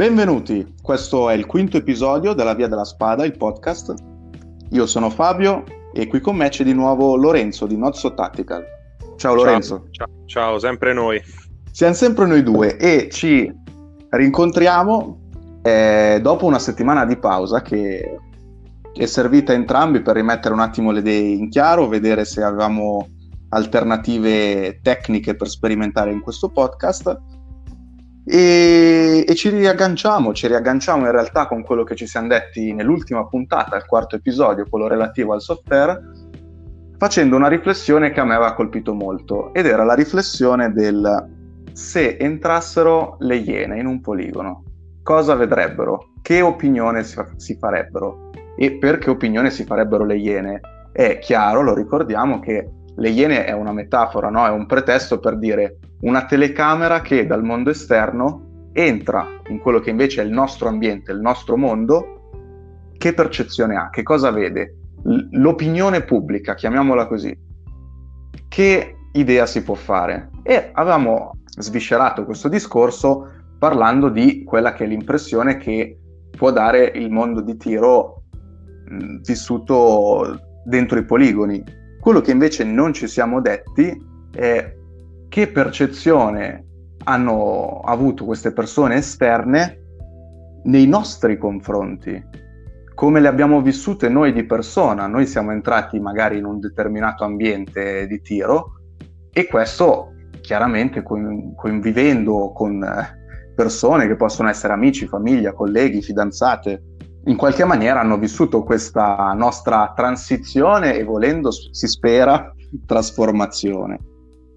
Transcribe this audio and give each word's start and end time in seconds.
Benvenuti, 0.00 0.76
questo 0.80 1.28
è 1.28 1.34
il 1.34 1.44
quinto 1.44 1.76
episodio 1.76 2.32
della 2.32 2.54
Via 2.54 2.68
della 2.68 2.86
Spada, 2.86 3.26
il 3.26 3.36
podcast. 3.36 3.92
Io 4.70 4.86
sono 4.86 5.10
Fabio 5.10 5.62
e 5.92 6.06
qui 6.06 6.20
con 6.20 6.36
me 6.36 6.48
c'è 6.48 6.64
di 6.64 6.72
nuovo 6.72 7.16
Lorenzo 7.16 7.66
di 7.66 7.76
Nozzo 7.76 8.14
Tactical. 8.14 8.64
Ciao 9.16 9.34
Lorenzo. 9.34 9.88
Ciao, 9.90 10.06
ciao, 10.06 10.24
ciao, 10.24 10.58
sempre 10.58 10.94
noi. 10.94 11.20
Siamo 11.70 11.92
sempre 11.92 12.24
noi 12.24 12.42
due 12.42 12.78
e 12.78 13.10
ci 13.10 13.52
rincontriamo 14.08 15.18
eh, 15.64 16.18
dopo 16.22 16.46
una 16.46 16.58
settimana 16.58 17.04
di 17.04 17.18
pausa 17.18 17.60
che 17.60 18.18
è 18.94 19.04
servita 19.04 19.52
a 19.52 19.56
entrambi 19.56 20.00
per 20.00 20.14
rimettere 20.14 20.54
un 20.54 20.60
attimo 20.60 20.92
le 20.92 21.00
idee 21.00 21.34
in 21.34 21.50
chiaro, 21.50 21.88
vedere 21.88 22.24
se 22.24 22.42
avevamo 22.42 23.06
alternative 23.50 24.80
tecniche 24.80 25.36
per 25.36 25.50
sperimentare 25.50 26.10
in 26.10 26.22
questo 26.22 26.48
podcast 26.48 27.18
e, 28.32 29.24
e, 29.26 29.34
ci 29.34 29.48
riagganciamo, 29.48 30.32
ci 30.32 30.46
riagganciamo 30.46 31.06
in 31.06 31.10
realtà 31.10 31.48
con 31.48 31.64
quello 31.64 31.82
che 31.82 31.96
ci 31.96 32.06
siamo 32.06 32.28
detti 32.28 32.72
nell'ultima 32.72 33.26
puntata, 33.26 33.76
il 33.76 33.84
quarto 33.86 34.14
episodio, 34.14 34.68
quello 34.70 34.86
relativo 34.86 35.32
al 35.32 35.40
software, 35.40 36.00
facendo 36.96 37.34
una 37.34 37.48
riflessione 37.48 38.12
che 38.12 38.20
a 38.20 38.24
me 38.24 38.34
aveva 38.34 38.54
colpito 38.54 38.94
molto 38.94 39.52
ed 39.52 39.66
era 39.66 39.82
la 39.82 39.94
riflessione 39.94 40.72
del 40.72 41.28
se 41.72 42.18
entrassero 42.18 43.16
le 43.18 43.36
iene 43.36 43.80
in 43.80 43.86
un 43.86 44.00
poligono, 44.00 44.62
cosa 45.02 45.34
vedrebbero? 45.34 46.12
Che 46.22 46.40
opinione 46.40 47.02
si, 47.02 47.18
si 47.34 47.56
farebbero? 47.58 48.30
E 48.56 48.74
per 48.74 48.98
che 48.98 49.10
opinione 49.10 49.50
si 49.50 49.64
farebbero 49.64 50.04
le 50.04 50.16
iene? 50.16 50.60
È 50.92 51.18
chiaro, 51.18 51.62
lo 51.62 51.74
ricordiamo, 51.74 52.38
che 52.38 52.70
le 52.94 53.08
iene 53.08 53.44
è 53.44 53.52
una 53.52 53.72
metafora, 53.72 54.28
no? 54.28 54.46
è 54.46 54.50
un 54.50 54.66
pretesto 54.66 55.18
per 55.18 55.36
dire 55.36 55.78
una 56.00 56.24
telecamera 56.24 57.00
che 57.00 57.26
dal 57.26 57.42
mondo 57.42 57.70
esterno 57.70 58.68
entra 58.72 59.26
in 59.48 59.58
quello 59.58 59.80
che 59.80 59.90
invece 59.90 60.22
è 60.22 60.24
il 60.24 60.30
nostro 60.30 60.68
ambiente, 60.68 61.12
il 61.12 61.20
nostro 61.20 61.56
mondo, 61.56 62.30
che 62.96 63.14
percezione 63.14 63.76
ha, 63.76 63.90
che 63.90 64.02
cosa 64.02 64.30
vede? 64.30 64.76
L'opinione 65.32 66.02
pubblica, 66.02 66.54
chiamiamola 66.54 67.06
così, 67.06 67.36
che 68.48 68.96
idea 69.12 69.46
si 69.46 69.62
può 69.62 69.74
fare? 69.74 70.30
E 70.42 70.70
avevamo 70.72 71.40
sviscerato 71.56 72.24
questo 72.24 72.48
discorso 72.48 73.28
parlando 73.58 74.08
di 74.08 74.44
quella 74.44 74.72
che 74.72 74.84
è 74.84 74.86
l'impressione 74.86 75.56
che 75.56 75.98
può 76.30 76.50
dare 76.50 76.92
il 76.94 77.10
mondo 77.10 77.40
di 77.40 77.56
tiro 77.56 78.22
mh, 78.86 79.20
vissuto 79.22 80.38
dentro 80.64 80.98
i 80.98 81.04
poligoni. 81.04 81.62
Quello 82.00 82.20
che 82.20 82.30
invece 82.30 82.64
non 82.64 82.92
ci 82.92 83.06
siamo 83.06 83.40
detti 83.40 83.94
è 84.32 84.74
che 85.30 85.46
percezione 85.46 86.66
hanno 87.04 87.80
avuto 87.84 88.24
queste 88.24 88.52
persone 88.52 88.96
esterne 88.96 89.78
nei 90.64 90.86
nostri 90.88 91.38
confronti, 91.38 92.22
come 92.94 93.20
le 93.20 93.28
abbiamo 93.28 93.62
vissute 93.62 94.08
noi 94.08 94.32
di 94.32 94.44
persona. 94.44 95.06
Noi 95.06 95.26
siamo 95.26 95.52
entrati 95.52 96.00
magari 96.00 96.38
in 96.38 96.44
un 96.44 96.58
determinato 96.58 97.22
ambiente 97.22 98.08
di 98.08 98.20
tiro 98.20 98.72
e 99.32 99.46
questo 99.46 100.14
chiaramente 100.40 101.02
convivendo 101.02 102.50
con 102.52 102.84
persone 103.54 104.08
che 104.08 104.16
possono 104.16 104.48
essere 104.48 104.72
amici, 104.72 105.06
famiglia, 105.06 105.52
colleghi, 105.52 106.02
fidanzate, 106.02 106.82
in 107.26 107.36
qualche 107.36 107.64
maniera 107.64 108.00
hanno 108.00 108.18
vissuto 108.18 108.64
questa 108.64 109.32
nostra 109.36 109.92
transizione 109.94 110.96
e 110.96 111.04
volendo 111.04 111.52
si 111.52 111.86
spera 111.86 112.52
trasformazione. 112.84 114.09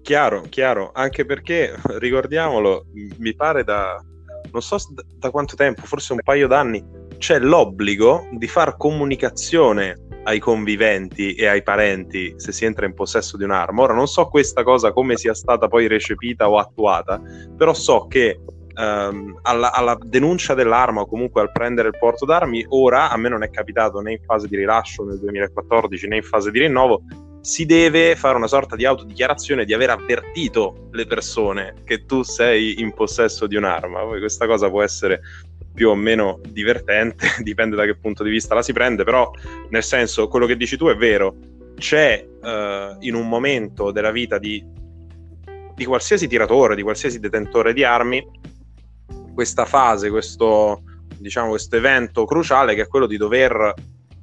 Chiaro, 0.04 0.42
chiaro, 0.50 0.90
anche 0.92 1.24
perché 1.24 1.74
ricordiamolo, 1.96 2.88
mi 3.16 3.34
pare 3.34 3.64
da 3.64 3.98
non 4.52 4.60
so 4.60 4.76
da 5.16 5.30
quanto 5.30 5.56
tempo, 5.56 5.80
forse 5.80 6.12
un 6.12 6.18
paio 6.22 6.46
d'anni, 6.46 6.84
c'è 7.16 7.38
l'obbligo 7.38 8.28
di 8.32 8.46
far 8.46 8.76
comunicazione 8.76 9.98
ai 10.24 10.38
conviventi 10.40 11.34
e 11.34 11.46
ai 11.46 11.62
parenti 11.62 12.34
se 12.36 12.52
si 12.52 12.66
entra 12.66 12.84
in 12.84 12.92
possesso 12.92 13.38
di 13.38 13.44
un'arma. 13.44 13.80
Ora 13.80 13.94
non 13.94 14.06
so 14.06 14.28
questa 14.28 14.62
cosa 14.62 14.92
come 14.92 15.16
sia 15.16 15.32
stata 15.32 15.68
poi 15.68 15.86
recepita 15.86 16.50
o 16.50 16.58
attuata, 16.58 17.18
però 17.56 17.72
so 17.72 18.06
che 18.06 18.40
ehm, 18.74 19.38
alla, 19.40 19.72
alla, 19.72 19.96
denuncia 20.00 20.52
dell'arma 20.52 21.00
o 21.00 21.06
comunque 21.06 21.40
al 21.40 21.50
prendere 21.50 21.88
il 21.88 21.96
porto 21.98 22.26
d'armi, 22.26 22.64
ora 22.68 23.10
a 23.10 23.16
me 23.16 23.30
non 23.30 23.42
è 23.42 23.48
capitato 23.48 24.00
né 24.00 24.12
in 24.12 24.22
fase 24.22 24.48
di 24.48 24.56
rilascio 24.56 25.04
nel 25.04 25.18
2014 25.18 26.08
né 26.08 26.16
in 26.16 26.22
fase 26.22 26.50
di 26.50 26.60
rinnovo, 26.60 27.02
si 27.44 27.66
deve 27.66 28.16
fare 28.16 28.36
una 28.36 28.46
sorta 28.46 28.74
di 28.74 28.86
autodichiarazione 28.86 29.66
di 29.66 29.74
aver 29.74 29.90
avvertito 29.90 30.88
le 30.92 31.04
persone 31.04 31.74
che 31.84 32.06
tu 32.06 32.22
sei 32.22 32.80
in 32.80 32.94
possesso 32.94 33.46
di 33.46 33.54
un'arma. 33.54 34.00
Poi 34.00 34.18
questa 34.18 34.46
cosa 34.46 34.70
può 34.70 34.82
essere 34.82 35.20
più 35.74 35.90
o 35.90 35.94
meno 35.94 36.40
divertente, 36.48 37.26
dipende 37.44 37.76
da 37.76 37.84
che 37.84 37.96
punto 37.96 38.24
di 38.24 38.30
vista 38.30 38.54
la 38.54 38.62
si 38.62 38.72
prende, 38.72 39.04
però 39.04 39.30
nel 39.68 39.82
senso 39.82 40.26
quello 40.26 40.46
che 40.46 40.56
dici 40.56 40.78
tu 40.78 40.86
è 40.86 40.96
vero, 40.96 41.36
c'è 41.76 42.26
uh, 42.26 42.96
in 43.00 43.14
un 43.14 43.28
momento 43.28 43.90
della 43.90 44.10
vita 44.10 44.38
di, 44.38 44.64
di 45.74 45.84
qualsiasi 45.84 46.26
tiratore, 46.26 46.74
di 46.74 46.82
qualsiasi 46.82 47.20
detentore 47.20 47.74
di 47.74 47.84
armi, 47.84 48.26
questa 49.34 49.66
fase, 49.66 50.08
questo, 50.08 50.82
diciamo, 51.18 51.50
questo 51.50 51.76
evento 51.76 52.24
cruciale 52.24 52.74
che 52.74 52.82
è 52.82 52.88
quello 52.88 53.06
di 53.06 53.18
dover 53.18 53.74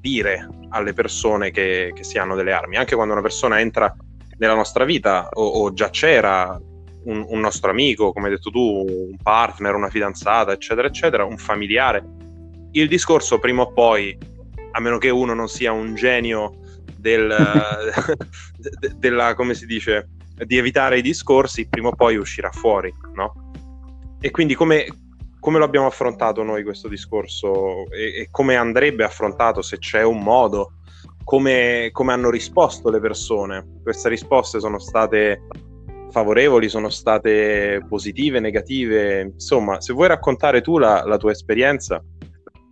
dire 0.01 0.49
alle 0.69 0.93
persone 0.93 1.51
che, 1.51 1.91
che 1.93 2.03
si 2.03 2.17
hanno 2.17 2.35
delle 2.35 2.51
armi, 2.51 2.75
anche 2.75 2.95
quando 2.95 3.13
una 3.13 3.21
persona 3.21 3.59
entra 3.59 3.95
nella 4.37 4.55
nostra 4.55 4.83
vita 4.83 5.29
o, 5.31 5.45
o 5.45 5.73
già 5.73 5.89
c'era 5.91 6.59
un, 7.03 7.25
un, 7.27 7.39
nostro 7.39 7.69
amico, 7.69 8.11
come 8.11 8.27
hai 8.27 8.33
detto 8.33 8.49
tu, 8.49 8.85
un 8.87 9.17
partner, 9.21 9.75
una 9.75 9.89
fidanzata, 9.89 10.51
eccetera, 10.51 10.87
eccetera, 10.87 11.23
un 11.23 11.37
familiare. 11.37 12.03
Il 12.71 12.87
discorso 12.87 13.39
prima 13.39 13.61
o 13.61 13.71
poi, 13.71 14.17
a 14.71 14.79
meno 14.79 14.97
che 14.97 15.09
uno 15.09 15.33
non 15.33 15.47
sia 15.47 15.71
un 15.71 15.93
genio 15.95 16.57
del, 16.97 17.33
de, 18.57 18.93
della, 18.97 19.35
come 19.35 19.53
si 19.53 19.65
dice, 19.65 20.09
di 20.45 20.57
evitare 20.57 20.97
i 20.97 21.01
discorsi, 21.01 21.67
prima 21.67 21.89
o 21.89 21.95
poi 21.95 22.15
uscirà 22.15 22.51
fuori, 22.51 22.93
no? 23.13 23.51
E 24.19 24.31
quindi 24.31 24.55
come, 24.55 24.85
come 25.41 25.57
lo 25.57 25.65
abbiamo 25.65 25.87
affrontato 25.87 26.43
noi 26.43 26.63
questo 26.63 26.87
discorso 26.87 27.89
e, 27.89 28.21
e, 28.21 28.27
come 28.29 28.55
andrebbe 28.55 29.03
affrontato 29.03 29.63
se 29.63 29.79
c'è 29.79 30.03
un 30.03 30.21
modo, 30.21 30.73
come, 31.23 31.89
come 31.91 32.13
hanno 32.13 32.29
risposto 32.29 32.91
le 32.91 32.99
persone. 32.99 33.79
Queste 33.81 34.07
risposte 34.07 34.59
sono 34.59 34.77
state 34.77 35.47
favorevoli, 36.11 36.69
sono 36.69 36.89
state 36.89 37.83
positive, 37.89 38.39
negative, 38.39 39.31
insomma, 39.33 39.81
se 39.81 39.93
vuoi 39.93 40.09
raccontare 40.09 40.61
tu 40.61 40.77
la, 40.77 41.03
la 41.05 41.17
tua 41.17 41.31
esperienza. 41.31 42.01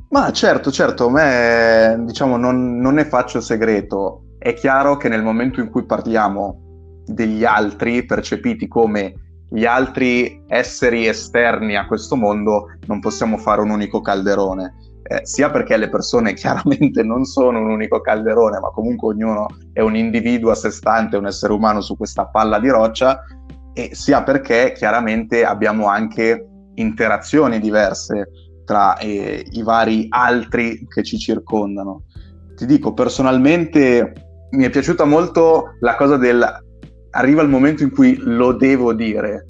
Ma 0.10 0.32
certo, 0.32 0.72
certo, 0.72 1.08
a 1.08 1.12
me 1.12 2.04
diciamo 2.06 2.38
non, 2.38 2.78
non 2.78 2.94
ne 2.94 3.06
faccio 3.06 3.42
segreto. 3.42 4.36
È 4.38 4.54
chiaro 4.54 4.96
che 4.98 5.10
nel 5.10 5.24
momento 5.24 5.60
in 5.60 5.72
cui 5.72 5.86
parliamo 5.86 7.02
degli 7.06 7.44
altri 7.44 8.06
percepiti 8.06 8.68
come 8.68 9.14
gli 9.50 9.66
altri 9.66 10.44
esseri 10.48 11.08
esterni 11.08 11.76
a 11.76 11.88
questo 11.88 12.16
mondo 12.16 12.68
non 12.86 13.00
possiamo 13.00 13.38
fare 13.38 13.62
un 13.62 13.72
unico 13.72 14.02
calderone. 14.02 14.76
Eh, 15.02 15.22
sia 15.24 15.50
perché 15.50 15.76
le 15.76 15.90
persone 15.90 16.34
chiaramente 16.36 17.02
non 17.02 17.26
sono 17.26 17.60
un 17.60 17.70
unico 17.70 18.00
calderone, 18.00 18.60
ma 18.60 18.70
comunque 18.70 19.10
ognuno 19.10 19.48
è 19.74 19.82
un 19.82 19.96
individuo 19.96 20.52
a 20.52 20.56
sé 20.56 20.70
stante, 20.70 21.18
un 21.18 21.26
essere 21.26 21.54
umano 21.54 21.82
su 21.82 21.98
questa 21.98 22.28
palla 22.28 22.60
di 22.60 22.70
roccia, 22.70 23.24
e 23.74 23.90
sia 23.94 24.24
perché 24.24 24.74
chiaramente 24.76 25.44
abbiamo 25.44 25.88
anche 25.88 26.48
interazioni 26.76 27.60
diverse 27.60 28.30
tra 28.66 28.98
eh, 28.98 29.46
i 29.52 29.64
vari 29.64 30.06
altri 30.10 30.86
che 30.88 31.02
ci 31.04 31.18
circondano. 31.18 32.04
Ti 32.56 32.66
dico, 32.66 32.94
personalmente 32.94 34.14
mi 34.52 34.66
è 34.66 34.70
piaciuta 34.70 35.06
molto 35.06 35.76
la 35.80 35.96
cosa 35.96 36.18
del 36.18 36.68
arriva 37.20 37.42
il 37.42 37.50
momento 37.50 37.84
in 37.84 37.92
cui 37.92 38.18
lo 38.18 38.54
devo 38.54 38.94
dire. 38.94 39.46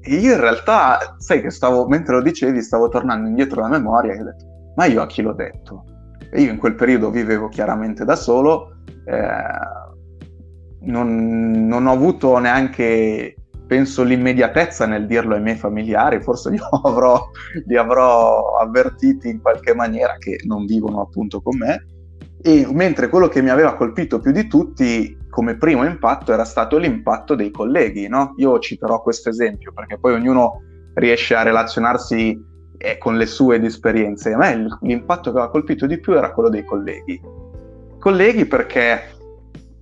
E 0.00 0.16
io 0.16 0.34
in 0.34 0.40
realtà, 0.40 1.16
sai 1.18 1.40
che 1.40 1.50
stavo, 1.50 1.88
mentre 1.88 2.14
lo 2.16 2.22
dicevi, 2.22 2.62
stavo 2.62 2.88
tornando 2.88 3.26
indietro 3.26 3.62
la 3.62 3.68
memoria 3.68 4.12
e 4.12 4.20
ho 4.20 4.24
detto, 4.24 4.44
ma 4.76 4.84
io 4.84 5.00
a 5.00 5.06
chi 5.06 5.22
l'ho 5.22 5.32
detto? 5.32 5.84
E 6.30 6.42
io 6.42 6.50
in 6.50 6.58
quel 6.58 6.74
periodo 6.74 7.10
vivevo 7.10 7.48
chiaramente 7.48 8.04
da 8.04 8.14
solo, 8.14 8.76
eh, 9.06 9.26
non, 10.80 11.66
non, 11.66 11.86
ho 11.86 11.92
avuto 11.92 12.36
neanche, 12.36 13.36
penso, 13.66 14.02
l'immediatezza 14.02 14.84
nel 14.84 15.06
dirlo 15.06 15.34
ai 15.34 15.40
miei 15.40 15.56
familiari, 15.56 16.20
forse 16.20 16.50
li 16.50 16.58
avrò, 16.84 17.26
li 17.64 17.76
avrò 17.76 18.58
avvertiti 18.58 19.30
in 19.30 19.40
qualche 19.40 19.74
maniera 19.74 20.16
che 20.18 20.40
non 20.44 20.66
vivono 20.66 21.00
appunto 21.00 21.40
con 21.40 21.56
me. 21.56 21.86
E 22.42 22.68
mentre 22.70 23.08
quello 23.08 23.28
che 23.28 23.40
mi 23.40 23.48
aveva 23.48 23.74
colpito 23.74 24.20
più 24.20 24.30
di 24.30 24.46
tutti 24.46 25.16
come 25.34 25.56
primo 25.56 25.84
impatto 25.84 26.32
era 26.32 26.44
stato 26.44 26.78
l'impatto 26.78 27.34
dei 27.34 27.50
colleghi, 27.50 28.06
no? 28.06 28.34
Io 28.36 28.56
citerò 28.60 29.02
questo 29.02 29.30
esempio 29.30 29.72
perché 29.72 29.98
poi 29.98 30.14
ognuno 30.14 30.62
riesce 30.94 31.34
a 31.34 31.42
relazionarsi 31.42 32.40
eh, 32.78 32.98
con 32.98 33.16
le 33.16 33.26
sue 33.26 33.60
esperienze. 33.60 34.32
A 34.32 34.36
me 34.36 34.64
l'impatto 34.82 35.32
che 35.32 35.36
aveva 35.38 35.50
colpito 35.50 35.86
di 35.86 35.98
più 35.98 36.12
era 36.12 36.30
quello 36.30 36.50
dei 36.50 36.64
colleghi. 36.64 37.20
Colleghi 37.98 38.46
perché, 38.46 39.10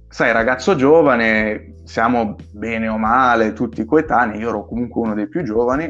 sai, 0.09 0.33
ragazzo 0.33 0.75
giovane, 0.75 1.75
siamo 1.85 2.35
bene 2.53 2.89
o 2.89 2.97
male 2.97 3.53
tutti 3.53 3.85
coetanei, 3.85 4.41
io 4.41 4.49
ero 4.49 4.65
comunque 4.65 5.03
uno 5.03 5.13
dei 5.13 5.29
più 5.29 5.43
giovani, 5.43 5.85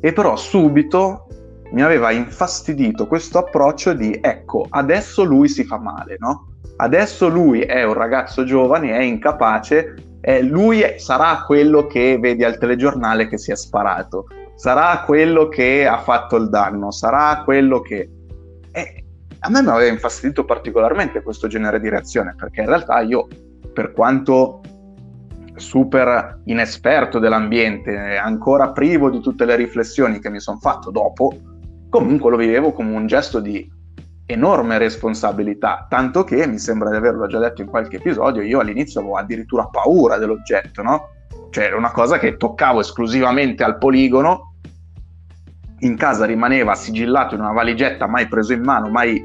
e 0.00 0.12
però 0.12 0.36
subito 0.36 1.28
mi 1.74 1.82
aveva 1.82 2.12
infastidito 2.12 3.08
questo 3.08 3.38
approccio 3.38 3.94
di 3.94 4.16
ecco, 4.22 4.64
adesso 4.70 5.24
lui 5.24 5.48
si 5.48 5.64
fa 5.64 5.76
male, 5.76 6.16
no? 6.20 6.52
Adesso 6.76 7.28
lui 7.28 7.62
è 7.62 7.82
un 7.82 7.94
ragazzo 7.94 8.44
giovane, 8.44 8.92
è 8.92 9.02
incapace, 9.02 9.94
eh, 10.20 10.40
lui 10.42 10.84
sarà 10.98 11.42
quello 11.44 11.86
che 11.86 12.16
vedi 12.20 12.44
al 12.44 12.58
telegiornale 12.58 13.26
che 13.26 13.38
si 13.38 13.50
è 13.50 13.56
sparato, 13.56 14.26
sarà 14.54 15.02
quello 15.04 15.48
che 15.48 15.84
ha 15.84 15.98
fatto 15.98 16.36
il 16.36 16.48
danno, 16.48 16.92
sarà 16.92 17.42
quello 17.44 17.80
che... 17.80 18.08
Eh, 18.70 19.04
a 19.40 19.50
me 19.50 19.60
mi 19.60 19.68
aveva 19.68 19.90
infastidito 19.90 20.44
particolarmente 20.44 21.22
questo 21.22 21.48
genere 21.48 21.80
di 21.80 21.88
reazione, 21.88 22.36
perché 22.36 22.60
in 22.60 22.68
realtà 22.68 23.00
io, 23.00 23.26
per 23.72 23.92
quanto 23.92 24.60
super 25.56 26.40
inesperto 26.44 27.18
dell'ambiente, 27.18 28.16
ancora 28.16 28.70
privo 28.70 29.10
di 29.10 29.20
tutte 29.20 29.44
le 29.44 29.56
riflessioni 29.56 30.20
che 30.20 30.30
mi 30.30 30.40
sono 30.40 30.58
fatto 30.58 30.90
dopo, 30.90 31.36
comunque 31.94 32.28
lo 32.28 32.36
vivevo 32.36 32.72
come 32.72 32.96
un 32.96 33.06
gesto 33.06 33.38
di 33.38 33.70
enorme 34.26 34.78
responsabilità, 34.78 35.86
tanto 35.88 36.24
che 36.24 36.44
mi 36.44 36.58
sembra 36.58 36.90
di 36.90 36.96
averlo 36.96 37.28
già 37.28 37.38
detto 37.38 37.62
in 37.62 37.68
qualche 37.68 37.98
episodio, 37.98 38.42
io 38.42 38.58
all'inizio 38.58 38.98
avevo 38.98 39.16
addirittura 39.16 39.66
paura 39.66 40.18
dell'oggetto, 40.18 40.82
no? 40.82 41.10
Cioè 41.50 41.66
era 41.66 41.76
una 41.76 41.92
cosa 41.92 42.18
che 42.18 42.36
toccavo 42.36 42.80
esclusivamente 42.80 43.62
al 43.62 43.78
poligono, 43.78 44.54
in 45.80 45.96
casa 45.96 46.24
rimaneva 46.24 46.74
sigillato 46.74 47.36
in 47.36 47.42
una 47.42 47.52
valigetta 47.52 48.08
mai 48.08 48.26
preso 48.26 48.52
in 48.54 48.62
mano, 48.62 48.88
mai 48.88 49.24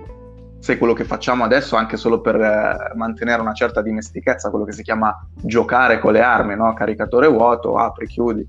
sai 0.60 0.78
quello 0.78 0.94
che 0.94 1.06
facciamo 1.06 1.44
adesso 1.44 1.76
anche 1.76 1.98
solo 1.98 2.22
per 2.22 2.36
eh, 2.36 2.94
mantenere 2.96 3.42
una 3.42 3.54
certa 3.54 3.82
dimestichezza, 3.82 4.52
quello 4.52 4.66
che 4.66 4.74
si 4.74 4.84
chiama 4.84 5.28
giocare 5.34 5.98
con 5.98 6.14
le 6.14 6.22
armi, 6.22 6.56
no? 6.56 6.72
caricatore 6.76 7.28
vuoto, 7.28 7.78
apri, 7.78 8.06
chiudi. 8.06 8.46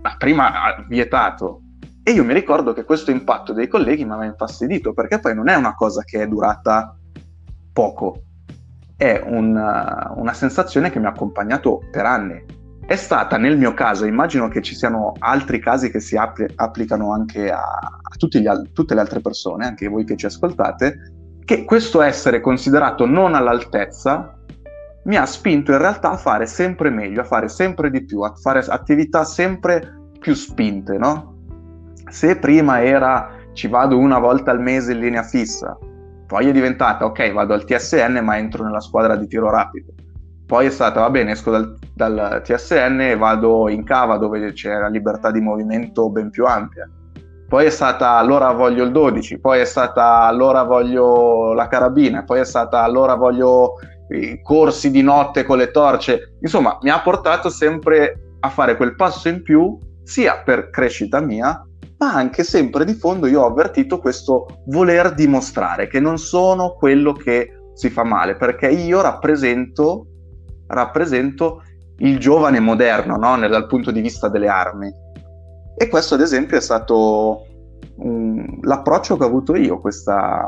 Ma 0.00 0.16
prima 0.16 0.50
vietato, 0.88 1.60
e 2.04 2.10
io 2.10 2.24
mi 2.24 2.34
ricordo 2.34 2.72
che 2.72 2.84
questo 2.84 3.12
impatto 3.12 3.52
dei 3.52 3.68
colleghi 3.68 4.04
mi 4.04 4.10
aveva 4.10 4.30
infastidito 4.30 4.92
perché 4.92 5.20
poi 5.20 5.34
non 5.34 5.48
è 5.48 5.54
una 5.54 5.74
cosa 5.74 6.02
che 6.02 6.22
è 6.22 6.26
durata 6.26 6.96
poco, 7.72 8.22
è 8.96 9.22
una, 9.24 10.12
una 10.16 10.32
sensazione 10.32 10.90
che 10.90 10.98
mi 10.98 11.06
ha 11.06 11.10
accompagnato 11.10 11.80
per 11.90 12.04
anni. 12.04 12.44
È 12.84 12.96
stata 12.96 13.36
nel 13.36 13.56
mio 13.56 13.72
caso, 13.72 14.04
immagino 14.04 14.48
che 14.48 14.62
ci 14.62 14.74
siano 14.74 15.12
altri 15.18 15.60
casi 15.60 15.90
che 15.90 16.00
si 16.00 16.16
appli- 16.16 16.52
applicano 16.56 17.12
anche 17.12 17.50
a, 17.50 17.62
a 17.62 18.16
gli, 18.18 18.48
tutte 18.72 18.94
le 18.94 19.00
altre 19.00 19.20
persone, 19.20 19.66
anche 19.66 19.86
voi 19.86 20.04
che 20.04 20.16
ci 20.16 20.26
ascoltate, 20.26 21.12
che 21.44 21.64
questo 21.64 22.02
essere 22.02 22.40
considerato 22.40 23.06
non 23.06 23.34
all'altezza 23.34 24.36
mi 25.04 25.16
ha 25.16 25.26
spinto 25.26 25.72
in 25.72 25.78
realtà 25.78 26.10
a 26.10 26.16
fare 26.16 26.46
sempre 26.46 26.90
meglio, 26.90 27.20
a 27.20 27.24
fare 27.24 27.48
sempre 27.48 27.90
di 27.90 28.04
più, 28.04 28.20
a 28.22 28.34
fare 28.34 28.58
attività 28.60 29.24
sempre 29.24 30.10
più 30.18 30.34
spinte, 30.34 30.98
no? 30.98 31.41
Se 32.12 32.36
prima 32.36 32.82
era 32.82 33.30
ci 33.54 33.68
vado 33.68 33.96
una 33.96 34.18
volta 34.18 34.50
al 34.50 34.60
mese 34.60 34.92
in 34.92 34.98
linea 34.98 35.22
fissa, 35.22 35.78
poi 36.26 36.46
è 36.46 36.52
diventata 36.52 37.06
ok, 37.06 37.32
vado 37.32 37.54
al 37.54 37.64
TSN 37.64 38.20
ma 38.22 38.36
entro 38.36 38.62
nella 38.64 38.80
squadra 38.80 39.16
di 39.16 39.26
tiro 39.26 39.48
rapido. 39.50 39.94
Poi 40.46 40.66
è 40.66 40.70
stata 40.70 41.00
va 41.00 41.08
bene, 41.08 41.30
esco 41.30 41.50
dal, 41.50 41.74
dal 41.94 42.42
TSN 42.44 43.00
e 43.00 43.16
vado 43.16 43.70
in 43.70 43.82
cava 43.82 44.18
dove 44.18 44.52
c'è 44.52 44.78
la 44.78 44.88
libertà 44.88 45.30
di 45.30 45.40
movimento 45.40 46.10
ben 46.10 46.28
più 46.28 46.44
ampia. 46.44 46.86
Poi 47.48 47.64
è 47.64 47.70
stata 47.70 48.10
allora 48.10 48.52
voglio 48.52 48.84
il 48.84 48.92
12, 48.92 49.40
poi 49.40 49.60
è 49.60 49.64
stata 49.64 50.20
allora 50.24 50.64
voglio 50.64 51.54
la 51.54 51.66
carabina, 51.66 52.24
poi 52.24 52.40
è 52.40 52.44
stata 52.44 52.82
allora 52.82 53.14
voglio 53.14 53.76
i 54.10 54.38
corsi 54.42 54.90
di 54.90 55.00
notte 55.00 55.44
con 55.44 55.56
le 55.56 55.70
torce. 55.70 56.36
Insomma, 56.42 56.76
mi 56.82 56.90
ha 56.90 57.00
portato 57.00 57.48
sempre 57.48 58.34
a 58.40 58.50
fare 58.50 58.76
quel 58.76 58.96
passo 58.96 59.30
in 59.30 59.42
più, 59.42 59.78
sia 60.02 60.42
per 60.44 60.68
crescita 60.68 61.18
mia, 61.20 61.64
ma 62.02 62.14
anche 62.14 62.42
sempre 62.42 62.84
di 62.84 62.94
fondo 62.94 63.28
io 63.28 63.42
ho 63.42 63.46
avvertito 63.46 64.00
questo 64.00 64.62
voler 64.66 65.14
dimostrare 65.14 65.86
che 65.86 66.00
non 66.00 66.18
sono 66.18 66.74
quello 66.74 67.12
che 67.12 67.52
si 67.74 67.90
fa 67.90 68.02
male, 68.02 68.34
perché 68.34 68.68
io 68.68 69.00
rappresento, 69.00 70.06
rappresento 70.66 71.62
il 71.98 72.18
giovane 72.18 72.58
moderno 72.58 73.16
no? 73.16 73.36
Nel, 73.36 73.50
dal 73.50 73.68
punto 73.68 73.92
di 73.92 74.00
vista 74.00 74.28
delle 74.28 74.48
armi. 74.48 74.92
E 75.76 75.88
questo 75.88 76.14
ad 76.14 76.22
esempio 76.22 76.56
è 76.56 76.60
stato 76.60 77.46
um, 77.98 78.58
l'approccio 78.62 79.16
che 79.16 79.22
ho 79.22 79.28
avuto 79.28 79.54
io, 79.54 79.80
questa 79.80 80.44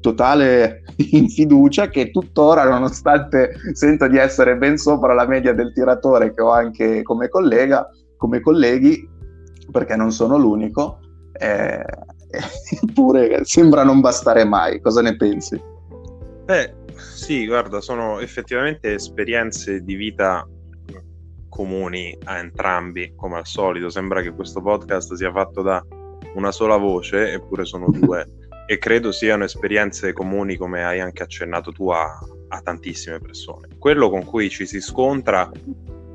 totale 0.00 0.82
infiducia 1.12 1.88
che 1.88 2.10
tuttora, 2.10 2.68
nonostante 2.68 3.52
sento 3.72 4.06
di 4.08 4.18
essere 4.18 4.58
ben 4.58 4.76
sopra 4.76 5.14
la 5.14 5.26
media 5.26 5.54
del 5.54 5.72
tiratore 5.72 6.34
che 6.34 6.42
ho 6.42 6.50
anche 6.50 7.00
come 7.00 7.28
collega, 7.30 7.88
come 8.18 8.40
colleghi, 8.40 9.16
perché 9.70 9.96
non 9.96 10.12
sono 10.12 10.36
l'unico, 10.36 11.00
eh, 11.32 11.84
eppure 12.82 13.44
sembra 13.44 13.84
non 13.84 14.00
bastare 14.00 14.44
mai. 14.44 14.80
Cosa 14.80 15.02
ne 15.02 15.16
pensi? 15.16 15.60
Beh, 16.44 16.74
sì, 16.96 17.46
guarda, 17.46 17.80
sono 17.80 18.20
effettivamente 18.20 18.94
esperienze 18.94 19.82
di 19.82 19.94
vita 19.94 20.46
comuni 21.48 22.16
a 22.24 22.38
entrambi, 22.38 23.12
come 23.16 23.38
al 23.38 23.46
solito. 23.46 23.90
Sembra 23.90 24.22
che 24.22 24.32
questo 24.32 24.62
podcast 24.62 25.14
sia 25.14 25.32
fatto 25.32 25.62
da 25.62 25.84
una 26.34 26.52
sola 26.52 26.76
voce, 26.76 27.32
eppure 27.32 27.64
sono 27.64 27.86
due. 27.92 28.26
e 28.66 28.78
credo 28.78 29.12
siano 29.12 29.44
esperienze 29.44 30.12
comuni, 30.12 30.56
come 30.56 30.84
hai 30.84 31.00
anche 31.00 31.22
accennato 31.22 31.72
tu, 31.72 31.88
a, 31.88 32.18
a 32.48 32.60
tantissime 32.60 33.18
persone. 33.18 33.68
Quello 33.78 34.10
con 34.10 34.24
cui 34.24 34.50
ci 34.50 34.66
si 34.66 34.80
scontra, 34.80 35.50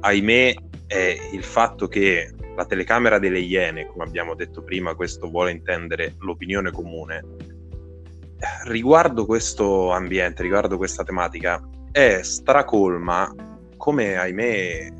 ahimè, 0.01 0.53
è 0.85 1.17
il 1.31 1.43
fatto 1.43 1.87
che 1.87 2.31
la 2.55 2.65
telecamera 2.65 3.19
delle 3.19 3.39
Iene, 3.39 3.87
come 3.87 4.03
abbiamo 4.03 4.35
detto 4.35 4.63
prima, 4.63 4.95
questo 4.95 5.29
vuole 5.29 5.51
intendere 5.51 6.15
l'opinione 6.19 6.71
comune, 6.71 7.23
riguardo 8.65 9.25
questo 9.25 9.91
ambiente, 9.91 10.43
riguardo 10.43 10.77
questa 10.77 11.03
tematica, 11.03 11.61
è 11.91 12.21
stracolma, 12.21 13.33
come 13.77 14.15
ahimè 14.15 14.91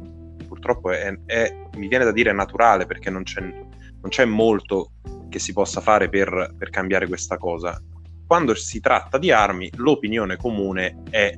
purtroppo 0.47 0.91
è, 0.91 1.13
è, 1.25 1.55
mi 1.75 1.87
viene 1.87 2.05
da 2.05 2.11
dire 2.11 2.31
naturale 2.31 2.85
perché 2.85 3.09
non 3.09 3.23
c'è, 3.23 3.41
non 3.41 4.09
c'è 4.09 4.25
molto 4.25 4.91
che 5.29 5.39
si 5.39 5.51
possa 5.51 5.81
fare 5.81 6.09
per, 6.09 6.53
per 6.57 6.69
cambiare 6.69 7.07
questa 7.07 7.37
cosa. 7.37 7.81
Quando 8.25 8.53
si 8.55 8.79
tratta 8.79 9.17
di 9.17 9.31
armi, 9.31 9.69
l'opinione 9.75 10.37
comune 10.37 11.03
è 11.09 11.35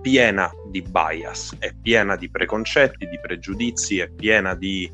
piena 0.00 0.50
di 0.68 0.82
bias, 0.82 1.56
è 1.58 1.72
piena 1.80 2.16
di 2.16 2.28
preconcetti, 2.30 3.06
di 3.06 3.20
pregiudizi, 3.20 3.98
è 3.98 4.10
piena 4.10 4.54
di 4.54 4.90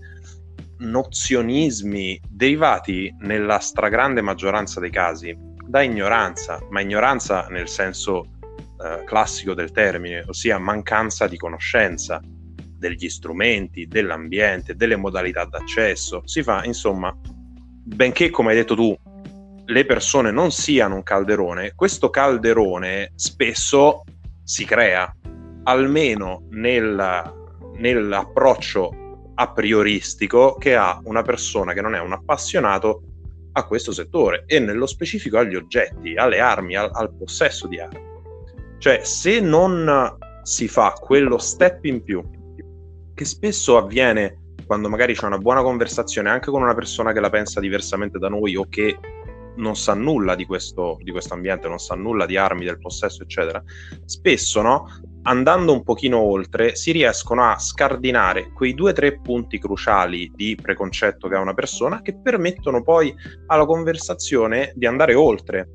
nozionismi 0.78 2.20
derivati 2.28 3.14
nella 3.20 3.58
stragrande 3.58 4.20
maggioranza 4.20 4.80
dei 4.80 4.90
casi 4.90 5.36
da 5.66 5.82
ignoranza, 5.82 6.60
ma 6.70 6.80
ignoranza 6.80 7.46
nel 7.50 7.68
senso 7.68 8.24
eh, 8.80 9.04
classico 9.04 9.54
del 9.54 9.70
termine, 9.70 10.24
ossia 10.26 10.58
mancanza 10.58 11.26
di 11.26 11.36
conoscenza 11.36 12.20
degli 12.78 13.08
strumenti, 13.08 13.86
dell'ambiente, 13.86 14.76
delle 14.76 14.96
modalità 14.96 15.44
d'accesso. 15.44 16.22
Si 16.24 16.42
fa, 16.42 16.64
insomma, 16.64 17.14
benché, 17.22 18.30
come 18.30 18.50
hai 18.50 18.56
detto 18.56 18.74
tu, 18.74 18.96
le 19.66 19.84
persone 19.84 20.30
non 20.30 20.50
siano 20.50 20.94
un 20.94 21.02
calderone, 21.02 21.74
questo 21.74 22.08
calderone 22.08 23.12
spesso 23.16 24.04
si 24.42 24.64
crea, 24.64 25.14
almeno 25.64 26.46
nel, 26.50 27.34
nell'approccio 27.74 29.07
a 29.40 29.52
prioristico 29.52 30.56
che 30.56 30.74
ha 30.74 31.00
una 31.04 31.22
persona 31.22 31.72
che 31.72 31.80
non 31.80 31.94
è 31.94 32.00
un 32.00 32.12
appassionato 32.12 33.02
a 33.52 33.64
questo 33.64 33.92
settore 33.92 34.44
e 34.46 34.58
nello 34.58 34.86
specifico 34.86 35.38
agli 35.38 35.54
oggetti, 35.54 36.14
alle 36.16 36.40
armi, 36.40 36.74
al, 36.74 36.90
al 36.92 37.14
possesso 37.14 37.68
di 37.68 37.78
armi. 37.78 38.00
Cioè, 38.78 39.04
se 39.04 39.40
non 39.40 40.16
si 40.42 40.66
fa 40.66 40.92
quello 40.92 41.38
step 41.38 41.84
in 41.84 42.02
più, 42.02 42.22
che 43.14 43.24
spesso 43.24 43.76
avviene 43.76 44.54
quando 44.66 44.88
magari 44.88 45.14
c'è 45.14 45.24
una 45.24 45.38
buona 45.38 45.62
conversazione 45.62 46.28
anche 46.30 46.50
con 46.50 46.62
una 46.62 46.74
persona 46.74 47.12
che 47.12 47.20
la 47.20 47.30
pensa 47.30 47.58
diversamente 47.58 48.18
da 48.18 48.28
noi 48.28 48.54
o 48.56 48.66
che 48.68 48.98
non 49.56 49.76
sa 49.76 49.94
nulla 49.94 50.34
di 50.34 50.44
questo, 50.44 50.98
di 51.00 51.10
questo 51.10 51.34
ambiente, 51.34 51.68
non 51.68 51.78
sa 51.78 51.94
nulla 51.94 52.26
di 52.26 52.36
armi, 52.36 52.64
del 52.64 52.78
possesso, 52.78 53.22
eccetera, 53.22 53.62
spesso 54.04 54.62
no, 54.62 54.86
andando 55.22 55.72
un 55.72 55.82
pochino 55.82 56.18
oltre, 56.18 56.74
si 56.76 56.92
riescono 56.92 57.50
a 57.50 57.58
scardinare 57.58 58.52
quei 58.52 58.74
due 58.74 58.90
o 58.90 58.94
tre 58.94 59.20
punti 59.20 59.58
cruciali 59.58 60.30
di 60.34 60.56
preconcetto 60.60 61.28
che 61.28 61.34
ha 61.34 61.40
una 61.40 61.54
persona 61.54 62.02
che 62.02 62.18
permettono 62.18 62.82
poi 62.82 63.14
alla 63.46 63.66
conversazione 63.66 64.72
di 64.74 64.86
andare 64.86 65.14
oltre. 65.14 65.68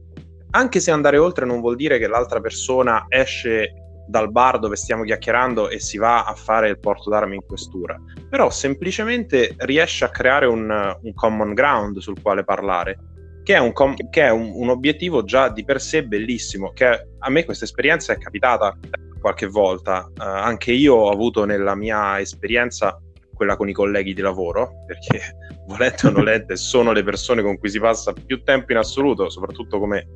Anche 0.52 0.80
se 0.80 0.92
andare 0.92 1.18
oltre 1.18 1.46
non 1.46 1.62
vuol 1.62 1.76
dire 1.76 1.98
che 1.98 2.08
l'altra 2.08 2.40
persona 2.40 3.06
esce 3.10 3.74
dal 4.08 4.32
bar 4.32 4.60
dove 4.60 4.76
stiamo 4.76 5.04
chiacchierando 5.04 5.70
e 5.70 5.80
si 5.80 5.98
va 5.98 6.26
a 6.26 6.34
fare 6.34 6.70
il 6.70 6.80
porto 6.80 7.10
d'armi 7.10 7.36
in 7.36 7.46
questura, 7.46 8.00
però 8.30 8.50
semplicemente 8.50 9.56
riesce 9.60 10.06
a 10.06 10.10
creare 10.10 10.46
un, 10.46 10.70
un 11.02 11.14
common 11.14 11.54
ground 11.54 12.00
sul 12.00 12.22
quale 12.22 12.44
parlare 12.44 12.98
che 13.44 13.56
è, 13.56 13.60
un, 13.60 13.74
com- 13.74 14.10
che 14.10 14.22
è 14.22 14.32
un, 14.32 14.52
un, 14.54 14.70
obiettivo 14.70 15.24
già 15.24 15.50
di 15.50 15.64
per 15.66 15.82
sé 15.82 16.06
bellissimo, 16.06 16.72
che 16.72 17.08
a 17.18 17.30
me 17.30 17.44
questa 17.44 17.66
esperienza 17.66 18.14
è 18.14 18.18
capitata 18.18 18.78
qualche 19.20 19.48
volta, 19.48 20.10
uh, 20.10 20.22
anche 20.22 20.72
io 20.72 20.96
ho 20.96 21.10
avuto 21.12 21.46
nella 21.46 21.76
mia 21.76 22.20
esperienza 22.20 23.00
quella 23.34 23.58
con 23.58 23.68
i 23.68 23.74
colleghi 23.74 24.14
di 24.14 24.22
lavoro, 24.22 24.84
perché 24.86 25.38
volente 25.68 26.08
o 26.08 26.12
nolente 26.12 26.56
sono 26.56 26.92
le 26.94 27.04
persone 27.04 27.42
con 27.42 27.58
cui 27.58 27.70
si 27.70 27.80
passa 27.80 28.14
più 28.14 28.44
tempo 28.44 28.72
in 28.72 28.78
assoluto, 28.78 29.30
soprattutto 29.30 29.80
come 29.80 30.08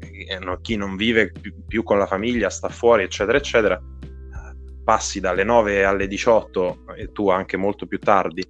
eh, 0.00 0.58
chi 0.60 0.76
non 0.76 0.96
vive 0.96 1.32
più, 1.32 1.54
più, 1.66 1.82
con 1.82 1.98
la 1.98 2.06
famiglia, 2.06 2.48
sta 2.48 2.68
fuori, 2.68 3.02
eccetera, 3.02 3.38
eccetera. 3.38 3.80
Passi 4.84 5.20
dalle 5.20 5.44
9 5.44 5.84
alle 5.84 6.08
18 6.08 6.86
e 6.96 7.12
tu 7.12 7.28
anche 7.30 7.56
molto 7.56 7.86
più 7.86 8.00
tardi 8.00 8.44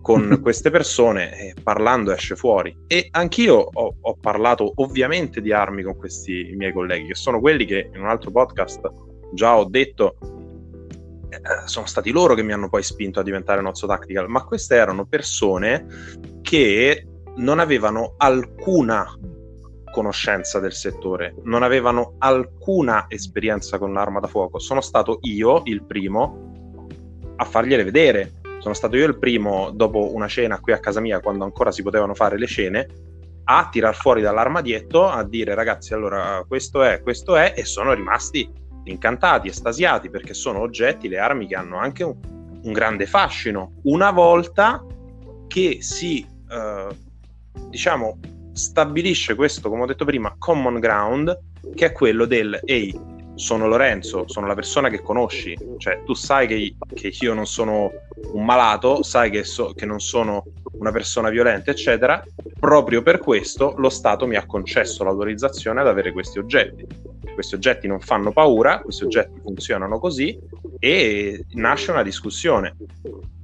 con 0.00 0.38
queste 0.42 0.70
persone 0.70 1.38
e 1.38 1.54
parlando 1.62 2.12
esce 2.12 2.36
fuori. 2.36 2.76
E 2.86 3.08
anch'io 3.10 3.56
ho, 3.56 3.94
ho, 4.00 4.16
parlato 4.20 4.72
ovviamente 4.76 5.40
di 5.40 5.52
armi 5.52 5.82
con 5.82 5.96
questi 5.96 6.52
miei 6.56 6.72
colleghi, 6.72 7.08
che 7.08 7.14
sono 7.14 7.40
quelli 7.40 7.64
che 7.64 7.90
in 7.92 8.00
un 8.00 8.08
altro 8.08 8.30
podcast 8.30 8.80
già 9.32 9.56
ho 9.56 9.64
detto 9.64 10.16
eh, 11.28 11.40
sono 11.66 11.86
stati 11.86 12.10
loro 12.10 12.34
che 12.34 12.42
mi 12.42 12.52
hanno 12.52 12.68
poi 12.68 12.82
spinto 12.82 13.20
a 13.20 13.22
diventare 13.22 13.60
Nozzo 13.60 13.86
Tactical, 13.86 14.28
ma 14.28 14.44
queste 14.44 14.74
erano 14.74 15.06
persone 15.06 15.86
che 16.42 17.06
non 17.36 17.58
avevano 17.60 18.14
alcuna 18.16 19.06
conoscenza 19.92 20.60
del 20.60 20.72
settore, 20.72 21.34
non 21.44 21.62
avevano 21.62 22.14
alcuna 22.18 23.06
esperienza 23.08 23.78
con 23.78 23.92
l'arma 23.92 24.20
da 24.20 24.26
fuoco. 24.26 24.58
Sono 24.58 24.80
stato 24.80 25.18
io 25.22 25.62
il 25.64 25.84
primo 25.84 26.48
a 27.36 27.44
fargliele 27.44 27.84
vedere. 27.84 28.32
Sono 28.60 28.74
stato 28.74 28.96
io 28.96 29.06
il 29.06 29.18
primo, 29.18 29.70
dopo 29.70 30.14
una 30.14 30.28
cena 30.28 30.60
qui 30.60 30.72
a 30.72 30.78
casa 30.78 31.00
mia, 31.00 31.20
quando 31.20 31.44
ancora 31.44 31.72
si 31.72 31.82
potevano 31.82 32.14
fare 32.14 32.38
le 32.38 32.46
cene, 32.46 32.86
a 33.44 33.68
tirar 33.70 33.96
fuori 33.96 34.20
dall'armadietto, 34.20 35.08
a 35.08 35.24
dire 35.24 35.54
ragazzi, 35.54 35.94
allora 35.94 36.44
questo 36.46 36.82
è, 36.82 37.00
questo 37.00 37.36
è, 37.36 37.54
e 37.56 37.64
sono 37.64 37.94
rimasti 37.94 38.48
incantati, 38.84 39.48
estasiati, 39.48 40.10
perché 40.10 40.34
sono 40.34 40.60
oggetti, 40.60 41.08
le 41.08 41.18
armi 41.18 41.46
che 41.46 41.54
hanno 41.56 41.78
anche 41.78 42.04
un, 42.04 42.16
un 42.62 42.72
grande 42.72 43.06
fascino. 43.06 43.80
Una 43.84 44.10
volta 44.10 44.84
che 45.48 45.78
si, 45.80 46.24
eh, 46.48 46.86
diciamo, 47.68 48.20
stabilisce 48.52 49.34
questo, 49.34 49.70
come 49.70 49.82
ho 49.82 49.86
detto 49.86 50.04
prima, 50.04 50.34
common 50.38 50.78
ground, 50.78 51.36
che 51.74 51.86
è 51.86 51.92
quello 51.92 52.26
del, 52.26 52.60
ehi, 52.62 52.94
sono 53.40 53.66
Lorenzo, 53.66 54.24
sono 54.26 54.46
la 54.46 54.54
persona 54.54 54.90
che 54.90 55.00
conosci, 55.00 55.56
cioè 55.78 56.02
tu 56.04 56.14
sai 56.14 56.46
che, 56.46 56.76
che 56.94 57.12
io 57.20 57.32
non 57.32 57.46
sono 57.46 57.90
un 58.32 58.44
malato, 58.44 59.02
sai 59.02 59.30
che, 59.30 59.44
so, 59.44 59.72
che, 59.72 59.86
non 59.86 59.98
sono 59.98 60.44
una 60.72 60.92
persona 60.92 61.30
violenta, 61.30 61.70
eccetera, 61.70 62.22
proprio 62.58 63.02
per 63.02 63.18
questo 63.18 63.74
lo 63.78 63.88
Stato 63.88 64.26
mi 64.26 64.36
ha 64.36 64.44
concesso 64.44 65.02
l'autorizzazione 65.04 65.80
ad 65.80 65.88
avere 65.88 66.12
questi 66.12 66.38
oggetti. 66.38 66.86
Questi 67.32 67.54
oggetti 67.54 67.86
non 67.88 68.00
fanno 68.00 68.30
paura, 68.32 68.80
questi 68.80 69.04
oggetti 69.04 69.40
funzionano 69.40 69.98
così 69.98 70.38
e 70.78 71.46
nasce 71.52 71.90
una 71.90 72.02
discussione. 72.02 72.76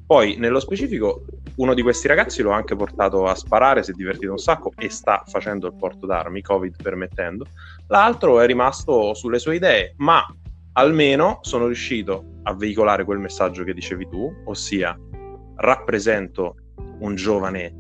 Poi, 0.07 0.37
nello 0.37 0.61
specifico, 0.61 1.25
uno 1.57 1.75
di 1.75 1.83
questi 1.83 2.07
ragazzi 2.07 2.43
l'ho 2.43 2.51
anche 2.51 2.77
portato 2.77 3.27
a 3.27 3.35
sparare, 3.35 3.83
si 3.83 3.91
è 3.91 3.95
divertito 3.95 4.31
un 4.31 4.39
sacco 4.39 4.73
e 4.77 4.91
sta 4.91 5.25
facendo 5.27 5.67
il 5.67 5.75
porto 5.75 6.07
d'armi, 6.07 6.43
Covid 6.43 6.81
permettendo. 6.81 7.47
L'altro 7.89 8.41
è 8.41 8.47
rimasto 8.47 9.15
sulle 9.15 9.39
sue 9.39 9.57
idee, 9.57 9.95
ma 9.99 10.25
almeno 10.73 11.39
sono 11.43 11.67
riuscito 11.67 12.41
a 12.43 12.55
veicolare 12.55 13.05
quel 13.05 13.19
messaggio 13.19 13.65
che 13.65 13.75
dicevi 13.75 14.09
tu, 14.09 14.33
ossia 14.45 14.99
rappresento 15.57 16.57
un 17.01 17.15
giovane 17.15 17.75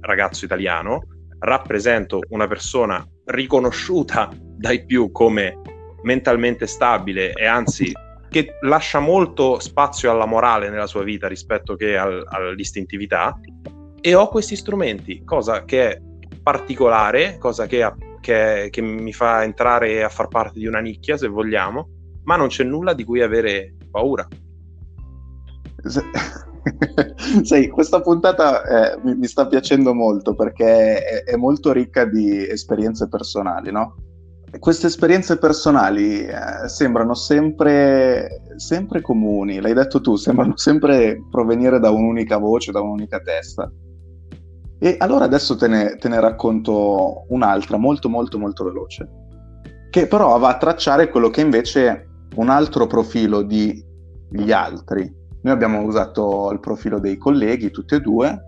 ragazzo 0.00 0.44
italiano, 0.44 1.02
rappresento 1.38 2.20
una 2.30 2.48
persona 2.48 3.06
riconosciuta 3.26 4.30
dai 4.40 4.84
più 4.84 5.12
come 5.12 5.60
mentalmente 6.02 6.66
stabile 6.66 7.32
e 7.32 7.46
anzi 7.46 7.92
che 8.28 8.56
lascia 8.62 8.98
molto 8.98 9.58
spazio 9.58 10.10
alla 10.10 10.26
morale 10.26 10.68
nella 10.68 10.86
sua 10.86 11.02
vita 11.02 11.28
rispetto 11.28 11.76
che 11.76 11.96
al, 11.96 12.24
all'istintività. 12.28 13.38
E 14.00 14.14
ho 14.14 14.28
questi 14.28 14.54
strumenti, 14.56 15.22
cosa 15.24 15.64
che 15.64 15.90
è 15.90 16.00
particolare, 16.42 17.36
cosa 17.38 17.66
che, 17.66 17.82
che, 18.20 18.68
che 18.70 18.80
mi 18.80 19.12
fa 19.12 19.42
entrare 19.42 20.02
a 20.02 20.08
far 20.08 20.28
parte 20.28 20.58
di 20.58 20.66
una 20.66 20.80
nicchia 20.80 21.16
se 21.16 21.28
vogliamo, 21.28 21.88
ma 22.24 22.36
non 22.36 22.48
c'è 22.48 22.64
nulla 22.64 22.94
di 22.94 23.04
cui 23.04 23.22
avere 23.22 23.74
paura. 23.90 24.26
Sai, 27.42 27.68
questa 27.68 28.00
puntata 28.00 28.92
eh, 28.92 29.00
mi, 29.02 29.14
mi, 29.16 29.26
sta 29.26 29.46
piacendo 29.46 29.94
molto 29.94 30.34
perché 30.34 31.02
è, 31.02 31.24
è 31.24 31.36
molto 31.36 31.72
ricca 31.72 32.04
di 32.04 32.46
esperienze 32.46 33.08
personali, 33.08 33.70
no? 33.70 33.94
queste 34.58 34.86
esperienze 34.86 35.36
personali 35.36 36.24
eh, 36.24 36.68
sembrano 36.68 37.14
sempre, 37.14 38.42
sempre, 38.56 39.02
comuni, 39.02 39.60
l'hai 39.60 39.74
detto 39.74 40.00
tu, 40.00 40.16
sembrano 40.16 40.56
sempre 40.56 41.22
provenire 41.30 41.78
da 41.78 41.90
un'unica 41.90 42.38
voce, 42.38 42.72
da 42.72 42.80
un'unica 42.80 43.20
testa. 43.20 43.70
E 44.78 44.96
allora 44.98 45.24
adesso 45.24 45.56
te 45.56 45.66
ne, 45.66 45.96
te 45.96 46.08
ne 46.08 46.20
racconto 46.20 47.24
un'altra, 47.28 47.76
molto 47.76 48.08
molto 48.08 48.38
molto 48.38 48.64
veloce, 48.64 49.08
che 49.90 50.06
però 50.06 50.38
va 50.38 50.50
a 50.50 50.56
tracciare 50.56 51.08
quello 51.08 51.30
che 51.30 51.40
invece 51.40 51.86
è 51.86 52.04
un 52.36 52.48
altro 52.48 52.86
profilo 52.86 53.42
di 53.42 53.84
gli 54.30 54.52
altri. 54.52 55.10
Noi 55.40 55.52
abbiamo 55.52 55.80
usato 55.82 56.50
il 56.52 56.60
profilo 56.60 56.98
dei 56.98 57.16
colleghi, 57.16 57.70
tutti 57.70 57.94
e 57.94 58.00
due, 58.00 58.42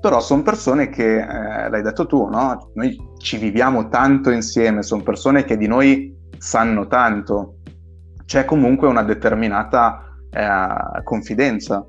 però 0.00 0.20
sono 0.20 0.42
persone 0.42 0.88
che, 0.88 1.18
eh, 1.18 1.68
l'hai 1.68 1.82
detto 1.82 2.06
tu, 2.06 2.26
no? 2.28 2.70
Noi 2.74 2.96
ci 3.18 3.38
viviamo 3.38 3.88
tanto 3.88 4.30
insieme, 4.30 4.82
sono 4.82 5.02
persone 5.02 5.44
che 5.44 5.56
di 5.56 5.66
noi 5.66 6.14
sanno 6.38 6.86
tanto, 6.86 7.56
c'è 8.24 8.44
comunque 8.44 8.88
una 8.88 9.02
determinata 9.02 10.02
eh, 10.30 11.02
confidenza. 11.02 11.84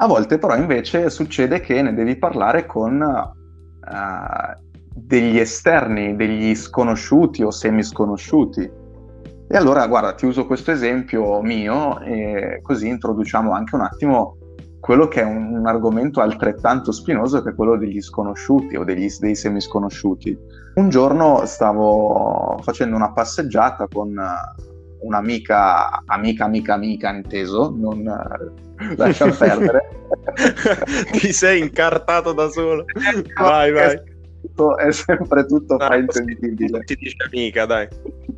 A 0.00 0.06
volte 0.06 0.38
però 0.38 0.56
invece 0.56 1.10
succede 1.10 1.60
che 1.60 1.82
ne 1.82 1.92
devi 1.92 2.16
parlare 2.16 2.66
con 2.66 3.02
eh, 3.02 4.66
degli 4.94 5.38
esterni, 5.38 6.14
degli 6.14 6.54
sconosciuti 6.54 7.42
o 7.42 7.50
semisconosciuti. 7.50 8.70
E 9.50 9.56
allora, 9.56 9.86
guarda, 9.88 10.14
ti 10.14 10.26
uso 10.26 10.46
questo 10.46 10.70
esempio 10.70 11.40
mio 11.42 12.00
e 12.00 12.60
così 12.62 12.86
introduciamo 12.86 13.52
anche 13.52 13.74
un 13.74 13.80
attimo 13.80 14.36
quello 14.78 15.08
che 15.08 15.22
è 15.22 15.24
un, 15.24 15.56
un, 15.56 15.66
argomento 15.66 16.20
altrettanto 16.20 16.92
spinoso 16.92 17.42
che 17.42 17.54
quello 17.54 17.76
degli 17.76 18.00
sconosciuti 18.00 18.76
o 18.76 18.84
degli, 18.84 19.08
dei 19.18 19.34
semisconosciuti. 19.34 20.38
Un 20.74 20.88
giorno 20.90 21.44
stavo 21.46 22.56
facendo 22.62 22.94
una 22.94 23.12
passeggiata 23.12 23.88
con 23.90 24.14
un'amica, 25.00 26.02
amica, 26.06 26.44
amica, 26.44 26.74
amica, 26.74 27.10
inteso, 27.10 27.74
non 27.76 28.00
uh, 28.06 28.94
lascia 28.96 29.30
perdere. 29.30 29.88
Ti 31.12 31.32
sei 31.32 31.60
incartato 31.60 32.32
da 32.32 32.48
solo. 32.48 32.84
vai, 33.38 33.72
vai. 33.72 33.94
È, 33.94 34.02
tutto, 34.40 34.76
è 34.76 34.90
sempre 34.92 35.46
tutto 35.46 35.76
no, 35.76 35.84
fraintendibile. 35.84 36.80
Ti 36.84 36.96
dice 36.96 37.16
amica, 37.26 37.66
dai. 37.66 37.88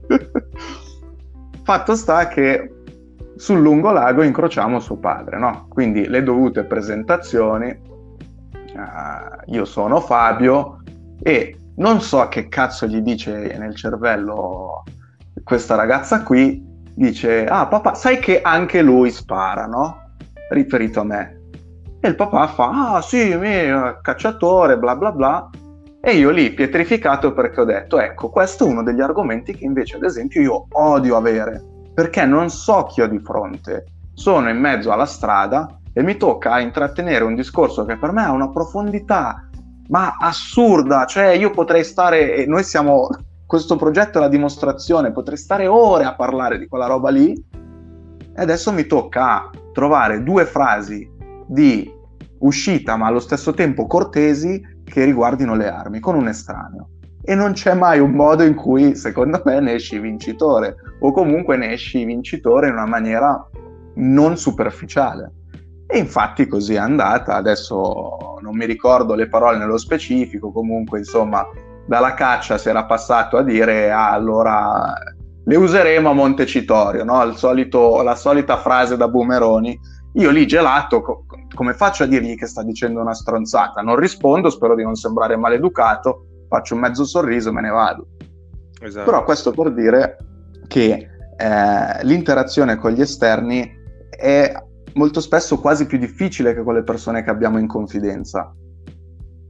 Fatto 1.62 1.94
sta 1.94 2.28
che 2.28 2.74
sul 3.36 3.60
lungolago 3.60 4.22
incrociamo 4.22 4.80
suo 4.80 4.96
padre, 4.96 5.38
no? 5.38 5.66
Quindi 5.68 6.08
le 6.08 6.22
dovute 6.22 6.64
presentazioni, 6.64 7.68
uh, 8.74 9.52
io 9.52 9.64
sono 9.64 10.00
Fabio 10.00 10.82
e 11.22 11.56
non 11.76 12.00
so 12.00 12.28
che 12.28 12.48
cazzo 12.48 12.86
gli 12.86 13.00
dice 13.00 13.56
nel 13.56 13.74
cervello 13.74 14.82
questa 15.42 15.74
ragazza 15.74 16.22
qui, 16.22 16.62
dice, 16.94 17.46
ah 17.46 17.66
papà, 17.66 17.94
sai 17.94 18.18
che 18.18 18.40
anche 18.40 18.82
lui 18.82 19.10
spara, 19.10 19.66
no? 19.66 20.14
Riferito 20.50 21.00
a 21.00 21.04
me. 21.04 21.40
E 22.00 22.08
il 22.08 22.16
papà 22.16 22.46
fa, 22.48 22.94
ah 22.94 23.02
sì, 23.02 23.34
mio, 23.36 23.98
cacciatore, 24.02 24.78
bla 24.78 24.96
bla 24.96 25.12
bla. 25.12 25.50
E 26.02 26.12
io 26.12 26.30
lì 26.30 26.52
pietrificato 26.52 27.32
perché 27.32 27.60
ho 27.60 27.64
detto, 27.64 28.00
ecco, 28.00 28.30
questo 28.30 28.64
è 28.64 28.68
uno 28.68 28.82
degli 28.82 29.00
argomenti 29.00 29.54
che 29.54 29.64
invece, 29.64 29.96
ad 29.96 30.04
esempio, 30.04 30.40
io 30.40 30.66
odio 30.70 31.16
avere 31.16 31.62
perché 31.92 32.24
non 32.24 32.48
so 32.48 32.84
chi 32.84 33.02
ho 33.02 33.08
di 33.08 33.18
fronte. 33.18 33.84
Sono 34.14 34.48
in 34.48 34.58
mezzo 34.58 34.90
alla 34.90 35.04
strada 35.04 35.78
e 35.92 36.02
mi 36.02 36.16
tocca 36.16 36.58
intrattenere 36.60 37.24
un 37.24 37.34
discorso 37.34 37.84
che 37.84 37.96
per 37.96 38.12
me 38.12 38.22
ha 38.22 38.32
una 38.32 38.48
profondità 38.48 39.46
ma 39.88 40.16
assurda, 40.18 41.04
cioè 41.04 41.30
io 41.30 41.50
potrei 41.50 41.84
stare, 41.84 42.36
e 42.36 42.46
noi 42.46 42.62
siamo, 42.62 43.08
questo 43.50 43.74
progetto 43.74 44.18
è 44.18 44.20
la 44.20 44.28
dimostrazione, 44.28 45.10
potrei 45.10 45.36
stare 45.36 45.66
ore 45.66 46.04
a 46.04 46.14
parlare 46.14 46.56
di 46.56 46.68
quella 46.68 46.86
roba 46.86 47.10
lì 47.10 47.32
e 47.32 48.40
adesso 48.40 48.70
mi 48.70 48.86
tocca 48.86 49.50
trovare 49.72 50.22
due 50.22 50.44
frasi 50.46 51.10
di 51.48 51.92
uscita 52.38 52.94
ma 52.94 53.08
allo 53.08 53.18
stesso 53.18 53.52
tempo 53.52 53.88
cortesi 53.88 54.62
che 54.84 55.04
riguardino 55.04 55.56
le 55.56 55.68
armi 55.68 55.98
con 55.98 56.14
un 56.14 56.28
estraneo 56.28 56.90
e 57.22 57.34
non 57.34 57.54
c'è 57.54 57.74
mai 57.74 57.98
un 57.98 58.12
modo 58.12 58.44
in 58.44 58.54
cui 58.54 58.94
secondo 58.94 59.42
me 59.44 59.58
ne 59.58 59.72
esci 59.72 59.98
vincitore 59.98 60.76
o 61.00 61.10
comunque 61.10 61.56
ne 61.56 61.72
esci 61.72 62.04
vincitore 62.04 62.68
in 62.68 62.74
una 62.74 62.86
maniera 62.86 63.48
non 63.94 64.36
superficiale. 64.36 65.32
E 65.88 65.98
infatti 65.98 66.46
così 66.46 66.74
è 66.74 66.78
andata, 66.78 67.34
adesso 67.34 68.38
non 68.40 68.54
mi 68.54 68.64
ricordo 68.64 69.16
le 69.16 69.28
parole 69.28 69.58
nello 69.58 69.76
specifico, 69.76 70.52
comunque 70.52 70.98
insomma 70.98 71.44
dalla 71.90 72.14
caccia 72.14 72.56
si 72.56 72.68
era 72.68 72.84
passato 72.84 73.36
a 73.36 73.42
dire 73.42 73.90
ah, 73.90 74.12
allora 74.12 74.94
le 75.42 75.56
useremo 75.56 76.10
a 76.10 76.12
Montecitorio, 76.12 77.02
no? 77.02 77.32
solito, 77.32 78.00
la 78.02 78.14
solita 78.14 78.58
frase 78.58 78.96
da 78.96 79.08
Boomeroni 79.08 79.76
Io 80.12 80.30
lì 80.30 80.46
gelato, 80.46 81.00
co- 81.00 81.24
come 81.52 81.74
faccio 81.74 82.04
a 82.04 82.06
dirgli 82.06 82.36
che 82.36 82.46
sta 82.46 82.62
dicendo 82.62 83.00
una 83.00 83.12
stronzata? 83.12 83.80
Non 83.80 83.96
rispondo, 83.96 84.50
spero 84.50 84.76
di 84.76 84.84
non 84.84 84.94
sembrare 84.94 85.36
maleducato, 85.36 86.26
faccio 86.48 86.74
un 86.74 86.80
mezzo 86.80 87.04
sorriso 87.04 87.48
e 87.48 87.52
me 87.52 87.60
ne 87.62 87.70
vado. 87.70 88.06
Esatto. 88.80 89.10
Però 89.10 89.24
questo 89.24 89.50
per 89.50 89.72
dire 89.72 90.16
che 90.68 91.08
eh, 91.36 92.04
l'interazione 92.04 92.76
con 92.76 92.92
gli 92.92 93.00
esterni 93.00 93.68
è 94.08 94.52
molto 94.94 95.20
spesso 95.20 95.58
quasi 95.58 95.86
più 95.86 95.98
difficile 95.98 96.54
che 96.54 96.62
con 96.62 96.74
le 96.74 96.84
persone 96.84 97.24
che 97.24 97.30
abbiamo 97.30 97.58
in 97.58 97.66
confidenza. 97.66 98.54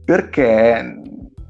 Perché 0.03 1.01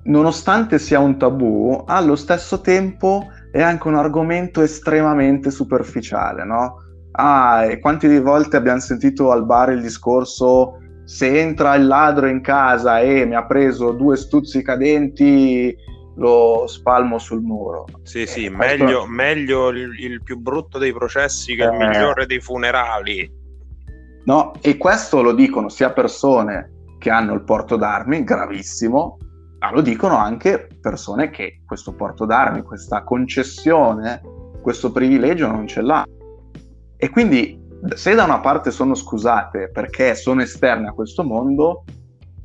nonostante 0.04 0.80
sia 0.80 1.00
un 1.00 1.18
tabù, 1.18 1.84
allo 1.86 2.16
stesso 2.16 2.62
tempo 2.62 3.28
è 3.52 3.62
anche 3.62 3.88
un 3.88 3.96
argomento 3.96 4.62
estremamente 4.62 5.52
superficiale, 5.52 6.44
no? 6.44 6.76
Ah, 7.12 7.66
e 7.66 7.80
quante 7.80 8.20
volte 8.22 8.56
abbiamo 8.56 8.80
sentito 8.80 9.32
al 9.32 9.46
bar 9.46 9.72
il 9.72 9.82
discorso 9.82 10.78
se 11.04 11.40
entra 11.40 11.76
il 11.76 11.88
ladro 11.88 12.28
in 12.28 12.42
casa 12.42 13.02
e 13.02 13.26
mi 13.26 13.36
ha 13.36 13.46
preso 13.46 13.92
due 13.92 14.16
stuzzicadenti 14.16 15.76
lo 16.16 16.66
spalmo 16.68 17.18
sul 17.18 17.42
muro. 17.42 17.86
Sì, 18.04 18.26
sì, 18.26 18.46
eh, 18.46 18.50
meglio, 18.50 18.86
questo... 18.86 19.08
meglio 19.08 19.70
il, 19.70 20.00
il, 20.00 20.24
più 20.24 20.38
brutto 20.38 20.78
dei 20.78 20.94
processi 20.94 21.56
che 21.56 21.64
eh... 21.64 21.68
il 21.68 21.74
migliore 21.74 22.26
dei 22.26 22.40
funerali. 22.40 23.40
No, 24.24 24.54
e 24.62 24.78
questo 24.78 25.22
lo 25.22 25.34
dicono 25.34 25.68
sia 25.68 25.92
persone 25.92 26.72
che 27.00 27.10
hanno 27.10 27.34
il 27.34 27.44
porto 27.44 27.76
d'armi, 27.76 28.24
gravissimo, 28.24 29.18
ma 29.62 29.72
lo 29.72 29.82
dicono 29.82 30.18
anche 30.18 30.68
persone 30.82 31.30
che 31.30 31.62
questo 31.68 31.94
porto 31.94 32.26
d'armi, 32.26 32.64
questa 32.64 33.04
concessione, 33.04 34.20
questo 34.60 34.92
privilegio 34.92 35.46
non 35.46 35.68
ce 35.68 35.82
l'ha. 35.82 36.04
E 36.98 37.10
quindi 37.10 37.60
se 37.94 38.16
da 38.16 38.24
una 38.24 38.40
parte 38.40 38.72
sono 38.72 38.96
scusate 38.96 39.70
perché 39.70 40.16
sono 40.16 40.42
esterne 40.42 40.88
a 40.88 40.94
questo 40.94 41.24
mondo, 41.24 41.84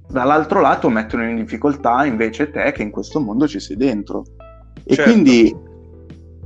dall'altro 0.09 0.61
lato 0.61 0.91
mettono 0.91 1.27
in 1.27 1.37
difficoltà 1.37 2.05
invece 2.05 2.51
te 2.51 2.71
che 2.73 2.83
in 2.83 2.91
questo 2.91 3.19
mondo 3.19 3.49
ci 3.49 3.61
sei 3.61 3.77
dentro. 3.77 4.23
E 4.85 4.95
certo. 4.95 5.11
quindi, 5.11 5.57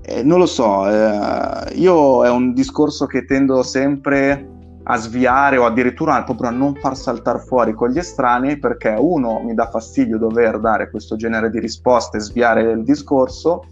eh, 0.03 0.23
non 0.23 0.39
lo 0.39 0.47
so, 0.47 0.89
eh, 0.89 1.73
io 1.75 2.25
è 2.25 2.31
un 2.31 2.55
discorso 2.55 3.07
che 3.07 3.25
tendo 3.25 3.65
sempre 3.65 4.49
a 4.83 4.97
sviare 4.97 5.57
o 5.57 5.67
addirittura 5.67 6.23
proprio 6.25 6.49
a 6.49 6.53
non 6.53 6.75
far 6.75 6.97
saltare 6.97 7.41
fuori 7.41 7.75
con 7.75 7.91
gli 7.91 7.99
estranei 7.99 8.59
perché 8.59 8.95
uno 8.99 9.41
mi 9.41 9.55
dà 9.55 9.69
fastidio 9.69 10.19
dover 10.19 10.59
dare 10.59 10.91
questo 10.91 11.17
genere 11.17 11.51
di 11.51 11.61
risposte 11.61 12.19
sviare 12.19 12.63
il 12.63 12.83
discorso 12.83 13.63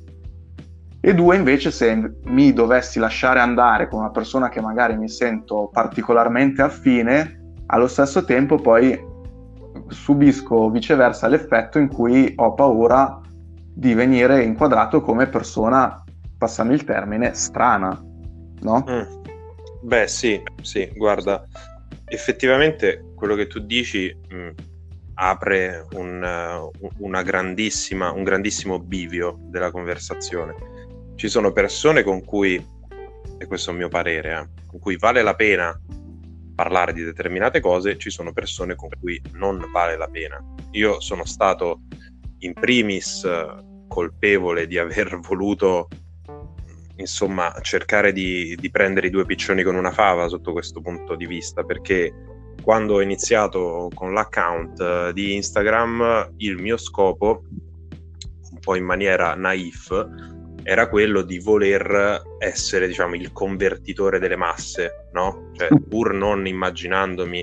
e 1.00 1.14
due 1.14 1.36
invece 1.36 1.70
se 1.70 2.16
mi 2.24 2.52
dovessi 2.52 2.98
lasciare 2.98 3.40
andare 3.40 3.88
con 3.88 4.00
una 4.00 4.10
persona 4.10 4.48
che 4.48 4.60
magari 4.60 4.96
mi 4.96 5.08
sento 5.08 5.70
particolarmente 5.72 6.60
affine, 6.60 7.52
allo 7.66 7.86
stesso 7.86 8.24
tempo 8.24 8.56
poi 8.56 8.98
subisco 9.86 10.70
viceversa 10.70 11.28
l'effetto 11.28 11.78
in 11.78 11.88
cui 11.88 12.32
ho 12.36 12.52
paura 12.54 13.20
di 13.72 13.94
venire 13.94 14.42
inquadrato 14.42 15.00
come 15.00 15.28
persona, 15.28 16.02
passami 16.36 16.74
il 16.74 16.84
termine, 16.84 17.32
strana, 17.34 17.96
no? 18.60 18.84
Mm. 18.90 19.17
Beh 19.80 20.06
sì, 20.06 20.42
sì, 20.62 20.90
guarda, 20.94 21.46
effettivamente 22.06 23.12
quello 23.14 23.34
che 23.34 23.46
tu 23.46 23.60
dici 23.60 24.14
mh, 24.28 24.36
mm, 24.36 24.50
apre 25.14 25.86
un, 25.92 26.70
grandissima, 27.24 28.10
un 28.12 28.22
grandissimo 28.24 28.78
bivio 28.78 29.38
della 29.50 29.70
conversazione 29.70 30.78
ci 31.18 31.28
sono 31.28 31.50
persone 31.50 32.04
con 32.04 32.24
cui, 32.24 32.64
e 33.38 33.46
questo 33.46 33.70
è 33.70 33.72
il 33.72 33.78
mio 33.80 33.88
parere, 33.88 34.32
eh, 34.32 34.66
con 34.68 34.78
cui 34.78 34.96
vale 34.96 35.20
la 35.22 35.34
pena 35.34 35.76
parlare 36.54 36.92
di 36.92 37.02
determinate 37.02 37.58
cose, 37.58 37.98
ci 37.98 38.08
sono 38.08 38.32
persone 38.32 38.76
con 38.76 38.88
cui 39.00 39.20
non 39.32 39.68
vale 39.72 39.96
la 39.96 40.06
pena. 40.06 40.40
Io 40.72 41.00
sono 41.00 41.24
stato 41.24 41.80
in 42.38 42.52
primis 42.52 43.24
eh, 43.24 43.46
colpevole 43.88 44.68
di 44.68 44.78
aver 44.78 45.18
voluto 45.26 45.88
insomma 46.98 47.54
cercare 47.60 48.12
di, 48.12 48.56
di, 48.58 48.70
prendere 48.70 49.08
i 49.08 49.10
due 49.10 49.24
piccioni 49.24 49.62
con 49.62 49.74
una 49.74 49.90
fava 49.90 50.28
sotto 50.28 50.52
questo 50.52 50.80
punto 50.80 51.14
di 51.14 51.26
vista 51.26 51.64
perché 51.64 52.12
quando 52.62 52.94
ho 52.94 53.00
iniziato 53.00 53.88
con 53.94 54.12
l'account 54.12 54.80
eh, 54.80 55.12
di 55.12 55.34
Instagram 55.34 56.34
il 56.38 56.56
mio 56.56 56.76
scopo 56.76 57.44
un 58.50 58.58
po' 58.60 58.74
in 58.74 58.84
maniera 58.84 59.34
naif 59.34 60.06
era 60.68 60.88
quello 60.90 61.22
di 61.22 61.38
voler 61.38 62.20
essere, 62.38 62.86
diciamo, 62.86 63.14
il 63.14 63.32
convertitore 63.32 64.18
delle 64.18 64.36
masse, 64.36 65.08
no? 65.12 65.50
Cioè, 65.54 65.68
pur 65.88 66.12
non 66.12 66.46
immaginandomi 66.46 67.42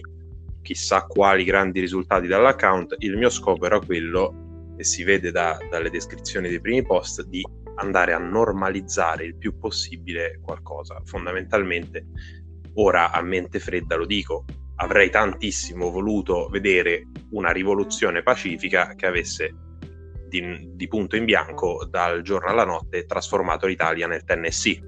chissà 0.62 1.06
quali 1.06 1.44
grandi 1.44 1.80
risultati 1.80 2.28
dall'account, 2.28 2.96
il 3.00 3.18
mio 3.18 3.32
scopo 3.32 3.66
era 3.66 3.80
quello, 3.80 4.76
e 4.78 4.84
si 4.84 5.04
vede 5.04 5.32
da, 5.32 5.58
dalle 5.72 5.90
descrizioni 5.90 6.50
dei 6.50 6.62
primi 6.62 6.84
post, 6.84 7.24
di 7.24 7.44
andare 7.76 8.14
a 8.14 8.18
normalizzare 8.18 9.26
il 9.26 9.38
più 9.38 9.58
possibile 9.58 10.40
qualcosa. 10.42 11.02
Fondamentalmente, 11.04 12.06
ora 12.76 13.12
a 13.12 13.22
mente 13.22 13.60
fredda 13.60 13.96
lo 13.96 14.06
dico, 14.06 14.46
avrei 14.78 15.10
tantissimo 15.10 15.90
voluto 15.90 16.48
vedere 16.50 17.08
una 17.32 17.52
rivoluzione 17.52 18.24
pacifica 18.24 18.94
che 18.96 19.06
avesse 19.06 19.56
di, 20.28 20.72
di, 20.74 20.88
punto 20.88 21.16
in 21.16 21.26
bianco 21.26 21.86
dal 21.90 22.22
giorno 22.22 22.50
alla 22.50 22.66
notte 22.66 23.06
trasformato 23.06 23.68
l'Italia 23.68 24.08
nel 24.08 24.24
Tennessee, 24.24 24.82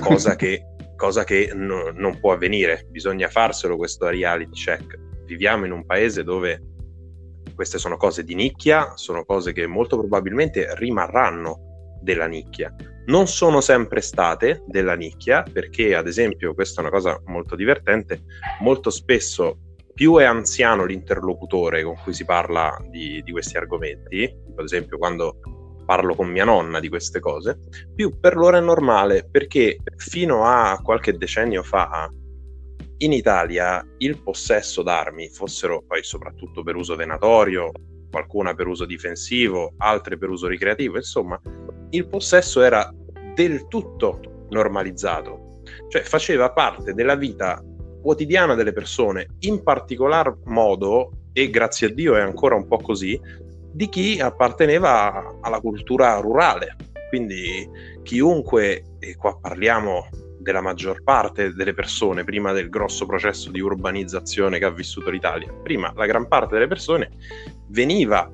cosa 0.00 0.34
che, 0.34 0.62
cosa 0.96 1.24
che 1.24 1.52
no, 1.54 1.90
non 1.90 2.18
può 2.18 2.32
avvenire, 2.32 2.86
bisogna 2.90 3.28
farselo 3.28 3.76
questo 3.76 4.08
reality 4.08 4.52
check. 4.52 4.98
Viviamo 5.24 5.66
in 5.66 5.72
un 5.72 5.84
paese 5.84 6.24
dove 6.24 6.62
queste 7.54 7.78
sono 7.78 7.96
cose 7.96 8.24
di 8.24 8.34
nicchia, 8.34 8.96
sono 8.96 9.24
cose 9.24 9.52
che 9.52 9.66
molto 9.66 9.96
probabilmente 9.98 10.74
rimarranno 10.76 11.65
della 12.06 12.26
nicchia. 12.26 12.72
Non 13.06 13.26
sono 13.26 13.60
sempre 13.60 14.00
state 14.00 14.62
della 14.66 14.94
nicchia, 14.94 15.42
perché 15.42 15.96
ad 15.96 16.06
esempio, 16.06 16.54
questa 16.54 16.80
è 16.80 16.84
una 16.84 16.92
cosa 16.92 17.20
molto 17.26 17.56
divertente, 17.56 18.22
molto 18.60 18.90
spesso 18.90 19.58
più 19.92 20.16
è 20.16 20.24
anziano 20.24 20.84
l'interlocutore 20.84 21.82
con 21.82 21.96
cui 22.02 22.12
si 22.12 22.24
parla 22.24 22.76
di, 22.88 23.22
di 23.24 23.32
questi 23.32 23.56
argomenti, 23.56 24.30
ad 24.56 24.64
esempio 24.64 24.98
quando 24.98 25.38
parlo 25.84 26.14
con 26.14 26.28
mia 26.28 26.44
nonna 26.44 26.80
di 26.80 26.88
queste 26.88 27.18
cose, 27.18 27.58
più 27.94 28.18
per 28.20 28.36
loro 28.36 28.56
è 28.56 28.60
normale 28.60 29.26
perché 29.28 29.78
fino 29.96 30.44
a 30.44 30.78
qualche 30.82 31.16
decennio 31.16 31.62
fa 31.62 32.08
in 32.98 33.12
Italia 33.12 33.84
il 33.98 34.22
possesso 34.22 34.82
d'armi, 34.82 35.30
fossero 35.30 35.82
poi 35.86 36.02
soprattutto 36.02 36.62
per 36.62 36.76
uso 36.76 36.94
venatorio, 36.94 37.70
qualcuna 38.10 38.54
per 38.54 38.66
uso 38.66 38.84
difensivo, 38.84 39.74
altre 39.78 40.16
per 40.16 40.30
uso 40.30 40.46
ricreativo, 40.46 40.96
insomma, 40.96 41.40
il 41.96 42.08
possesso 42.08 42.62
era 42.62 42.92
del 43.34 43.66
tutto 43.68 44.46
normalizzato, 44.50 45.62
cioè 45.88 46.02
faceva 46.02 46.52
parte 46.52 46.92
della 46.92 47.16
vita 47.16 47.62
quotidiana 48.02 48.54
delle 48.54 48.72
persone, 48.72 49.26
in 49.40 49.62
particolar 49.62 50.36
modo, 50.44 51.10
e 51.32 51.50
grazie 51.50 51.88
a 51.88 51.92
Dio 51.92 52.16
è 52.16 52.20
ancora 52.20 52.54
un 52.54 52.68
po' 52.68 52.78
così, 52.78 53.20
di 53.72 53.88
chi 53.88 54.20
apparteneva 54.20 55.38
alla 55.40 55.60
cultura 55.60 56.18
rurale. 56.20 56.76
Quindi 57.08 57.68
chiunque, 58.02 58.82
e 58.98 59.16
qua 59.16 59.38
parliamo 59.38 60.08
della 60.38 60.60
maggior 60.60 61.02
parte 61.02 61.52
delle 61.52 61.74
persone 61.74 62.22
prima 62.22 62.52
del 62.52 62.68
grosso 62.68 63.06
processo 63.06 63.50
di 63.50 63.60
urbanizzazione 63.60 64.58
che 64.58 64.64
ha 64.64 64.70
vissuto 64.70 65.10
l'Italia, 65.10 65.52
prima 65.62 65.92
la 65.96 66.06
gran 66.06 66.28
parte 66.28 66.54
delle 66.54 66.68
persone 66.68 67.10
veniva 67.68 68.30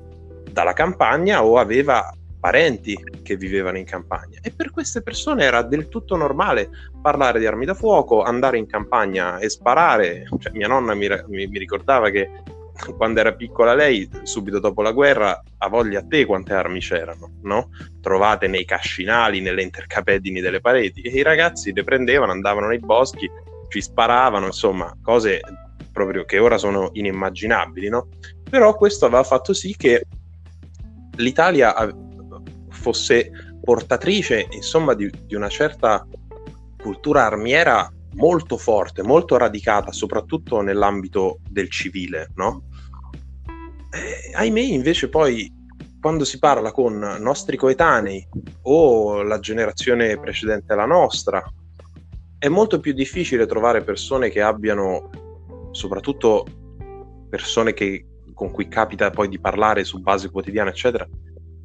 dalla 0.51 0.73
campagna 0.73 1.43
o 1.43 1.57
aveva 1.57 2.13
parenti 2.43 3.01
che 3.23 3.37
vivevano 3.37 3.77
in 3.77 3.85
campagna 3.85 4.37
e 4.41 4.51
per 4.51 4.69
queste 4.69 5.01
persone 5.01 5.45
era 5.45 5.61
del 5.61 5.87
tutto 5.87 6.17
normale 6.17 6.69
parlare 7.01 7.39
di 7.39 7.45
armi 7.45 7.63
da 7.63 7.73
fuoco, 7.73 8.21
andare 8.21 8.57
in 8.57 8.65
campagna 8.65 9.37
e 9.37 9.47
sparare. 9.47 10.25
Cioè, 10.39 10.51
mia 10.51 10.67
nonna 10.67 10.93
mi, 10.93 11.07
mi, 11.07 11.47
mi 11.47 11.57
ricordava 11.57 12.09
che 12.09 12.29
quando 12.97 13.21
era 13.21 13.31
piccola 13.31 13.73
lei, 13.73 14.09
subito 14.23 14.59
dopo 14.59 14.81
la 14.81 14.91
guerra, 14.91 15.41
a 15.59 15.69
voglia 15.69 15.99
a 15.99 16.05
te 16.05 16.25
quante 16.25 16.53
armi 16.53 16.81
c'erano, 16.81 17.31
no? 17.43 17.69
Trovate 18.01 18.47
nei 18.47 18.65
cascinali, 18.65 19.39
nelle 19.39 19.61
intercapedini 19.61 20.41
delle 20.41 20.59
pareti 20.59 20.99
e 20.99 21.11
i 21.11 21.21
ragazzi 21.21 21.71
le 21.71 21.85
prendevano, 21.85 22.33
andavano 22.33 22.67
nei 22.67 22.79
boschi, 22.79 23.31
ci 23.69 23.81
sparavano, 23.81 24.47
insomma, 24.47 24.93
cose 25.01 25.39
proprio 25.93 26.25
che 26.25 26.39
ora 26.39 26.57
sono 26.57 26.89
inimmaginabili, 26.91 27.87
no? 27.87 28.09
Però 28.49 28.75
questo 28.75 29.05
aveva 29.05 29.23
fatto 29.23 29.53
sì 29.53 29.77
che 29.77 30.07
l'Italia 31.15 31.73
fosse 32.83 33.31
portatrice, 33.63 34.45
insomma, 34.51 34.93
di, 34.93 35.09
di 35.25 35.35
una 35.35 35.47
certa 35.47 36.05
cultura 36.77 37.25
armiera 37.25 37.89
molto 38.15 38.57
forte, 38.57 39.01
molto 39.01 39.37
radicata, 39.37 39.93
soprattutto 39.93 40.59
nell'ambito 40.61 41.39
del 41.49 41.71
civile, 41.71 42.29
no? 42.35 42.63
Eh, 43.89 44.35
ahimè, 44.35 44.59
invece, 44.59 45.07
poi 45.07 45.49
quando 46.01 46.25
si 46.25 46.37
parla 46.39 46.73
con 46.73 46.97
nostri 47.19 47.55
coetanei 47.55 48.27
o 48.63 49.23
la 49.23 49.39
generazione 49.39 50.19
precedente 50.19 50.73
alla 50.73 50.85
nostra, 50.85 51.41
è 52.37 52.49
molto 52.49 52.81
più 52.81 52.91
difficile 52.91 53.45
trovare 53.45 53.81
persone 53.81 54.29
che 54.29 54.41
abbiano, 54.41 55.09
soprattutto 55.71 56.45
persone 57.29 57.71
che, 57.73 58.05
con 58.33 58.51
cui 58.51 58.67
capita 58.67 59.09
poi 59.09 59.29
di 59.29 59.39
parlare 59.39 59.85
su 59.85 60.01
base 60.01 60.29
quotidiana, 60.29 60.71
eccetera, 60.71 61.07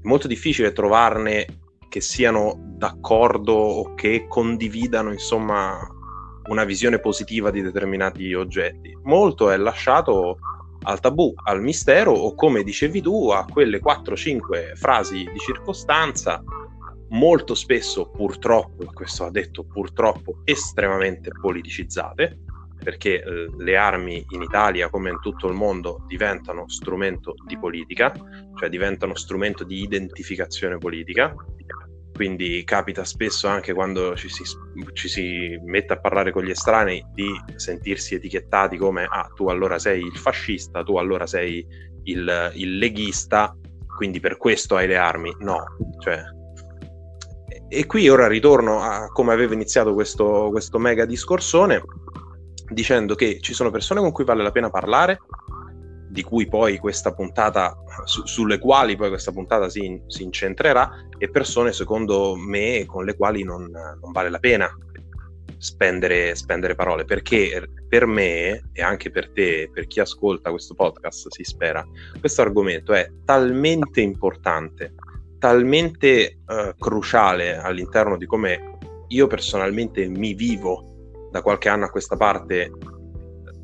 è 0.00 0.06
molto 0.06 0.26
difficile 0.26 0.72
trovarne 0.72 1.46
che 1.88 2.00
siano 2.00 2.54
d'accordo 2.76 3.54
o 3.54 3.94
che 3.94 4.26
condividano, 4.28 5.10
insomma, 5.12 5.78
una 6.48 6.64
visione 6.64 6.98
positiva 6.98 7.50
di 7.50 7.62
determinati 7.62 8.32
oggetti. 8.34 8.96
Molto 9.04 9.50
è 9.50 9.56
lasciato 9.56 10.38
al 10.82 11.00
tabù, 11.00 11.34
al 11.44 11.60
mistero 11.60 12.12
o 12.12 12.34
come 12.34 12.62
dicevi 12.62 13.00
tu, 13.00 13.30
a 13.30 13.44
quelle 13.44 13.80
4-5 13.80 14.74
frasi 14.74 15.28
di 15.32 15.38
circostanza 15.38 16.42
molto 17.10 17.54
spesso 17.54 18.10
purtroppo, 18.10 18.84
questo 18.92 19.24
ha 19.24 19.30
detto 19.30 19.64
purtroppo, 19.64 20.40
estremamente 20.44 21.30
politicizzate, 21.30 22.38
perché 22.88 23.22
eh, 23.22 23.50
le 23.58 23.76
armi 23.76 24.24
in 24.30 24.40
Italia 24.40 24.88
come 24.88 25.10
in 25.10 25.20
tutto 25.20 25.46
il 25.46 25.52
mondo 25.52 26.04
diventano 26.06 26.66
strumento 26.70 27.34
di 27.46 27.58
politica, 27.58 28.10
cioè 28.58 28.70
diventano 28.70 29.14
strumento 29.14 29.62
di 29.62 29.82
identificazione 29.82 30.78
politica. 30.78 31.34
Quindi 32.14 32.64
capita 32.64 33.04
spesso 33.04 33.46
anche 33.46 33.74
quando 33.74 34.16
ci 34.16 34.30
si, 34.30 34.42
ci 34.94 35.06
si 35.06 35.60
mette 35.66 35.92
a 35.92 36.00
parlare 36.00 36.32
con 36.32 36.44
gli 36.44 36.50
estranei 36.50 37.04
di 37.12 37.30
sentirsi 37.56 38.14
etichettati 38.14 38.78
come 38.78 39.06
ah, 39.06 39.30
tu 39.34 39.48
allora 39.48 39.78
sei 39.78 40.00
il 40.00 40.16
fascista, 40.16 40.82
tu 40.82 40.96
allora 40.96 41.26
sei 41.26 41.64
il, 42.04 42.52
il 42.54 42.78
leghista, 42.78 43.54
quindi 43.98 44.18
per 44.18 44.38
questo 44.38 44.76
hai 44.76 44.86
le 44.86 44.96
armi. 44.96 45.36
No, 45.40 45.62
cioè 45.98 46.24
e 47.70 47.84
qui 47.84 48.08
ora 48.08 48.26
ritorno 48.26 48.80
a 48.80 49.08
come 49.08 49.34
avevo 49.34 49.52
iniziato 49.52 49.92
questo, 49.92 50.48
questo 50.50 50.78
mega 50.78 51.04
discorsone 51.04 51.82
dicendo 52.70 53.14
che 53.14 53.38
ci 53.40 53.52
sono 53.52 53.70
persone 53.70 54.00
con 54.00 54.12
cui 54.12 54.24
vale 54.24 54.42
la 54.42 54.50
pena 54.50 54.70
parlare, 54.70 55.20
di 56.08 56.22
cui 56.22 56.48
poi 56.48 56.78
questa 56.78 57.12
puntata, 57.12 57.76
su, 58.04 58.26
sulle 58.26 58.58
quali 58.58 58.96
poi 58.96 59.08
questa 59.08 59.32
puntata 59.32 59.68
si, 59.68 60.00
si, 60.06 60.22
incentrerà, 60.22 61.06
e 61.18 61.30
persone 61.30 61.72
secondo 61.72 62.34
me 62.36 62.84
con 62.86 63.04
le 63.04 63.16
quali 63.16 63.42
non, 63.42 63.70
non 63.70 64.12
vale 64.12 64.30
la 64.30 64.38
pena 64.38 64.68
spendere, 65.58 66.34
spendere, 66.36 66.76
parole, 66.76 67.04
perché 67.04 67.68
per 67.88 68.06
me 68.06 68.70
e 68.72 68.82
anche 68.82 69.10
per 69.10 69.30
te, 69.32 69.68
per 69.72 69.86
chi 69.86 70.00
ascolta 70.00 70.50
questo 70.50 70.74
podcast, 70.74 71.28
si 71.30 71.42
spera, 71.42 71.84
questo 72.20 72.42
argomento 72.42 72.92
è 72.92 73.10
talmente 73.24 74.00
importante 74.00 74.94
talmente 75.38 76.38
uh, 76.46 76.76
cruciale 76.76 77.56
all'interno 77.56 78.16
di 78.16 78.26
come 78.26 78.76
io 79.08 79.26
personalmente 79.26 80.06
mi 80.08 80.34
vivo 80.34 80.87
da 81.30 81.42
qualche 81.42 81.68
anno 81.68 81.84
a 81.84 81.90
questa 81.90 82.16
parte 82.16 82.70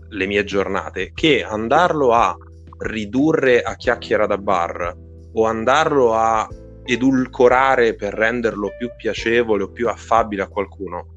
le 0.08 0.26
mie 0.26 0.44
giornate 0.44 1.12
che 1.14 1.42
andarlo 1.42 2.12
a 2.12 2.36
ridurre 2.78 3.62
a 3.62 3.76
chiacchiera 3.76 4.26
da 4.26 4.38
bar 4.38 4.96
o 5.32 5.44
andarlo 5.44 6.14
a 6.14 6.48
edulcorare 6.84 7.94
per 7.94 8.12
renderlo 8.12 8.70
più 8.78 8.90
piacevole 8.96 9.64
o 9.64 9.70
più 9.70 9.88
affabile 9.88 10.42
a 10.42 10.48
qualcuno 10.48 11.14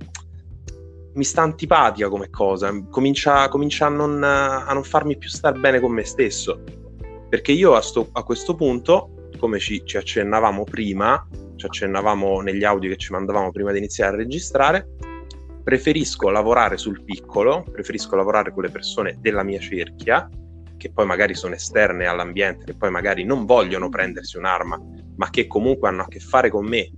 mi 1.17 1.23
sta 1.23 1.41
antipatica 1.41 2.09
come 2.09 2.29
cosa 2.29 2.71
comincia, 2.89 3.49
comincia 3.49 3.87
a, 3.87 3.89
non, 3.89 4.23
a, 4.23 4.71
non, 4.71 4.83
farmi 4.83 5.17
più 5.17 5.29
star 5.29 5.59
bene 5.59 5.79
con 5.79 5.91
me 5.91 6.03
stesso. 6.03 6.61
Perché 7.27 7.51
io 7.51 7.73
a, 7.73 7.81
sto, 7.81 8.09
a 8.13 8.23
questo 8.23 8.55
punto 8.55 9.29
come 9.39 9.59
ci, 9.59 9.81
ci 9.83 9.97
accennavamo 9.97 10.63
prima, 10.63 11.27
ci 11.55 11.65
accennavamo 11.65 12.41
negli 12.41 12.63
audio 12.63 12.89
che 12.89 12.97
ci 12.97 13.11
mandavamo 13.11 13.51
prima 13.51 13.71
di 13.71 13.79
iniziare 13.79 14.13
a 14.13 14.17
registrare, 14.17 14.89
preferisco 15.67 16.29
lavorare 16.29 16.77
sul 16.77 17.03
piccolo, 17.03 17.61
preferisco 17.69 18.15
lavorare 18.15 18.53
con 18.53 18.63
le 18.63 18.69
persone 18.69 19.17
della 19.19 19.43
mia 19.43 19.59
cerchia, 19.59 20.29
che 20.77 20.93
poi 20.93 21.05
magari 21.05 21.35
sono 21.35 21.55
esterne 21.55 22.05
all'ambiente, 22.05 22.63
che 22.63 22.73
poi 22.73 22.89
magari 22.89 23.25
non 23.25 23.43
vogliono 23.43 23.89
prendersi 23.89 24.37
un'arma, 24.37 24.79
ma 25.17 25.29
che 25.29 25.45
comunque 25.45 25.89
hanno 25.89 26.03
a 26.03 26.07
che 26.07 26.21
fare 26.21 26.49
con 26.49 26.65
me. 26.65 26.89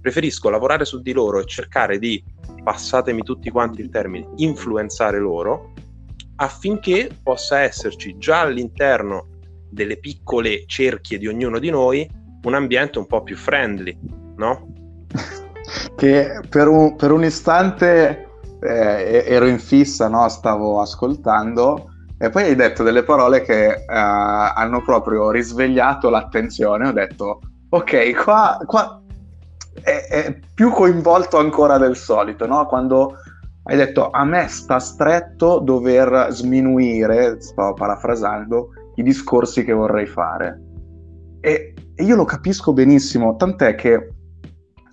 Preferisco 0.00 0.50
lavorare 0.50 0.84
su 0.84 1.00
di 1.00 1.12
loro 1.12 1.38
e 1.38 1.46
cercare 1.46 2.00
di, 2.00 2.20
passatemi 2.64 3.22
tutti 3.22 3.48
quanti 3.48 3.80
il 3.80 3.90
termine, 3.90 4.28
influenzare 4.38 5.20
loro, 5.20 5.72
affinché 6.34 7.10
possa 7.22 7.60
esserci 7.60 8.18
già 8.18 8.40
all'interno 8.40 9.38
delle 9.70 9.98
piccole 9.98 10.64
cerchie 10.66 11.18
di 11.18 11.28
ognuno 11.28 11.60
di 11.60 11.70
noi 11.70 12.10
un 12.42 12.54
ambiente 12.54 12.98
un 12.98 13.06
po' 13.06 13.22
più 13.22 13.36
friendly, 13.36 13.96
no? 14.34 14.66
che 15.96 16.40
per 16.48 16.68
un, 16.68 16.96
per 16.96 17.12
un 17.12 17.24
istante 17.24 18.28
eh, 18.60 19.24
ero 19.26 19.46
in 19.46 19.58
fissa, 19.58 20.08
no? 20.08 20.28
stavo 20.28 20.80
ascoltando 20.80 21.90
e 22.22 22.28
poi 22.28 22.42
hai 22.42 22.54
detto 22.54 22.82
delle 22.82 23.02
parole 23.02 23.40
che 23.40 23.66
eh, 23.66 23.84
hanno 23.86 24.82
proprio 24.82 25.30
risvegliato 25.30 26.10
l'attenzione. 26.10 26.88
Ho 26.88 26.92
detto, 26.92 27.40
ok, 27.70 28.22
qua, 28.22 28.60
qua 28.66 29.02
è, 29.82 30.06
è, 30.10 30.38
più 30.52 30.70
coinvolto 30.70 31.38
ancora 31.38 31.78
del 31.78 31.96
solito, 31.96 32.46
no? 32.46 32.66
Quando 32.66 33.14
hai 33.62 33.76
detto 33.76 34.10
a 34.10 34.22
me 34.24 34.48
sta 34.48 34.78
stretto 34.78 35.60
dover 35.60 36.26
sminuire, 36.28 37.40
sto 37.40 37.72
parafrasando, 37.72 38.68
i 38.96 39.02
discorsi 39.02 39.64
che 39.64 39.72
vorrei 39.72 40.06
fare. 40.06 40.60
E, 41.40 41.72
e 41.94 42.04
io 42.04 42.16
lo 42.16 42.26
capisco 42.26 42.74
benissimo, 42.74 43.36
tant'è 43.36 43.74
che 43.74 44.12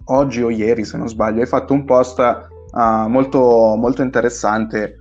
oggi 0.08 0.42
o 0.42 0.50
ieri, 0.50 0.86
se 0.86 0.98
non 0.98 1.08
sbaglio, 1.08 1.42
hai 1.42 1.48
fatto 1.48 1.74
un 1.74 1.86
post 1.86 2.20
uh, 2.20 3.08
molto, 3.08 3.76
molto 3.78 4.02
interessante 4.02 4.98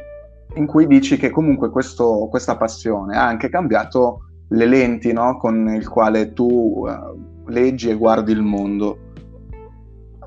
in 0.54 0.66
cui 0.66 0.86
dici 0.86 1.16
che 1.16 1.30
comunque 1.30 1.70
questo, 1.70 2.28
questa 2.30 2.56
passione 2.56 3.16
ha 3.16 3.26
anche 3.26 3.48
cambiato 3.48 4.22
le 4.48 4.66
lenti 4.66 5.12
no? 5.12 5.36
con 5.36 5.68
il 5.68 5.88
quale 5.88 6.32
tu 6.32 6.86
uh, 6.86 7.50
leggi 7.50 7.90
e 7.90 7.94
guardi 7.94 8.32
il 8.32 8.42
mondo. 8.42 8.98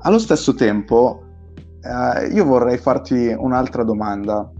Allo 0.02 0.18
stesso 0.18 0.54
tempo, 0.54 1.22
uh, 1.82 2.32
io 2.32 2.44
vorrei 2.44 2.78
farti 2.78 3.34
un'altra 3.36 3.82
domanda. 3.82 4.50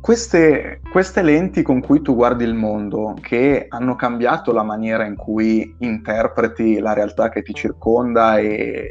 Queste, 0.00 0.80
queste, 0.90 1.22
lenti 1.22 1.62
con 1.62 1.80
cui 1.80 2.00
tu 2.00 2.14
guardi 2.14 2.44
il 2.44 2.54
mondo, 2.54 3.14
che 3.20 3.66
hanno 3.68 3.96
cambiato 3.96 4.52
la 4.52 4.62
maniera 4.62 5.04
in 5.04 5.14
cui 5.14 5.76
interpreti 5.80 6.78
la 6.78 6.94
realtà 6.94 7.28
che 7.28 7.42
ti 7.42 7.52
circonda 7.52 8.38
e, 8.38 8.88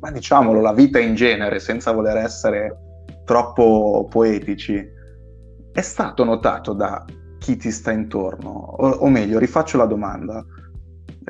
ma 0.00 0.10
diciamolo, 0.10 0.60
la 0.60 0.72
vita 0.72 0.98
in 0.98 1.14
genere, 1.14 1.60
senza 1.60 1.92
voler 1.92 2.16
essere 2.16 2.76
troppo 3.24 4.08
poetici, 4.10 4.84
è 5.72 5.80
stato 5.80 6.24
notato 6.24 6.72
da 6.72 7.04
chi 7.38 7.56
ti 7.56 7.70
sta 7.70 7.92
intorno? 7.92 8.50
O, 8.50 8.88
o 8.88 9.08
meglio, 9.08 9.38
rifaccio 9.38 9.76
la 9.76 9.86
domanda. 9.86 10.44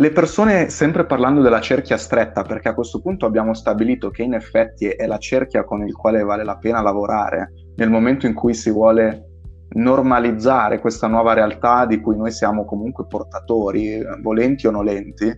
Le 0.00 0.12
persone, 0.12 0.70
sempre 0.70 1.06
parlando 1.06 1.40
della 1.40 1.60
cerchia 1.60 1.96
stretta, 1.96 2.44
perché 2.44 2.68
a 2.68 2.74
questo 2.74 3.00
punto 3.00 3.26
abbiamo 3.26 3.52
stabilito 3.52 4.10
che 4.10 4.22
in 4.22 4.34
effetti 4.34 4.86
è 4.86 5.06
la 5.06 5.18
cerchia 5.18 5.64
con 5.64 5.84
il 5.84 5.96
quale 5.96 6.22
vale 6.22 6.44
la 6.44 6.56
pena 6.56 6.80
lavorare, 6.80 7.52
nel 7.74 7.90
momento 7.90 8.26
in 8.26 8.32
cui 8.32 8.54
si 8.54 8.70
vuole 8.70 9.24
normalizzare 9.70 10.78
questa 10.78 11.08
nuova 11.08 11.32
realtà 11.32 11.84
di 11.84 12.00
cui 12.00 12.16
noi 12.16 12.30
siamo 12.30 12.64
comunque 12.64 13.06
portatori, 13.08 14.00
volenti 14.22 14.68
o 14.68 14.70
nolenti, 14.70 15.36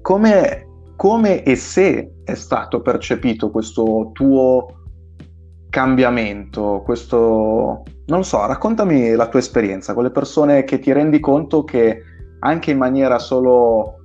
come, 0.00 0.66
come 0.94 1.42
e 1.42 1.56
se 1.56 2.20
è 2.22 2.34
stato 2.34 2.82
percepito 2.82 3.50
questo 3.50 4.10
tuo 4.12 4.66
cambiamento, 5.68 6.80
questo... 6.84 7.82
non 8.06 8.18
lo 8.18 8.22
so, 8.22 8.46
raccontami 8.46 9.16
la 9.16 9.26
tua 9.26 9.40
esperienza 9.40 9.94
con 9.94 10.04
le 10.04 10.12
persone 10.12 10.62
che 10.62 10.78
ti 10.78 10.92
rendi 10.92 11.18
conto 11.18 11.64
che 11.64 12.02
anche 12.40 12.70
in 12.70 12.78
maniera 12.78 13.18
solo, 13.18 13.95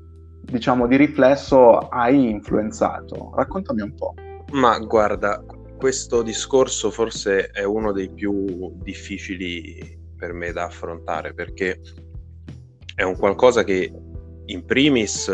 diciamo, 0.41 0.88
di 0.88 0.97
riflesso 0.97 1.77
hai 1.77 2.30
influenzato. 2.30 3.32
Raccontami 3.36 3.82
un 3.82 3.93
po'. 3.95 4.13
Ma 4.51 4.77
guarda, 4.80 5.43
questo 5.77 6.21
discorso 6.21 6.91
forse 6.91 7.47
è 7.47 7.63
uno 7.63 7.91
dei 7.91 8.10
più 8.10 8.71
difficili 8.84 9.99
per 10.15 10.32
me 10.32 10.51
da 10.51 10.65
affrontare 10.65 11.34
perché 11.34 11.82
è 12.93 13.01
un 13.01 13.17
qualcosa 13.17 13.63
che 13.63 13.91
in 14.45 14.65
primis 14.65 15.34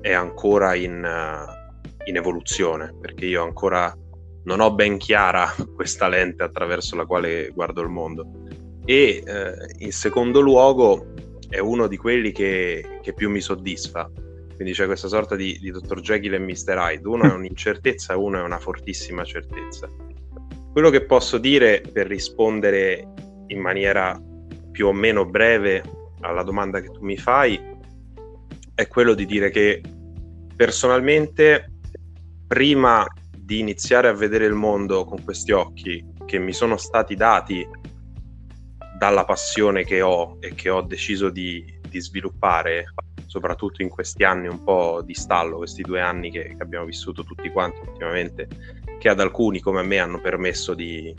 è 0.00 0.12
ancora 0.12 0.74
in, 0.74 1.06
in 2.06 2.16
evoluzione 2.16 2.94
perché 2.98 3.26
io 3.26 3.42
ancora 3.42 3.94
non 4.44 4.60
ho 4.60 4.74
ben 4.74 4.96
chiara 4.96 5.52
questa 5.76 6.08
lente 6.08 6.42
attraverso 6.42 6.96
la 6.96 7.04
quale 7.04 7.50
guardo 7.50 7.82
il 7.82 7.90
mondo 7.90 8.26
e 8.86 9.22
eh, 9.22 9.52
in 9.80 9.92
secondo 9.92 10.40
luogo 10.40 11.12
è 11.50 11.58
uno 11.58 11.86
di 11.88 11.98
quelli 11.98 12.32
che, 12.32 13.00
che 13.02 13.12
più 13.12 13.28
mi 13.28 13.40
soddisfa 13.42 14.10
quindi 14.54 14.72
c'è 14.74 14.86
questa 14.86 15.08
sorta 15.08 15.36
di, 15.36 15.58
di 15.60 15.70
Dr. 15.70 16.00
Jekyll 16.00 16.34
e 16.34 16.38
Mr. 16.38 16.76
Hyde. 16.76 17.08
Uno 17.08 17.24
è 17.24 17.32
un'incertezza 17.34 18.16
uno 18.16 18.38
è 18.38 18.42
una 18.42 18.58
fortissima 18.58 19.24
certezza. 19.24 19.88
Quello 20.72 20.90
che 20.90 21.04
posso 21.04 21.38
dire 21.38 21.80
per 21.80 22.06
rispondere 22.06 23.12
in 23.48 23.60
maniera 23.60 24.20
più 24.70 24.88
o 24.88 24.92
meno 24.92 25.24
breve 25.24 25.82
alla 26.20 26.42
domanda 26.42 26.80
che 26.80 26.90
tu 26.90 27.04
mi 27.04 27.16
fai 27.16 27.60
è 28.74 28.88
quello 28.88 29.14
di 29.14 29.24
dire 29.24 29.50
che 29.50 29.80
personalmente 30.56 31.72
prima 32.46 33.06
di 33.36 33.60
iniziare 33.60 34.08
a 34.08 34.12
vedere 34.12 34.46
il 34.46 34.54
mondo 34.54 35.04
con 35.04 35.22
questi 35.22 35.52
occhi 35.52 36.04
che 36.24 36.38
mi 36.38 36.52
sono 36.52 36.76
stati 36.76 37.14
dati 37.14 37.66
dalla 38.98 39.24
passione 39.24 39.84
che 39.84 40.00
ho 40.00 40.38
e 40.40 40.54
che 40.54 40.70
ho 40.70 40.80
deciso 40.82 41.28
di, 41.28 41.64
di 41.88 42.00
sviluppare, 42.00 42.86
soprattutto 43.34 43.82
in 43.82 43.88
questi 43.88 44.22
anni 44.22 44.46
un 44.46 44.62
po' 44.62 45.02
di 45.04 45.12
stallo, 45.12 45.56
questi 45.56 45.82
due 45.82 46.00
anni 46.00 46.30
che, 46.30 46.54
che 46.56 46.62
abbiamo 46.62 46.84
vissuto 46.84 47.24
tutti 47.24 47.50
quanti 47.50 47.80
ultimamente, 47.84 48.46
che 49.00 49.08
ad 49.08 49.18
alcuni 49.18 49.58
come 49.58 49.82
me 49.82 49.98
hanno 49.98 50.20
permesso 50.20 50.72
di, 50.72 51.12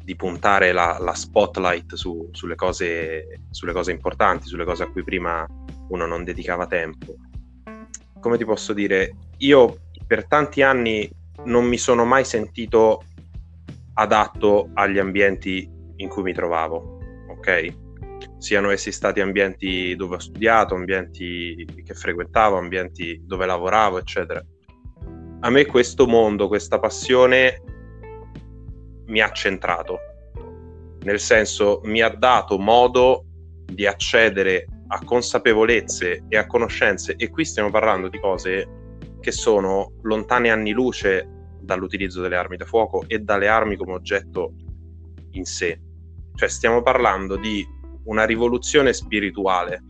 di 0.00 0.14
puntare 0.14 0.70
la, 0.70 0.96
la 1.00 1.14
spotlight 1.14 1.96
su, 1.96 2.28
sulle, 2.30 2.54
cose, 2.54 3.40
sulle 3.50 3.72
cose 3.72 3.90
importanti, 3.90 4.46
sulle 4.46 4.64
cose 4.64 4.84
a 4.84 4.90
cui 4.92 5.02
prima 5.02 5.44
uno 5.88 6.06
non 6.06 6.22
dedicava 6.22 6.68
tempo. 6.68 7.16
Come 8.20 8.36
ti 8.36 8.44
posso 8.44 8.72
dire, 8.72 9.16
io 9.38 9.78
per 10.06 10.24
tanti 10.28 10.62
anni 10.62 11.10
non 11.46 11.64
mi 11.64 11.78
sono 11.78 12.04
mai 12.04 12.24
sentito 12.24 13.02
adatto 13.94 14.70
agli 14.74 14.98
ambienti 14.98 15.68
in 15.96 16.08
cui 16.08 16.22
mi 16.22 16.32
trovavo, 16.32 17.00
ok? 17.30 17.87
Siano 18.38 18.70
essi 18.70 18.92
stati 18.92 19.20
ambienti 19.20 19.94
dove 19.96 20.16
ho 20.16 20.18
studiato, 20.18 20.74
ambienti 20.74 21.66
che 21.84 21.94
frequentavo, 21.94 22.56
ambienti 22.56 23.20
dove 23.24 23.46
lavoravo, 23.46 23.98
eccetera. 23.98 24.44
A 25.40 25.50
me 25.50 25.66
questo 25.66 26.06
mondo, 26.06 26.48
questa 26.48 26.78
passione 26.78 27.62
mi 29.06 29.20
ha 29.20 29.30
centrato, 29.30 29.98
nel 31.02 31.20
senso 31.20 31.80
mi 31.84 32.00
ha 32.02 32.08
dato 32.08 32.58
modo 32.58 33.24
di 33.64 33.86
accedere 33.86 34.66
a 34.88 35.04
consapevolezze 35.04 36.24
e 36.28 36.36
a 36.36 36.46
conoscenze 36.46 37.14
e 37.16 37.30
qui 37.30 37.44
stiamo 37.44 37.70
parlando 37.70 38.08
di 38.08 38.18
cose 38.18 38.68
che 39.20 39.30
sono 39.30 39.92
lontane 40.02 40.50
anni 40.50 40.72
luce 40.72 41.28
dall'utilizzo 41.60 42.22
delle 42.22 42.36
armi 42.36 42.56
da 42.56 42.64
fuoco 42.64 43.04
e 43.06 43.18
dalle 43.18 43.48
armi 43.48 43.76
come 43.76 43.92
oggetto 43.92 44.54
in 45.32 45.44
sé. 45.44 45.78
Cioè 46.34 46.48
stiamo 46.48 46.82
parlando 46.82 47.36
di 47.36 47.66
una 48.08 48.24
rivoluzione 48.24 48.92
spirituale 48.92 49.82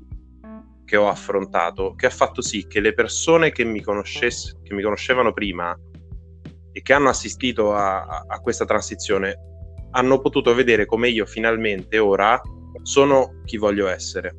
che 0.85 0.97
ho 0.97 1.09
affrontato, 1.09 1.95
che 1.95 2.07
ha 2.07 2.11
fatto 2.11 2.41
sì 2.41 2.67
che 2.67 2.81
le 2.81 2.95
persone 2.95 3.51
che 3.51 3.65
mi, 3.65 3.83
che 3.83 4.75
mi 4.75 4.83
conoscevano 4.83 5.33
prima 5.33 5.77
e 6.73 6.83
che 6.83 6.93
hanno 6.93 7.09
assistito 7.09 7.75
a, 7.75 8.25
a 8.27 8.41
questa 8.41 8.65
transizione 8.65 9.37
hanno 9.91 10.21
potuto 10.21 10.55
vedere 10.55 10.87
come 10.87 11.09
io 11.09 11.27
finalmente 11.27 11.99
ora 11.99 12.41
sono 12.83 13.41
chi 13.45 13.57
voglio 13.57 13.87
essere. 13.89 14.37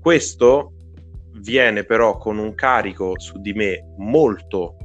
Questo 0.00 0.72
viene 1.40 1.84
però 1.84 2.16
con 2.16 2.38
un 2.38 2.54
carico 2.54 3.18
su 3.18 3.40
di 3.40 3.52
me 3.52 3.94
molto, 3.98 4.76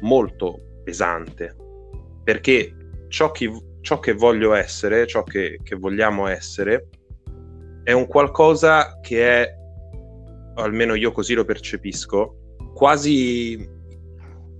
molto 0.00 0.80
pesante, 0.84 1.54
perché 2.24 2.74
ciò 3.08 3.30
che, 3.30 3.50
ciò 3.80 3.98
che 3.98 4.12
voglio 4.12 4.54
essere, 4.54 5.06
ciò 5.06 5.22
che, 5.22 5.60
che 5.62 5.76
vogliamo 5.76 6.26
essere, 6.26 6.88
è 7.82 7.92
un 7.92 8.06
qualcosa 8.06 8.98
che 9.00 9.42
è, 9.42 9.54
almeno 10.56 10.94
io 10.94 11.12
così 11.12 11.34
lo 11.34 11.44
percepisco, 11.44 12.56
quasi 12.74 13.68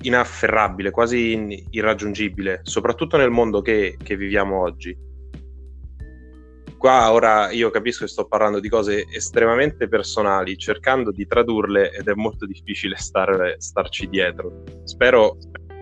inafferrabile, 0.02 0.90
quasi 0.90 1.66
irraggiungibile, 1.70 2.60
soprattutto 2.62 3.16
nel 3.16 3.30
mondo 3.30 3.60
che, 3.60 3.96
che 4.02 4.16
viviamo 4.16 4.60
oggi. 4.60 5.08
Qua 6.78 7.12
ora 7.12 7.50
io 7.50 7.68
capisco 7.68 8.04
che 8.04 8.10
sto 8.10 8.26
parlando 8.26 8.58
di 8.58 8.70
cose 8.70 9.04
estremamente 9.12 9.86
personali, 9.86 10.56
cercando 10.56 11.10
di 11.10 11.26
tradurle 11.26 11.92
ed 11.92 12.08
è 12.08 12.14
molto 12.14 12.46
difficile 12.46 12.96
star, 12.96 13.56
starci 13.58 14.08
dietro. 14.08 14.62
Spero 14.84 15.36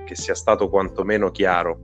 che 0.05 0.17
sia 0.17 0.35
stato 0.35 0.69
quantomeno 0.69 1.31
chiaro. 1.31 1.81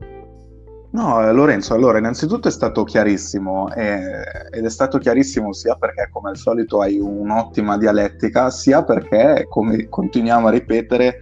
No, 0.95 1.33
Lorenzo, 1.33 1.75
allora 1.75 1.99
innanzitutto 1.99 2.47
è 2.47 2.53
stato 2.53 2.85
chiarissimo 2.85 3.69
eh, 3.75 4.23
ed 4.53 4.65
è 4.65 4.71
stato 4.71 4.99
chiarissimo 4.99 5.53
sia 5.53 5.75
perché 5.75 6.09
come 6.09 6.31
al 6.31 6.37
solito 6.37 6.81
hai 6.81 7.01
un'ottima 7.01 7.77
dialettica, 7.77 8.49
sia 8.51 8.85
perché, 8.85 9.47
come 9.49 9.89
continuiamo 9.89 10.47
a 10.47 10.51
ripetere, 10.53 11.17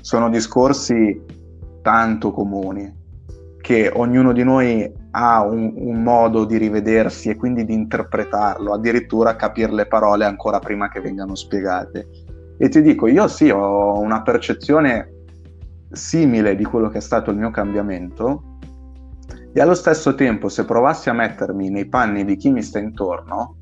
sono 0.00 0.28
discorsi 0.28 1.22
tanto 1.82 2.32
comuni 2.32 3.00
che 3.60 3.92
ognuno 3.94 4.32
di 4.32 4.42
noi 4.42 4.92
ha 5.12 5.44
un, 5.44 5.72
un, 5.76 6.02
modo 6.02 6.44
di 6.44 6.56
rivedersi 6.56 7.28
e 7.28 7.36
quindi 7.36 7.64
di 7.64 7.74
interpretarlo, 7.74 8.72
addirittura 8.72 9.36
capire 9.36 9.72
le 9.72 9.86
parole 9.86 10.24
ancora 10.24 10.58
prima 10.58 10.88
che 10.88 11.00
vengano 11.00 11.36
spiegate. 11.36 12.08
E 12.58 12.68
ti 12.68 12.82
dico, 12.82 13.06
io 13.06 13.28
sì, 13.28 13.50
ho 13.50 14.00
una 14.00 14.22
percezione 14.22 15.12
simile 15.92 16.56
di 16.56 16.64
quello 16.64 16.88
che 16.88 16.98
è 16.98 17.00
stato 17.00 17.30
il 17.30 17.36
mio 17.36 17.52
cambiamento 17.52 18.50
e 19.52 19.60
allo 19.60 19.74
stesso 19.74 20.14
tempo 20.14 20.48
se 20.48 20.64
provassi 20.64 21.10
a 21.10 21.14
mettermi 21.14 21.68
nei 21.70 21.86
panni 21.86 22.24
di 22.24 22.36
chi 22.36 22.50
mi 22.50 22.62
sta 22.62 22.78
intorno, 22.78 23.56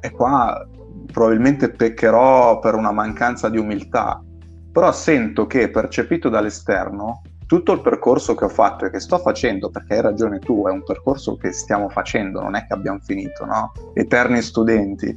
e 0.00 0.10
qua 0.10 0.66
probabilmente 1.10 1.70
peccherò 1.70 2.58
per 2.58 2.74
una 2.74 2.92
mancanza 2.92 3.48
di 3.48 3.58
umiltà, 3.58 4.22
però 4.70 4.92
sento 4.92 5.46
che 5.46 5.70
percepito 5.70 6.28
dall'esterno 6.28 7.22
tutto 7.46 7.72
il 7.72 7.82
percorso 7.82 8.34
che 8.34 8.46
ho 8.46 8.48
fatto 8.48 8.86
e 8.86 8.90
che 8.90 8.98
sto 8.98 9.18
facendo, 9.18 9.68
perché 9.68 9.96
hai 9.96 10.00
ragione 10.00 10.38
tu, 10.38 10.66
è 10.66 10.70
un 10.70 10.82
percorso 10.82 11.36
che 11.36 11.52
stiamo 11.52 11.90
facendo, 11.90 12.40
non 12.40 12.54
è 12.54 12.66
che 12.66 12.72
abbiamo 12.72 12.98
finito, 13.02 13.44
no? 13.44 13.72
Eterni 13.92 14.40
studenti. 14.40 15.14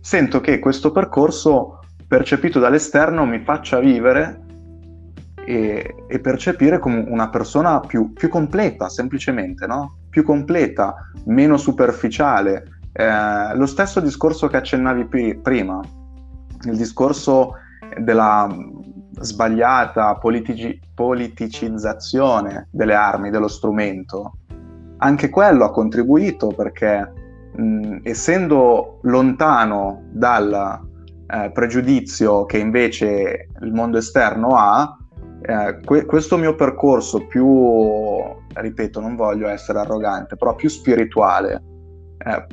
Sento 0.00 0.40
che 0.40 0.58
questo 0.58 0.90
percorso 0.90 1.80
percepito 2.08 2.60
dall'esterno 2.60 3.26
mi 3.26 3.40
faccia 3.40 3.78
vivere 3.78 4.46
e, 5.50 5.94
e 6.06 6.20
percepire 6.20 6.78
come 6.78 7.04
una 7.08 7.28
persona 7.28 7.80
più, 7.80 8.12
più, 8.12 8.28
completa, 8.28 8.88
semplicemente, 8.88 9.66
no? 9.66 9.96
Più 10.08 10.22
completa, 10.22 10.94
meno 11.24 11.56
superficiale. 11.56 12.78
Eh, 12.92 13.56
lo 13.56 13.66
stesso 13.66 13.98
discorso 13.98 14.46
che 14.46 14.58
accennavi 14.58 15.04
p- 15.06 15.38
prima, 15.40 15.80
il 16.66 16.76
discorso 16.76 17.54
della 17.98 18.48
sbagliata 19.18 20.14
politici- 20.16 20.80
politicizzazione 20.94 22.68
delle 22.70 22.94
armi, 22.94 23.30
dello 23.30 23.48
strumento, 23.48 24.34
anche 24.98 25.30
quello 25.30 25.64
ha 25.64 25.72
contribuito 25.72 26.48
perché 26.48 27.12
mh, 27.56 27.98
essendo 28.04 29.00
lontano 29.02 30.02
dal 30.12 30.80
eh, 31.26 31.50
pregiudizio 31.50 32.44
che 32.44 32.58
invece 32.58 33.48
il 33.60 33.72
mondo 33.72 33.98
esterno 33.98 34.56
ha, 34.56 34.94
eh, 35.42 35.80
que- 35.84 36.04
questo 36.06 36.36
mio 36.36 36.54
percorso 36.54 37.26
più, 37.26 37.46
ripeto, 38.54 39.00
non 39.00 39.16
voglio 39.16 39.48
essere 39.48 39.80
arrogante, 39.80 40.36
però 40.36 40.54
più 40.54 40.68
spirituale, 40.68 41.62
eh, 42.18 42.46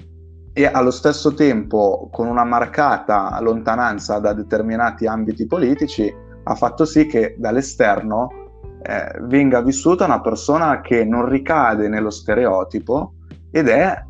e 0.54 0.66
allo 0.66 0.92
stesso 0.92 1.34
tempo 1.34 2.10
con 2.12 2.28
una 2.28 2.44
marcata 2.44 3.40
lontananza 3.42 4.18
da 4.18 4.34
determinati 4.34 5.06
ambiti 5.06 5.46
politici 5.46 6.12
ha 6.44 6.56
fatto 6.56 6.84
sì 6.84 7.06
che 7.06 7.36
dall'esterno 7.38 8.30
eh, 8.82 9.20
venga 9.24 9.62
vissuta 9.62 10.06
una 10.06 10.20
persona 10.22 10.82
che 10.82 11.04
non 11.04 11.30
ricade 11.30 11.90
nello 11.90 12.10
stereotipo 12.10 13.14
ed 13.52 13.68
è 13.68 14.04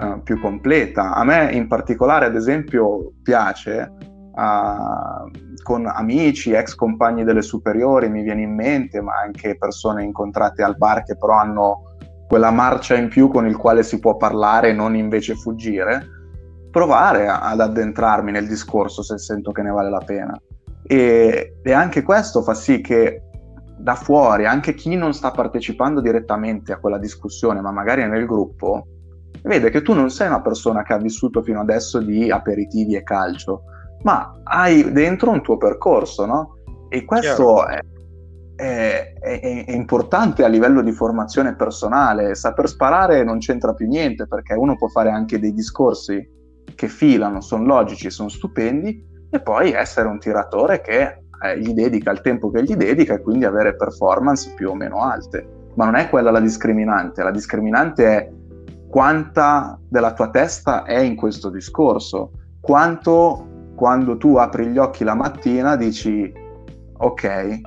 eh, 0.00 0.20
più 0.24 0.40
completa. 0.40 1.14
A 1.14 1.22
me 1.22 1.52
in 1.52 1.68
particolare, 1.68 2.26
ad 2.26 2.34
esempio, 2.34 3.12
piace 3.22 3.92
uh, 4.34 5.30
con 5.64 5.86
amici, 5.86 6.52
ex 6.52 6.76
compagni 6.76 7.24
delle 7.24 7.42
superiori, 7.42 8.08
mi 8.08 8.22
viene 8.22 8.42
in 8.42 8.54
mente, 8.54 9.00
ma 9.00 9.14
anche 9.18 9.56
persone 9.56 10.04
incontrate 10.04 10.62
al 10.62 10.76
bar 10.76 11.02
che 11.02 11.16
però 11.16 11.38
hanno 11.38 11.96
quella 12.28 12.52
marcia 12.52 12.94
in 12.94 13.08
più 13.08 13.28
con 13.28 13.46
il 13.46 13.56
quale 13.56 13.82
si 13.82 13.98
può 13.98 14.16
parlare 14.16 14.68
e 14.68 14.72
non 14.74 14.94
invece 14.94 15.34
fuggire, 15.34 16.06
provare 16.70 17.28
ad 17.28 17.60
addentrarmi 17.60 18.30
nel 18.30 18.46
discorso 18.46 19.02
se 19.02 19.18
sento 19.18 19.50
che 19.50 19.62
ne 19.62 19.70
vale 19.70 19.90
la 19.90 20.02
pena. 20.04 20.40
E, 20.86 21.56
e 21.62 21.72
anche 21.72 22.02
questo 22.02 22.42
fa 22.42 22.54
sì 22.54 22.80
che 22.80 23.22
da 23.76 23.94
fuori, 23.94 24.46
anche 24.46 24.74
chi 24.74 24.94
non 24.96 25.14
sta 25.14 25.30
partecipando 25.30 26.00
direttamente 26.00 26.72
a 26.72 26.78
quella 26.78 26.98
discussione, 26.98 27.60
ma 27.60 27.72
magari 27.72 28.02
è 28.02 28.06
nel 28.06 28.26
gruppo, 28.26 28.86
vede 29.42 29.70
che 29.70 29.82
tu 29.82 29.92
non 29.92 30.10
sei 30.10 30.28
una 30.28 30.42
persona 30.42 30.82
che 30.82 30.92
ha 30.92 30.98
vissuto 30.98 31.42
fino 31.42 31.60
adesso 31.60 32.00
di 32.00 32.30
aperitivi 32.30 32.94
e 32.94 33.02
calcio, 33.02 33.64
ma 34.04 34.40
hai 34.44 34.92
dentro 34.92 35.30
un 35.30 35.42
tuo 35.42 35.56
percorso, 35.56 36.26
no? 36.26 36.56
E 36.88 37.04
questo 37.04 37.66
è, 37.66 37.80
è, 38.54 39.12
è, 39.18 39.64
è, 39.66 39.72
importante 39.72 40.44
a 40.44 40.48
livello 40.48 40.82
di 40.82 40.92
formazione 40.92 41.56
personale. 41.56 42.34
Saper 42.34 42.68
sparare 42.68 43.24
non 43.24 43.38
c'entra 43.38 43.72
più 43.72 43.88
niente 43.88 44.26
perché 44.26 44.54
uno 44.54 44.76
può 44.76 44.88
fare 44.88 45.10
anche 45.10 45.38
dei 45.38 45.52
discorsi 45.52 46.30
che 46.74 46.88
filano, 46.88 47.40
sono 47.40 47.64
logici, 47.64 48.10
sono 48.10 48.28
stupendi, 48.28 49.28
e 49.30 49.40
poi 49.40 49.72
essere 49.72 50.08
un 50.08 50.18
tiratore 50.18 50.80
che 50.80 51.24
eh, 51.42 51.58
gli 51.58 51.72
dedica 51.72 52.10
il 52.10 52.20
tempo 52.20 52.50
che 52.50 52.62
gli 52.62 52.76
dedica 52.76 53.14
e 53.14 53.22
quindi 53.22 53.44
avere 53.46 53.74
performance 53.74 54.52
più 54.54 54.70
o 54.70 54.74
meno 54.74 55.02
alte. 55.02 55.70
Ma 55.76 55.86
non 55.86 55.96
è 55.96 56.10
quella 56.10 56.30
la 56.30 56.40
discriminante, 56.40 57.22
la 57.22 57.30
discriminante 57.30 58.06
è 58.06 58.30
quanta 58.88 59.78
della 59.88 60.12
tua 60.12 60.28
testa 60.30 60.84
è 60.84 60.98
in 60.98 61.16
questo 61.16 61.48
discorso, 61.48 62.30
quanto 62.60 63.53
quando 63.84 64.16
tu 64.16 64.36
apri 64.36 64.68
gli 64.68 64.78
occhi 64.78 65.04
la 65.04 65.12
mattina 65.12 65.76
dici 65.76 66.32
ok, 66.96 67.60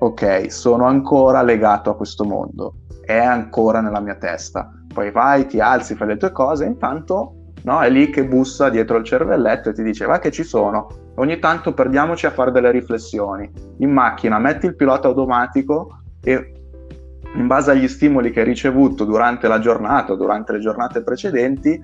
ok, 0.00 0.52
sono 0.52 0.84
ancora 0.84 1.40
legato 1.40 1.88
a 1.88 1.96
questo 1.96 2.26
mondo, 2.26 2.74
è 3.00 3.16
ancora 3.16 3.80
nella 3.80 4.00
mia 4.00 4.16
testa. 4.16 4.70
Poi 4.92 5.10
vai, 5.10 5.46
ti 5.46 5.58
alzi, 5.58 5.94
fai 5.94 6.08
le 6.08 6.18
tue 6.18 6.30
cose, 6.30 6.66
intanto 6.66 7.52
no, 7.62 7.80
è 7.80 7.88
lì 7.88 8.10
che 8.10 8.26
bussa 8.26 8.68
dietro 8.68 8.98
il 8.98 9.04
cervelletto 9.04 9.70
e 9.70 9.72
ti 9.72 9.82
dice 9.82 10.04
va 10.04 10.18
che 10.18 10.30
ci 10.30 10.42
sono. 10.42 10.88
Ogni 11.14 11.38
tanto 11.38 11.72
perdiamoci 11.72 12.26
a 12.26 12.32
fare 12.32 12.50
delle 12.50 12.70
riflessioni. 12.70 13.50
In 13.78 13.92
macchina 13.92 14.38
metti 14.38 14.66
il 14.66 14.76
pilota 14.76 15.08
automatico 15.08 16.02
e 16.20 16.52
in 17.34 17.46
base 17.46 17.70
agli 17.70 17.88
stimoli 17.88 18.30
che 18.30 18.40
hai 18.40 18.46
ricevuto 18.46 19.06
durante 19.06 19.48
la 19.48 19.58
giornata 19.58 20.14
durante 20.16 20.52
le 20.52 20.58
giornate 20.58 21.02
precedenti, 21.02 21.82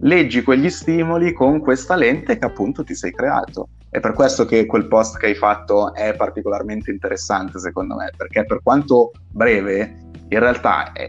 leggi 0.00 0.42
quegli 0.42 0.70
stimoli 0.70 1.32
con 1.32 1.60
questa 1.60 1.94
lente 1.94 2.38
che 2.38 2.44
appunto 2.44 2.84
ti 2.84 2.94
sei 2.94 3.12
creato. 3.12 3.68
È 3.88 4.00
per 4.00 4.12
questo 4.12 4.44
che 4.44 4.66
quel 4.66 4.88
post 4.88 5.18
che 5.18 5.26
hai 5.26 5.34
fatto 5.34 5.94
è 5.94 6.14
particolarmente 6.16 6.90
interessante, 6.90 7.58
secondo 7.60 7.94
me, 7.94 8.10
perché 8.16 8.44
per 8.44 8.60
quanto 8.62 9.12
breve, 9.30 9.96
in 10.28 10.38
realtà 10.38 10.92
è, 10.92 11.08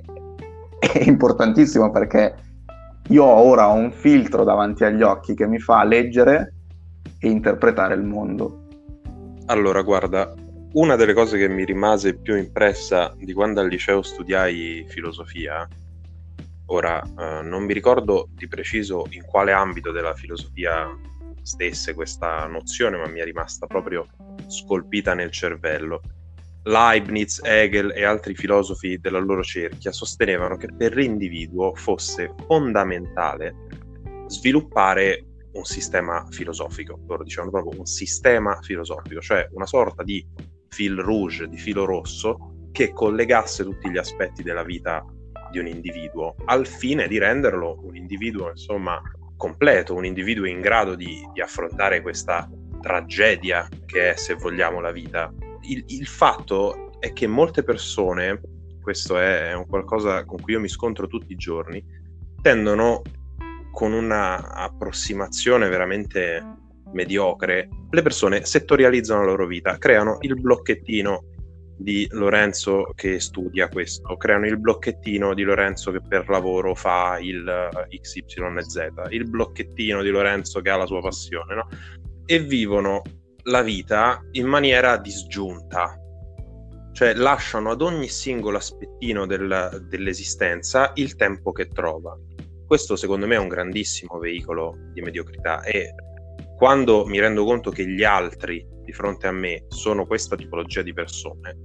è 0.79 1.03
importantissimo 1.03 1.89
perché 1.89 2.35
io 3.09 3.23
ora 3.23 3.69
ho 3.69 3.73
un 3.73 3.91
filtro 3.91 4.43
davanti 4.43 4.83
agli 4.83 5.01
occhi 5.01 5.33
che 5.33 5.47
mi 5.47 5.59
fa 5.59 5.83
leggere 5.83 6.53
e 7.19 7.29
interpretare 7.29 7.95
il 7.95 8.03
mondo. 8.03 8.67
Allora, 9.47 9.81
guarda, 9.81 10.33
una 10.73 10.95
delle 10.95 11.13
cose 11.13 11.37
che 11.37 11.47
mi 11.47 11.65
rimase 11.65 12.15
più 12.15 12.35
impressa 12.35 13.13
di 13.17 13.31
quando 13.33 13.61
al 13.61 13.67
liceo 13.67 14.01
studiai 14.01 14.85
filosofia, 14.87 15.67
ora 16.67 17.01
eh, 17.01 17.41
non 17.43 17.63
mi 17.63 17.73
ricordo 17.73 18.29
di 18.31 18.47
preciso 18.47 19.05
in 19.09 19.23
quale 19.23 19.51
ambito 19.51 19.91
della 19.91 20.13
filosofia 20.13 20.87
stesse 21.41 21.93
questa 21.93 22.47
nozione, 22.47 22.97
ma 22.97 23.07
mi 23.07 23.19
è 23.19 23.23
rimasta 23.23 23.67
proprio 23.67 24.07
scolpita 24.47 25.13
nel 25.13 25.31
cervello. 25.31 26.01
Leibniz, 26.63 27.41
Hegel 27.43 27.91
e 27.95 28.03
altri 28.03 28.33
filosofi 28.33 28.97
della 28.97 29.19
loro 29.19 29.43
cerchia 29.43 29.91
sostenevano 29.91 30.57
che 30.57 30.67
per 30.75 30.95
l'individuo 30.95 31.75
fosse 31.75 32.33
fondamentale 32.47 33.55
sviluppare 34.27 35.25
un 35.51 35.63
sistema 35.63 36.25
filosofico. 36.31 36.99
Loro 37.07 37.23
dicevano 37.23 37.51
proprio 37.51 37.79
un 37.79 37.85
sistema 37.85 38.59
filosofico, 38.61 39.21
cioè 39.21 39.47
una 39.51 39.67
sorta 39.67 40.01
di 40.01 40.25
fil 40.69 40.97
rouge, 40.97 41.47
di 41.47 41.57
filo 41.57 41.85
rosso 41.85 42.69
che 42.71 42.91
collegasse 42.91 43.63
tutti 43.63 43.89
gli 43.89 43.97
aspetti 43.97 44.41
della 44.41 44.63
vita 44.63 45.05
di 45.55 45.59
un 45.59 45.67
individuo 45.67 46.35
al 46.45 46.67
fine 46.67 47.07
di 47.07 47.17
renderlo 47.17 47.79
un 47.83 47.95
individuo, 47.95 48.49
insomma, 48.49 49.01
completo, 49.37 49.95
un 49.95 50.05
individuo 50.05 50.45
in 50.45 50.59
grado 50.59 50.95
di, 50.95 51.25
di 51.33 51.39
affrontare 51.39 52.01
questa 52.01 52.49
tragedia 52.81 53.67
che 53.85 54.11
è, 54.11 54.15
se 54.17 54.33
vogliamo, 54.33 54.81
la 54.81 54.91
vita. 54.91 55.33
Il, 55.61 55.83
il 55.87 56.07
fatto 56.07 56.99
è 56.99 57.13
che 57.13 57.25
molte 57.27 57.63
persone, 57.63 58.41
questo 58.81 59.17
è, 59.17 59.53
un 59.53 59.65
qualcosa 59.65 60.25
con 60.25 60.41
cui 60.41 60.53
io 60.53 60.59
mi 60.59 60.67
scontro 60.67 61.07
tutti 61.07 61.31
i 61.31 61.37
giorni, 61.37 61.83
tendono 62.41 63.01
con 63.71 63.93
un'approssimazione 63.93 65.69
veramente 65.69 66.43
mediocre, 66.91 67.69
le 67.89 68.01
persone 68.01 68.45
settorializzano 68.45 69.21
la 69.21 69.27
loro 69.27 69.47
vita, 69.47 69.77
creano 69.77 70.17
il 70.21 70.39
blocchettino 70.39 71.23
di 71.77 72.07
Lorenzo 72.11 72.91
che 72.95 73.19
studia 73.19 73.67
questo, 73.67 74.15
creano 74.17 74.45
il 74.45 74.59
blocchettino 74.59 75.33
di 75.33 75.43
Lorenzo 75.43 75.91
che 75.91 75.99
per 76.01 76.29
lavoro 76.29 76.73
fa 76.73 77.17
il 77.19 77.47
eh, 77.47 77.99
XYZ, 77.99 78.91
il 79.09 79.29
blocchettino 79.29 80.01
di 80.01 80.09
Lorenzo 80.09 80.61
che 80.61 80.69
ha 80.69 80.77
la 80.77 80.85
sua 80.85 81.01
passione, 81.01 81.55
no? 81.55 81.67
E 82.25 82.39
vivono 82.39 83.01
la 83.43 83.61
vita 83.61 84.21
in 84.31 84.47
maniera 84.47 84.97
disgiunta, 84.97 85.99
cioè 86.93 87.13
lasciano 87.13 87.71
ad 87.71 87.81
ogni 87.81 88.07
singolo 88.07 88.57
aspettino 88.57 89.25
del, 89.25 89.85
dell'esistenza 89.89 90.91
il 90.95 91.15
tempo 91.15 91.51
che 91.51 91.67
trova. 91.67 92.17
Questo 92.65 92.95
secondo 92.95 93.27
me 93.27 93.35
è 93.35 93.39
un 93.39 93.47
grandissimo 93.47 94.17
veicolo 94.17 94.77
di 94.93 95.01
mediocrità 95.01 95.61
e 95.61 95.93
quando 96.57 97.05
mi 97.05 97.19
rendo 97.19 97.43
conto 97.43 97.69
che 97.69 97.85
gli 97.85 98.03
altri 98.03 98.65
di 98.85 98.93
fronte 98.93 99.27
a 99.27 99.31
me 99.31 99.65
sono 99.67 100.05
questa 100.05 100.37
tipologia 100.37 100.81
di 100.81 100.93
persone, 100.93 101.57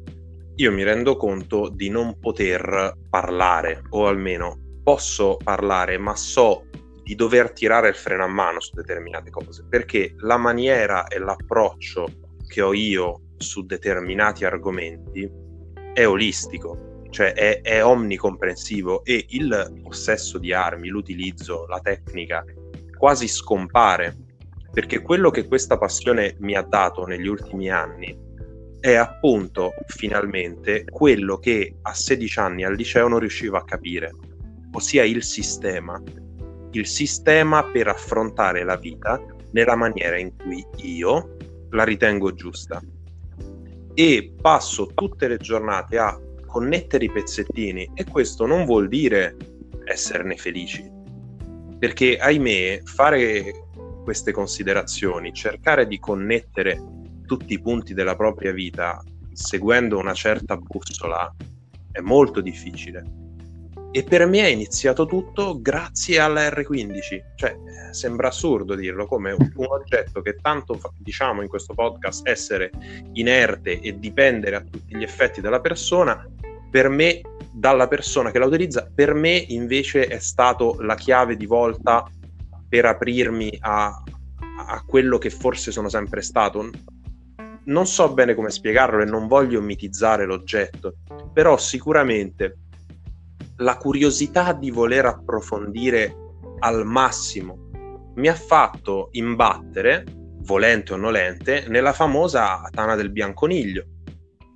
io 0.56 0.72
mi 0.72 0.82
rendo 0.82 1.16
conto 1.16 1.68
di 1.68 1.88
non 1.88 2.18
poter 2.18 2.96
parlare, 3.08 3.82
o 3.90 4.06
almeno 4.06 4.80
posso 4.82 5.36
parlare, 5.42 5.96
ma 5.98 6.16
so 6.16 6.66
di 7.02 7.14
dover 7.14 7.52
tirare 7.52 7.88
il 7.88 7.94
freno 7.94 8.24
a 8.24 8.28
mano 8.28 8.60
su 8.60 8.74
determinate 8.74 9.30
cose, 9.30 9.64
perché 9.68 10.14
la 10.18 10.36
maniera 10.36 11.06
e 11.06 11.18
l'approccio 11.18 12.06
che 12.46 12.60
ho 12.60 12.72
io 12.72 13.20
su 13.36 13.64
determinati 13.64 14.44
argomenti 14.44 15.30
è 15.94 16.06
olistico, 16.06 17.04
cioè 17.10 17.32
è, 17.32 17.60
è 17.62 17.84
omnicomprensivo 17.84 19.04
e 19.04 19.24
il 19.30 19.80
possesso 19.82 20.38
di 20.38 20.52
armi, 20.52 20.88
l'utilizzo, 20.88 21.66
la 21.66 21.80
tecnica 21.80 22.44
quasi 22.96 23.28
scompare 23.28 24.14
perché 24.72 25.00
quello 25.00 25.30
che 25.30 25.46
questa 25.46 25.76
passione 25.76 26.36
mi 26.38 26.54
ha 26.54 26.62
dato 26.62 27.04
negli 27.04 27.26
ultimi 27.26 27.70
anni 27.70 28.28
è 28.80 28.94
appunto 28.94 29.72
finalmente 29.86 30.84
quello 30.84 31.36
che 31.38 31.76
a 31.82 31.92
16 31.92 32.38
anni 32.38 32.64
al 32.64 32.74
liceo 32.74 33.08
non 33.08 33.18
riuscivo 33.18 33.56
a 33.56 33.64
capire, 33.64 34.14
ossia 34.72 35.04
il 35.04 35.22
sistema, 35.22 36.00
il 36.70 36.86
sistema 36.86 37.64
per 37.64 37.88
affrontare 37.88 38.64
la 38.64 38.76
vita 38.76 39.20
nella 39.52 39.76
maniera 39.76 40.18
in 40.18 40.34
cui 40.36 40.64
io 40.76 41.36
la 41.70 41.84
ritengo 41.84 42.32
giusta. 42.32 42.80
E 43.92 44.34
passo 44.40 44.86
tutte 44.94 45.28
le 45.28 45.36
giornate 45.36 45.98
a 45.98 46.18
connettere 46.46 47.04
i 47.04 47.10
pezzettini 47.10 47.90
e 47.94 48.04
questo 48.04 48.46
non 48.46 48.64
vuol 48.64 48.88
dire 48.88 49.36
esserne 49.84 50.36
felici, 50.36 50.88
perché 51.78 52.16
ahimè 52.16 52.80
fare 52.84 53.68
queste 54.10 54.32
considerazioni, 54.32 55.32
cercare 55.32 55.86
di 55.86 56.00
connettere 56.00 56.82
tutti 57.26 57.52
i 57.52 57.60
punti 57.60 57.94
della 57.94 58.16
propria 58.16 58.50
vita 58.50 59.00
seguendo 59.32 59.98
una 59.98 60.14
certa 60.14 60.56
bussola 60.56 61.32
è 61.92 62.00
molto 62.00 62.40
difficile. 62.40 63.04
E 63.92 64.02
per 64.02 64.26
me 64.26 64.40
è 64.40 64.48
iniziato 64.48 65.06
tutto 65.06 65.60
grazie 65.62 66.18
alla 66.18 66.48
R15. 66.48 67.20
Cioè, 67.36 67.56
sembra 67.92 68.26
assurdo 68.26 68.74
dirlo, 68.74 69.06
come 69.06 69.30
un, 69.30 69.48
un 69.54 69.66
oggetto 69.68 70.22
che 70.22 70.38
tanto 70.42 70.80
diciamo 70.98 71.42
in 71.42 71.48
questo 71.48 71.74
podcast 71.74 72.26
essere 72.26 72.72
inerte 73.12 73.78
e 73.78 73.96
dipendere 73.96 74.56
a 74.56 74.60
tutti 74.60 74.96
gli 74.96 75.04
effetti 75.04 75.40
dalla 75.40 75.60
persona, 75.60 76.28
per 76.68 76.88
me, 76.88 77.20
dalla 77.52 77.86
persona 77.86 78.32
che 78.32 78.40
la 78.40 78.46
utilizza, 78.46 78.90
per 78.92 79.14
me 79.14 79.36
invece 79.36 80.08
è 80.08 80.18
stato 80.18 80.78
la 80.80 80.96
chiave 80.96 81.36
di 81.36 81.46
volta 81.46 82.10
per 82.70 82.86
aprirmi 82.86 83.58
a, 83.60 83.88
a 84.66 84.84
quello 84.86 85.18
che 85.18 85.28
forse 85.28 85.72
sono 85.72 85.88
sempre 85.88 86.22
stato. 86.22 86.70
Non 87.64 87.86
so 87.86 88.12
bene 88.14 88.34
come 88.34 88.50
spiegarlo 88.50 89.02
e 89.02 89.06
non 89.06 89.26
voglio 89.26 89.60
mitizzare 89.60 90.24
l'oggetto, 90.24 90.94
però 91.32 91.58
sicuramente 91.58 92.58
la 93.56 93.76
curiosità 93.76 94.52
di 94.52 94.70
voler 94.70 95.04
approfondire 95.04 96.14
al 96.60 96.86
massimo 96.86 97.68
mi 98.14 98.28
ha 98.28 98.34
fatto 98.34 99.08
imbattere, 99.12 100.04
volente 100.42 100.92
o 100.92 100.96
nolente, 100.96 101.66
nella 101.68 101.92
famosa 101.92 102.62
Tana 102.70 102.94
del 102.94 103.10
Bianconiglio. 103.10 103.84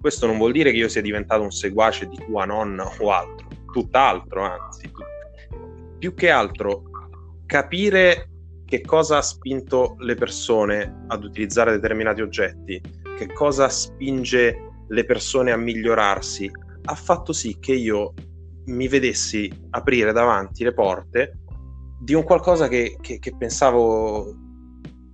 Questo 0.00 0.26
non 0.26 0.38
vuol 0.38 0.52
dire 0.52 0.70
che 0.70 0.76
io 0.76 0.88
sia 0.88 1.00
diventato 1.00 1.42
un 1.42 1.50
seguace 1.50 2.06
di 2.06 2.16
tua 2.26 2.44
nonna 2.44 2.88
o 2.98 3.10
altro, 3.10 3.48
tutt'altro, 3.72 4.42
anzi. 4.42 4.90
Più 5.98 6.14
che 6.14 6.30
altro 6.30 6.82
capire 7.46 8.28
che 8.64 8.80
cosa 8.80 9.18
ha 9.18 9.22
spinto 9.22 9.96
le 9.98 10.14
persone 10.14 11.04
ad 11.08 11.24
utilizzare 11.24 11.72
determinati 11.72 12.22
oggetti, 12.22 12.80
che 13.16 13.32
cosa 13.32 13.68
spinge 13.68 14.56
le 14.88 15.04
persone 15.04 15.52
a 15.52 15.56
migliorarsi, 15.56 16.50
ha 16.86 16.94
fatto 16.94 17.32
sì 17.32 17.58
che 17.58 17.72
io 17.72 18.14
mi 18.66 18.88
vedessi 18.88 19.50
aprire 19.70 20.12
davanti 20.12 20.64
le 20.64 20.72
porte 20.72 21.38
di 22.00 22.14
un 22.14 22.22
qualcosa 22.22 22.68
che, 22.68 22.96
che, 23.00 23.18
che 23.18 23.36
pensavo 23.36 24.34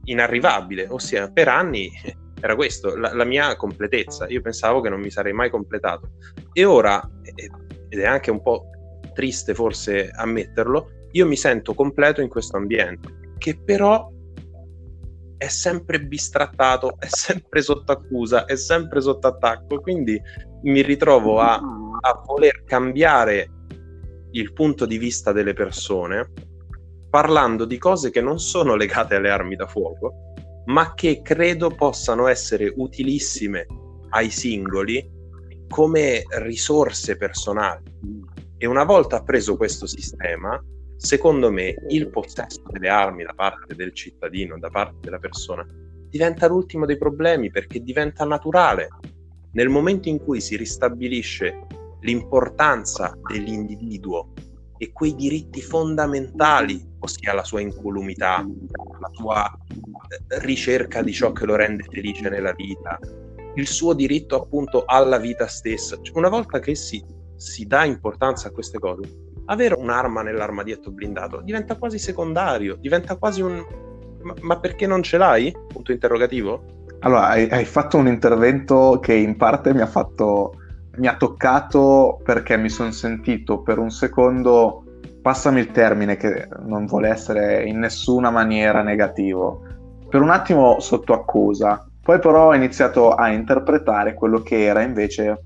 inarrivabile, 0.05 0.87
ossia 0.89 1.31
per 1.31 1.49
anni 1.49 1.91
era 2.41 2.55
questo, 2.55 2.97
la, 2.97 3.14
la, 3.14 3.24
mia 3.24 3.55
completezza. 3.57 4.26
Io 4.28 4.41
pensavo 4.41 4.81
che 4.81 4.89
non 4.89 5.01
mi 5.01 5.11
sarei 5.11 5.33
mai 5.33 5.51
completato. 5.51 6.12
E 6.53 6.64
ora, 6.64 7.01
ed 7.22 7.99
è 7.99 8.07
anche 8.07 8.31
un 8.31 8.43
po' 8.43 8.70
triste 9.12 9.55
forse 9.55 10.11
ammetterlo, 10.11 10.91
io 11.13 11.27
mi 11.27 11.37
sento 11.37 11.75
completo 11.75 12.21
in 12.21 12.29
questo 12.29 12.57
ambiente, 12.57 13.35
che 13.39 13.61
però 13.63 14.11
è 15.37 15.49
sempre 15.49 16.03
bistrattato, 16.03 16.97
è 16.99 17.07
sempre 17.09 17.63
sotto 17.63 17.93
accusa, 17.93 18.45
è 18.45 18.57
sempre 18.57 19.01
sotto 19.01 19.27
attacco, 19.27 19.81
quindi 19.81 20.21
mi 20.63 20.83
ritrovo 20.83 21.41
a, 21.41 21.55
a 21.55 22.23
voler 22.27 22.65
cambiare 22.65 23.49
il 24.33 24.53
punto 24.53 24.85
di 24.87 24.99
vista 24.99 25.33
delle 25.33 25.55
persone 25.55 26.31
parlando 27.11 27.65
di 27.65 27.77
cose 27.77 28.11
che 28.11 28.21
non 28.21 28.39
sono 28.39 28.77
legate 28.77 29.17
alle 29.17 29.31
armi 29.31 29.57
da 29.57 29.67
fuoco, 29.67 30.33
ma 30.67 30.95
che 30.95 31.23
credo 31.23 31.71
possano 31.71 32.29
essere 32.29 32.73
utilissime 32.77 33.67
ai 34.11 34.31
singoli 34.31 35.11
come 35.69 36.23
risorse 36.39 37.17
personali. 37.17 37.83
E 38.57 38.67
una 38.67 38.85
volta 38.85 39.17
appreso 39.17 39.57
questo 39.57 39.87
sistema, 39.87 40.63
secondo 41.01 41.51
me 41.51 41.75
il 41.89 42.11
possesso 42.11 42.61
delle 42.71 42.91
armi 42.91 43.25
da 43.25 43.33
parte 43.35 43.75
del 43.75 43.95
cittadino, 43.95 44.59
da 44.59 44.69
parte 44.69 44.99
della 45.01 45.19
persona, 45.19 45.67
diventa 46.11 46.47
l'ultimo 46.47 46.85
dei 46.85 46.99
problemi 46.99 47.51
perché 47.51 47.83
diventa 47.83 48.27
naturale. 48.27 48.89
Nel 49.53 49.71
momento 49.71 50.11
in 50.11 50.23
cui 50.23 50.43
si 50.43 50.57
ristabilisce 50.57 51.67
l'importanza 52.01 53.17
dell'individuo 53.31 54.33
e 54.77 54.93
quei 54.93 55.15
diritti 55.15 55.63
fondamentali, 55.63 56.87
ossia 56.99 57.33
la 57.33 57.45
sua 57.45 57.63
incolumità, 57.63 58.47
la 59.01 59.11
sua 59.13 59.51
eh, 59.69 60.39
ricerca 60.41 61.03
di 61.03 61.13
ciò 61.13 61.33
che 61.33 61.47
lo 61.47 61.57
rende 61.57 61.85
felice 61.91 62.29
nella 62.29 62.53
vita, 62.53 62.99
il 63.55 63.67
suo 63.67 63.95
diritto 63.95 64.37
appunto 64.37 64.85
alla 64.85 65.17
vita 65.17 65.47
stessa. 65.47 65.99
Cioè, 66.01 66.19
una 66.19 66.29
volta 66.29 66.59
che 66.59 66.75
si, 66.75 67.03
si 67.37 67.67
dà 67.67 67.85
importanza 67.85 68.49
a 68.49 68.53
queste 68.53 68.79
cose, 68.79 69.30
avere 69.47 69.74
un'arma 69.74 70.22
nell'armadietto 70.22 70.91
blindato 70.91 71.41
diventa 71.41 71.76
quasi 71.76 71.99
secondario, 71.99 72.76
diventa 72.76 73.16
quasi 73.16 73.43
un... 73.43 73.64
Ma, 74.22 74.34
ma 74.41 74.61
perché 74.61 74.86
non 74.86 75.03
ce 75.03 75.16
l'hai? 75.16 75.55
Punto 75.68 75.93
interrogativo. 75.93 76.62
Allora, 77.01 77.28
hai, 77.28 77.49
hai 77.49 77.64
fatto 77.64 77.97
un 77.97 78.07
intervento 78.07 78.99
che 79.01 79.14
in 79.14 79.36
parte 79.36 79.72
mi 79.72 79.80
ha 79.80 79.86
fatto 79.86 80.55
mi 80.97 81.07
ha 81.07 81.16
toccato 81.16 82.20
perché 82.22 82.57
mi 82.57 82.68
sono 82.68 82.91
sentito 82.91 83.62
per 83.62 83.78
un 83.78 83.91
secondo, 83.91 84.84
passami 85.22 85.61
il 85.61 85.70
termine 85.70 86.16
che 86.16 86.49
non 86.66 86.86
vuole 86.86 87.09
essere 87.09 87.64
in 87.64 87.78
nessuna 87.78 88.30
maniera 88.30 88.82
negativo, 88.82 89.62
per 90.09 90.20
un 90.20 90.30
attimo 90.30 90.80
sotto 90.80 91.12
accusa, 91.12 91.86
poi 92.03 92.18
però 92.18 92.49
ho 92.49 92.55
iniziato 92.55 93.12
a 93.12 93.30
interpretare 93.30 94.14
quello 94.14 94.43
che 94.43 94.64
era 94.64 94.82
invece 94.82 95.43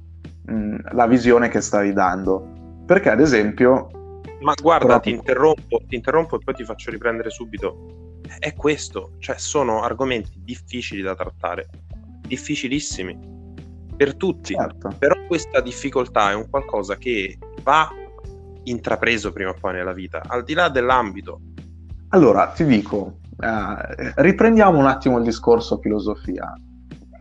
mh, 0.47 0.77
la 0.93 1.07
visione 1.07 1.49
che 1.49 1.61
stavi 1.61 1.93
dando. 1.93 2.63
Perché 2.87 3.11
ad 3.11 3.21
esempio... 3.21 3.89
Ma 4.41 4.53
guarda, 4.61 4.87
proprio... 4.87 5.13
ti, 5.13 5.19
interrompo, 5.19 5.81
ti 5.87 5.95
interrompo 5.95 6.37
e 6.37 6.45
poi 6.45 6.55
ti 6.55 6.65
faccio 6.65 6.91
riprendere 6.91 7.31
subito. 7.31 8.21
È 8.39 8.55
questo, 8.55 9.13
cioè 9.19 9.39
sono 9.39 9.83
argomenti 9.83 10.41
difficili 10.43 11.01
da 11.01 11.15
trattare, 11.15 11.69
difficilissimi 12.27 13.33
per 13.97 14.17
tutti, 14.17 14.55
certo. 14.55 14.95
però 14.99 15.15
questa 15.27 15.61
difficoltà 15.61 16.31
è 16.31 16.35
un 16.35 16.49
qualcosa 16.51 16.97
che 16.97 17.39
va 17.63 17.89
intrapreso 18.65 19.33
prima 19.33 19.51
o 19.51 19.55
poi 19.59 19.75
nella 19.75 19.93
vita, 19.93 20.23
al 20.27 20.43
di 20.43 20.55
là 20.55 20.69
dell'ambito. 20.69 21.41
Allora, 22.09 22.49
ti 22.49 22.65
dico, 22.65 23.19
eh, 23.41 24.13
riprendiamo 24.17 24.79
un 24.79 24.87
attimo 24.87 25.19
il 25.19 25.25
discorso 25.25 25.79
filosofia. 25.79 26.53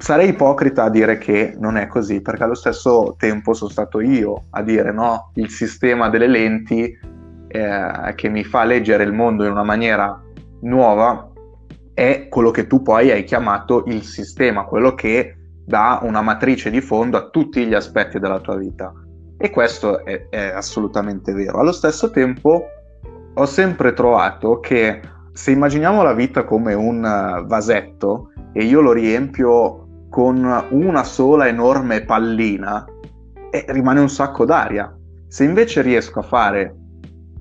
Sarei 0.03 0.31
ipocrita 0.31 0.83
a 0.83 0.89
dire 0.89 1.17
che 1.17 1.55
non 1.57 1.77
è 1.77 1.87
così, 1.87 2.19
perché 2.19 2.43
allo 2.43 2.55
stesso 2.55 3.15
tempo 3.17 3.53
sono 3.53 3.69
stato 3.69 4.01
io 4.01 4.47
a 4.49 4.61
dire 4.61 4.91
no, 4.91 5.31
il 5.35 5.49
sistema 5.49 6.09
delle 6.09 6.27
lenti 6.27 6.93
eh, 7.47 8.13
che 8.13 8.27
mi 8.27 8.43
fa 8.43 8.65
leggere 8.65 9.05
il 9.05 9.13
mondo 9.13 9.45
in 9.45 9.51
una 9.51 9.63
maniera 9.63 10.21
nuova 10.63 11.31
è 11.93 12.27
quello 12.27 12.51
che 12.51 12.67
tu 12.67 12.81
poi 12.81 13.11
hai 13.11 13.23
chiamato 13.23 13.85
il 13.85 14.03
sistema, 14.03 14.65
quello 14.65 14.93
che 14.93 15.37
dà 15.65 16.01
una 16.03 16.21
matrice 16.21 16.69
di 16.69 16.81
fondo 16.81 17.15
a 17.15 17.29
tutti 17.29 17.65
gli 17.65 17.73
aspetti 17.73 18.19
della 18.19 18.41
tua 18.41 18.57
vita. 18.57 18.91
E 19.37 19.49
questo 19.51 20.03
è, 20.03 20.27
è 20.27 20.47
assolutamente 20.47 21.31
vero. 21.31 21.59
Allo 21.59 21.71
stesso 21.71 22.11
tempo 22.11 22.65
ho 23.33 23.45
sempre 23.45 23.93
trovato 23.93 24.59
che 24.59 24.99
se 25.31 25.51
immaginiamo 25.51 26.03
la 26.03 26.13
vita 26.13 26.43
come 26.43 26.73
un 26.73 27.05
eh, 27.05 27.45
vasetto 27.47 28.33
e 28.51 28.65
io 28.65 28.81
lo 28.81 28.91
riempio 28.91 29.82
con 30.13 30.45
una 30.69 31.03
sola 31.03 31.47
enorme 31.47 32.05
pallina, 32.05 32.85
eh, 33.49 33.65
rimane 33.69 33.99
un 33.99 34.09
sacco 34.09 34.45
d'aria. 34.45 34.95
Se 35.27 35.43
invece 35.43 35.81
riesco 35.81 36.19
a 36.19 36.21
fare 36.21 36.75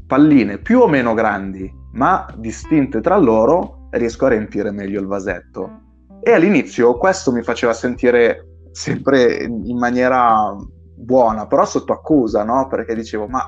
palline 0.06 0.56
più 0.56 0.80
o 0.80 0.88
meno 0.88 1.12
grandi, 1.12 1.70
ma 1.92 2.26
distinte 2.34 3.02
tra 3.02 3.18
loro, 3.18 3.88
riesco 3.90 4.24
a 4.24 4.30
riempire 4.30 4.70
meglio 4.70 5.00
il 5.02 5.06
vasetto. 5.06 5.80
E 6.22 6.32
all'inizio 6.32 6.96
questo 6.96 7.30
mi 7.30 7.42
faceva 7.42 7.74
sentire 7.74 8.60
sempre 8.70 9.42
in 9.42 9.76
maniera 9.76 10.56
buona, 10.96 11.46
però 11.46 11.66
sotto 11.66 11.92
accusa, 11.92 12.42
no? 12.42 12.68
Perché 12.68 12.94
dicevo, 12.94 13.26
ma 13.26 13.46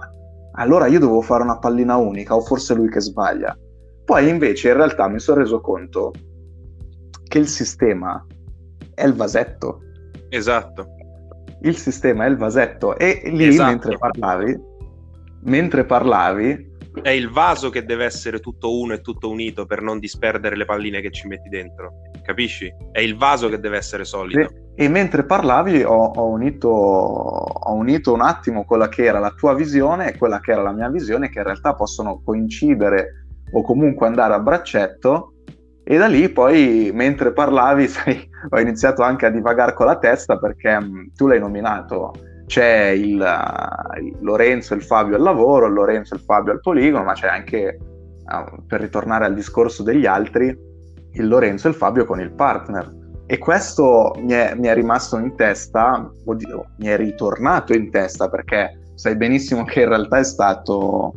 allora 0.56 0.86
io 0.86 1.00
devo 1.00 1.22
fare 1.22 1.42
una 1.42 1.58
pallina 1.58 1.96
unica 1.96 2.36
o 2.36 2.42
forse 2.42 2.74
lui 2.74 2.90
che 2.90 3.00
sbaglia. 3.00 3.56
Poi 4.04 4.28
invece 4.28 4.68
in 4.68 4.76
realtà 4.76 5.08
mi 5.08 5.18
sono 5.18 5.40
reso 5.40 5.62
conto 5.62 6.12
che 7.26 7.38
il 7.38 7.48
sistema 7.48 8.22
è 8.94 9.04
il 9.04 9.14
vasetto. 9.14 9.80
Esatto. 10.28 10.86
Il 11.62 11.76
sistema 11.76 12.24
è 12.24 12.28
il 12.28 12.36
vasetto 12.36 12.96
e 12.96 13.22
lì 13.24 13.46
esatto. 13.46 13.70
mentre 13.70 13.98
parlavi, 13.98 14.60
mentre 15.42 15.84
parlavi 15.84 16.72
è 17.02 17.10
il 17.10 17.30
vaso 17.30 17.70
che 17.70 17.84
deve 17.84 18.04
essere 18.04 18.38
tutto 18.38 18.78
uno 18.78 18.94
e 18.94 19.00
tutto 19.00 19.30
unito 19.30 19.66
per 19.66 19.82
non 19.82 19.98
disperdere 19.98 20.56
le 20.56 20.64
palline 20.64 21.00
che 21.00 21.10
ci 21.10 21.26
metti 21.26 21.48
dentro. 21.48 22.00
Capisci? 22.22 22.72
È 22.92 23.00
il 23.00 23.16
vaso 23.16 23.48
che 23.48 23.58
deve 23.58 23.76
essere 23.76 24.04
solido. 24.04 24.40
E, 24.40 24.84
e 24.84 24.88
mentre 24.88 25.24
parlavi 25.24 25.82
ho, 25.82 26.12
ho, 26.14 26.26
unito, 26.28 26.68
ho 26.68 27.72
unito 27.74 28.12
un 28.12 28.20
attimo 28.20 28.64
quella 28.64 28.88
che 28.88 29.04
era 29.04 29.18
la 29.18 29.30
tua 29.30 29.54
visione 29.54 30.10
e 30.12 30.16
quella 30.16 30.40
che 30.40 30.52
era 30.52 30.62
la 30.62 30.72
mia 30.72 30.88
visione, 30.88 31.30
che 31.30 31.38
in 31.38 31.44
realtà 31.44 31.74
possono 31.74 32.20
coincidere 32.24 33.26
o 33.52 33.62
comunque 33.62 34.06
andare 34.06 34.34
a 34.34 34.40
braccetto. 34.40 35.33
E 35.86 35.98
da 35.98 36.06
lì 36.06 36.30
poi, 36.30 36.90
mentre 36.94 37.32
parlavi, 37.32 37.86
sai, 37.88 38.28
ho 38.48 38.58
iniziato 38.58 39.02
anche 39.02 39.26
a 39.26 39.30
divagare 39.30 39.74
con 39.74 39.86
la 39.86 39.98
testa 39.98 40.38
perché 40.38 40.80
mh, 40.80 40.84
mm, 40.84 41.06
tu 41.14 41.26
l'hai 41.26 41.38
nominato 41.38 42.12
c'è 42.46 42.88
il, 42.88 43.24
il 44.02 44.16
Lorenzo 44.20 44.74
e 44.74 44.76
il 44.78 44.82
Fabio 44.82 45.16
al 45.16 45.22
lavoro, 45.22 45.66
il 45.66 45.72
Lorenzo 45.72 46.14
e 46.14 46.18
il 46.18 46.24
Fabio 46.24 46.52
al 46.52 46.60
poligono, 46.60 47.04
ma 47.04 47.12
c'è 47.12 47.26
anche, 47.26 47.78
uh, 47.78 48.66
per 48.66 48.80
ritornare 48.80 49.24
al 49.24 49.34
discorso 49.34 49.82
degli 49.82 50.06
altri, 50.06 50.56
il 51.12 51.28
Lorenzo 51.28 51.66
e 51.66 51.70
il 51.70 51.76
Fabio 51.76 52.04
con 52.04 52.20
il 52.20 52.32
partner. 52.32 53.02
E 53.26 53.38
questo 53.38 54.14
mi 54.18 54.32
è, 54.32 54.54
mi 54.54 54.66
è 54.66 54.74
rimasto 54.74 55.16
in 55.18 55.34
testa, 55.34 56.10
oddio, 56.24 56.66
mi 56.78 56.86
è 56.88 56.96
ritornato 56.96 57.72
in 57.72 57.90
testa 57.90 58.28
perché 58.28 58.78
sai 58.94 59.16
benissimo 59.16 59.64
che 59.64 59.80
in 59.80 59.88
realtà 59.88 60.18
è 60.18 60.24
stato, 60.24 61.14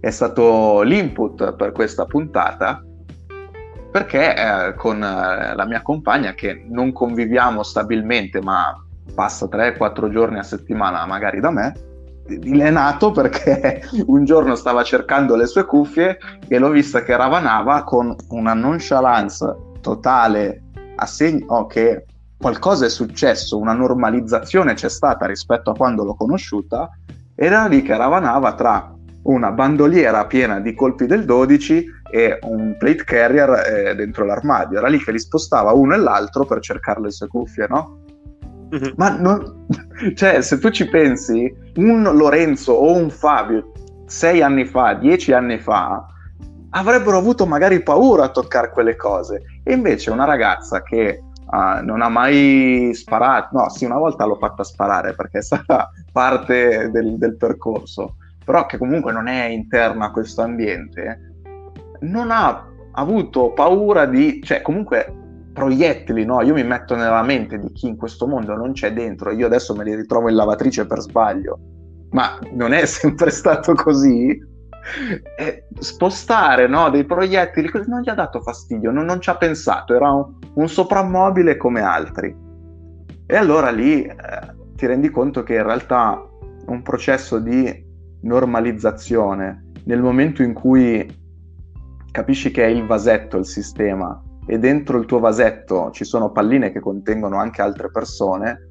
è 0.00 0.10
stato 0.10 0.80
l'input 0.80 1.54
per 1.54 1.72
questa 1.72 2.06
puntata 2.06 2.82
perché 3.92 4.34
eh, 4.34 4.74
con 4.74 5.02
eh, 5.02 5.54
la 5.54 5.66
mia 5.66 5.82
compagna 5.82 6.32
che 6.32 6.64
non 6.66 6.92
conviviamo 6.92 7.62
stabilmente 7.62 8.40
ma 8.40 8.74
passa 9.14 9.46
3-4 9.46 10.08
giorni 10.08 10.38
a 10.38 10.42
settimana 10.42 11.04
magari 11.04 11.40
da 11.40 11.50
me, 11.50 11.74
è 12.24 12.70
nato 12.70 13.10
perché 13.10 13.82
un 14.06 14.24
giorno 14.24 14.54
stava 14.54 14.82
cercando 14.82 15.36
le 15.36 15.46
sue 15.46 15.66
cuffie 15.66 16.16
e 16.48 16.58
l'ho 16.58 16.70
vista 16.70 17.02
che 17.02 17.14
ravanava 17.14 17.84
con 17.84 18.16
una 18.30 18.54
nonchalance 18.54 19.56
totale 19.82 20.62
a 20.96 21.04
segno 21.04 21.44
oh, 21.48 21.66
che 21.66 22.06
qualcosa 22.38 22.86
è 22.86 22.88
successo, 22.88 23.58
una 23.58 23.74
normalizzazione 23.74 24.72
c'è 24.72 24.88
stata 24.88 25.26
rispetto 25.26 25.70
a 25.70 25.74
quando 25.76 26.02
l'ho 26.02 26.14
conosciuta 26.14 26.88
era 27.34 27.66
lì 27.66 27.82
che 27.82 27.96
ravanava 27.96 28.54
tra 28.54 28.94
una 29.24 29.52
bandoliera 29.52 30.26
piena 30.26 30.60
di 30.60 30.74
colpi 30.74 31.06
del 31.06 31.24
12 31.24 31.86
e 32.10 32.38
un 32.42 32.76
plate 32.78 33.04
carrier 33.04 33.50
eh, 33.50 33.94
dentro 33.94 34.24
l'armadio. 34.24 34.78
Era 34.78 34.88
lì 34.88 34.98
che 34.98 35.12
li 35.12 35.18
spostava 35.18 35.72
uno 35.72 35.94
e 35.94 35.98
l'altro 35.98 36.44
per 36.44 36.60
cercare 36.60 37.00
le 37.00 37.10
sue 37.10 37.28
cuffie, 37.28 37.66
no? 37.68 38.00
Mm-hmm. 38.74 38.92
Ma 38.96 39.16
non... 39.16 39.66
cioè, 40.14 40.40
se 40.40 40.58
tu 40.58 40.70
ci 40.70 40.88
pensi, 40.88 41.54
un 41.76 42.02
Lorenzo 42.02 42.72
o 42.72 42.96
un 42.96 43.10
Fabio 43.10 43.72
sei 44.12 44.42
anni 44.42 44.66
fa, 44.66 44.92
dieci 44.92 45.32
anni 45.32 45.58
fa, 45.58 46.06
avrebbero 46.70 47.16
avuto 47.16 47.46
magari 47.46 47.82
paura 47.82 48.24
a 48.24 48.30
toccare 48.30 48.70
quelle 48.70 48.94
cose. 48.94 49.42
E 49.62 49.72
invece 49.72 50.10
una 50.10 50.24
ragazza 50.24 50.82
che 50.82 51.22
uh, 51.46 51.82
non 51.82 52.02
ha 52.02 52.10
mai 52.10 52.90
sparato, 52.92 53.56
no, 53.56 53.70
sì, 53.70 53.86
una 53.86 53.96
volta 53.96 54.26
l'ho 54.26 54.36
fatta 54.36 54.64
sparare 54.64 55.14
perché 55.14 55.38
è 55.38 55.42
stata 55.42 55.90
parte 56.12 56.90
del, 56.90 57.16
del 57.16 57.36
percorso, 57.36 58.16
però 58.44 58.66
che 58.66 58.78
comunque 58.78 59.12
non 59.12 59.28
è 59.28 59.46
interna 59.46 60.06
a 60.06 60.10
questo 60.10 60.42
ambiente, 60.42 61.32
non 62.00 62.30
ha 62.30 62.66
avuto 62.92 63.52
paura 63.52 64.06
di, 64.06 64.40
cioè 64.42 64.62
comunque 64.62 65.20
proiettili, 65.52 66.24
no? 66.24 66.40
Io 66.42 66.54
mi 66.54 66.64
metto 66.64 66.94
nella 66.94 67.22
mente 67.22 67.58
di 67.58 67.70
chi 67.72 67.86
in 67.88 67.96
questo 67.96 68.26
mondo 68.26 68.54
non 68.54 68.72
c'è 68.72 68.92
dentro, 68.92 69.30
io 69.30 69.46
adesso 69.46 69.74
me 69.74 69.84
li 69.84 69.94
ritrovo 69.94 70.28
in 70.28 70.34
lavatrice 70.34 70.86
per 70.86 71.00
sbaglio, 71.00 71.58
ma 72.10 72.38
non 72.52 72.72
è 72.72 72.84
sempre 72.86 73.30
stato 73.30 73.74
così. 73.74 74.50
E 75.38 75.68
spostare 75.78 76.66
no, 76.66 76.90
dei 76.90 77.04
proiettili 77.04 77.70
non 77.86 78.00
gli 78.00 78.08
ha 78.08 78.14
dato 78.14 78.40
fastidio, 78.40 78.90
non, 78.90 79.04
non 79.04 79.20
ci 79.20 79.30
ha 79.30 79.36
pensato, 79.36 79.94
era 79.94 80.10
un, 80.10 80.38
un, 80.54 80.68
soprammobile 80.68 81.56
come 81.56 81.82
altri. 81.82 82.34
E 83.24 83.36
allora 83.36 83.70
lì 83.70 84.02
eh, 84.02 84.14
ti 84.74 84.86
rendi 84.86 85.08
conto 85.10 85.44
che 85.44 85.54
in 85.54 85.62
realtà 85.62 86.20
un 86.66 86.82
processo 86.82 87.38
di 87.38 87.90
normalizzazione, 88.22 89.70
nel 89.84 90.00
momento 90.00 90.42
in 90.42 90.52
cui 90.52 91.20
capisci 92.10 92.50
che 92.50 92.64
è 92.64 92.68
il 92.68 92.86
vasetto 92.86 93.36
il 93.36 93.46
sistema 93.46 94.22
e 94.46 94.58
dentro 94.58 94.98
il 94.98 95.06
tuo 95.06 95.18
vasetto 95.18 95.90
ci 95.92 96.04
sono 96.04 96.30
palline 96.30 96.72
che 96.72 96.80
contengono 96.80 97.36
anche 97.36 97.62
altre 97.62 97.90
persone, 97.90 98.70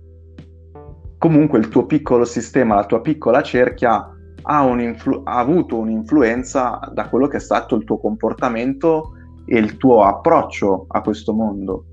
comunque 1.18 1.60
il 1.60 1.70
tuo 1.70 1.86
piccolo 1.86 2.26
sistema, 2.26 2.76
la 2.76 2.86
tua 2.86 3.02
piccola 3.02 3.41
cerchia 3.41 4.10
ha, 4.43 4.64
un'influ- 4.64 5.22
ha 5.28 5.38
avuto 5.38 5.78
un'influenza 5.78 6.80
da 6.93 7.08
quello 7.10 7.28
che 7.28 7.38
è 7.38 7.41
stato 7.41 7.76
il 7.76 7.84
tuo 7.84 7.99
comportamento 7.99 9.14
e 9.45 9.58
il 9.58 9.78
tuo 9.78 10.04
approccio 10.04 10.86
a 10.88 11.02
questo 11.02 11.34
mondo. 11.34 11.86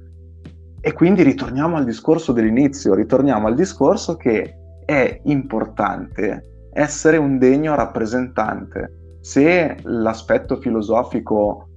E 0.80 0.92
quindi 0.92 1.22
ritorniamo 1.22 1.76
al 1.76 1.84
discorso 1.84 2.32
dell'inizio, 2.32 2.94
ritorniamo 2.94 3.46
al 3.46 3.54
discorso 3.54 4.16
che 4.16 4.54
è 4.84 5.20
importante 5.24 6.57
essere 6.78 7.16
un 7.16 7.38
degno 7.38 7.74
rappresentante. 7.74 9.18
Se 9.20 9.78
l'aspetto 9.82 10.60
filosofico 10.60 11.70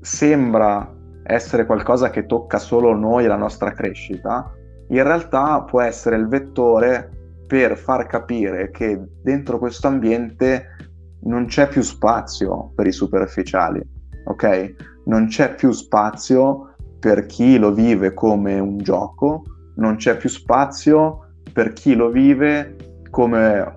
sembra 0.00 0.88
essere 1.24 1.66
qualcosa 1.66 2.10
che 2.10 2.26
tocca 2.26 2.58
solo 2.58 2.94
noi 2.94 3.26
la 3.26 3.34
nostra 3.34 3.72
crescita, 3.72 4.52
in 4.88 5.02
realtà 5.02 5.62
può 5.62 5.80
essere 5.80 6.14
il 6.14 6.28
vettore 6.28 7.10
per 7.44 7.76
far 7.76 8.06
capire 8.06 8.70
che 8.70 9.00
dentro 9.20 9.58
questo 9.58 9.88
ambiente 9.88 10.76
non 11.22 11.46
c'è 11.46 11.66
più 11.66 11.82
spazio 11.82 12.70
per 12.76 12.86
i 12.86 12.92
superficiali, 12.92 13.82
ok? 14.26 14.74
Non 15.06 15.26
c'è 15.26 15.56
più 15.56 15.72
spazio 15.72 16.76
per 17.00 17.26
chi 17.26 17.58
lo 17.58 17.72
vive 17.72 18.14
come 18.14 18.60
un 18.60 18.78
gioco, 18.78 19.42
non 19.74 19.96
c'è 19.96 20.16
più 20.16 20.28
spazio 20.28 21.32
per 21.52 21.72
chi 21.72 21.96
lo 21.96 22.10
vive 22.10 22.76
come 23.10 23.75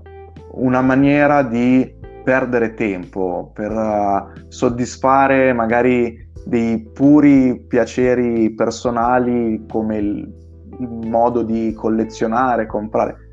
una 0.54 0.82
maniera 0.82 1.43
di 1.43 1.97
perdere 2.24 2.74
tempo, 2.74 3.52
per 3.54 3.72
uh, 3.72 4.47
soddisfare 4.50 5.54
magari 5.54 6.28
dei 6.45 6.80
puri 6.93 7.66
piaceri 7.68 8.52
personali 8.52 9.66
come 9.70 9.97
il, 9.97 10.34
il 10.80 11.08
modo 11.08 11.43
di 11.43 11.74
collezionare, 11.74 12.66
comprare. 12.66 13.30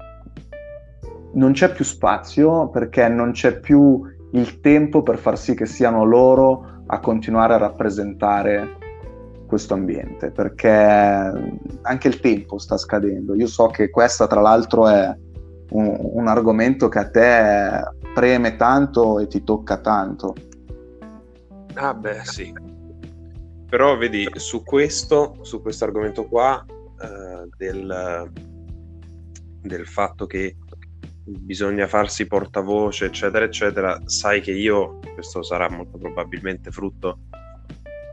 Non 1.35 1.53
c'è 1.53 1.73
più 1.73 1.85
spazio 1.85 2.69
perché 2.69 3.09
non 3.09 3.33
c'è 3.33 3.61
più 3.61 4.03
il 4.33 4.61
tempo 4.61 5.03
per 5.03 5.19
far 5.19 5.39
sì 5.39 5.55
che 5.55 5.67
siano 5.67 6.05
loro 6.05 6.83
a 6.87 7.01
continuare 7.01 7.55
a 7.55 7.59
rappresentare 7.59 8.77
questo 9.47 9.75
ambiente 9.75 10.31
perché 10.31 10.69
anche 11.83 12.09
il 12.09 12.21
tempo 12.21 12.59
sta 12.59 12.77
scadendo. 12.77 13.35
Io 13.35 13.47
so 13.47 13.67
che 13.69 13.91
questa 13.91 14.27
tra 14.27 14.41
l'altro 14.41 14.89
è 14.89 15.15
un, 15.71 15.99
un 16.01 16.29
argomento 16.29 16.89
che 16.89 16.99
a 16.99 17.11
te 17.11 17.83
preme 18.15 18.57
tanto 18.57 19.19
e 19.19 19.27
ti 19.27 19.43
tocca 19.45 19.79
tanto. 19.79 20.35
Ah 21.75 21.93
beh 21.93 22.25
sì, 22.25 22.53
però 23.69 23.97
vedi 23.97 24.27
su 24.37 24.63
questo, 24.63 25.39
su 25.43 25.61
questo 25.61 25.85
argomento 25.85 26.27
qua 26.27 26.65
eh, 26.67 27.49
del, 27.57 28.33
del 29.61 29.87
fatto 29.87 30.27
che 30.27 30.57
bisogna 31.25 31.87
farsi 31.89 32.27
portavoce 32.27 33.07
eccetera 33.07 33.45
eccetera 33.45 34.01
sai 34.05 34.41
che 34.41 34.53
io 34.53 35.01
questo 35.13 35.43
sarà 35.43 35.69
molto 35.69 35.99
probabilmente 35.99 36.71
frutto 36.71 37.19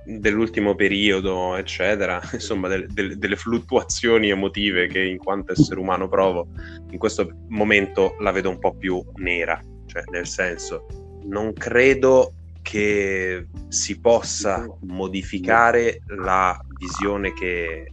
dell'ultimo 0.06 0.76
periodo, 0.76 1.56
eccetera, 1.56 2.22
insomma, 2.34 2.68
delle, 2.68 2.88
delle, 2.90 3.18
delle, 3.18 3.36
fluttuazioni 3.36 4.30
emotive 4.30 4.88
che 4.88 5.04
in 5.04 5.18
quanto 5.18 5.54
essere 5.54 5.80
umano 5.80 6.08
provo, 6.08 6.48
in 6.90 6.98
questo 6.98 7.30
momento 7.50 8.16
la 8.20 8.32
vedo 8.32 8.50
un 8.50 8.60
po' 8.60 8.76
più 8.76 9.04
nera, 9.16 9.60
cioè 9.86 10.04
nel 10.12 10.28
senso, 10.28 10.86
non 11.26 11.54
credo 11.54 12.34
che 12.62 13.48
si 13.68 14.00
possa 14.00 14.66
modificare 14.82 16.02
la 16.08 16.58
visione 16.78 17.34
che, 17.34 17.92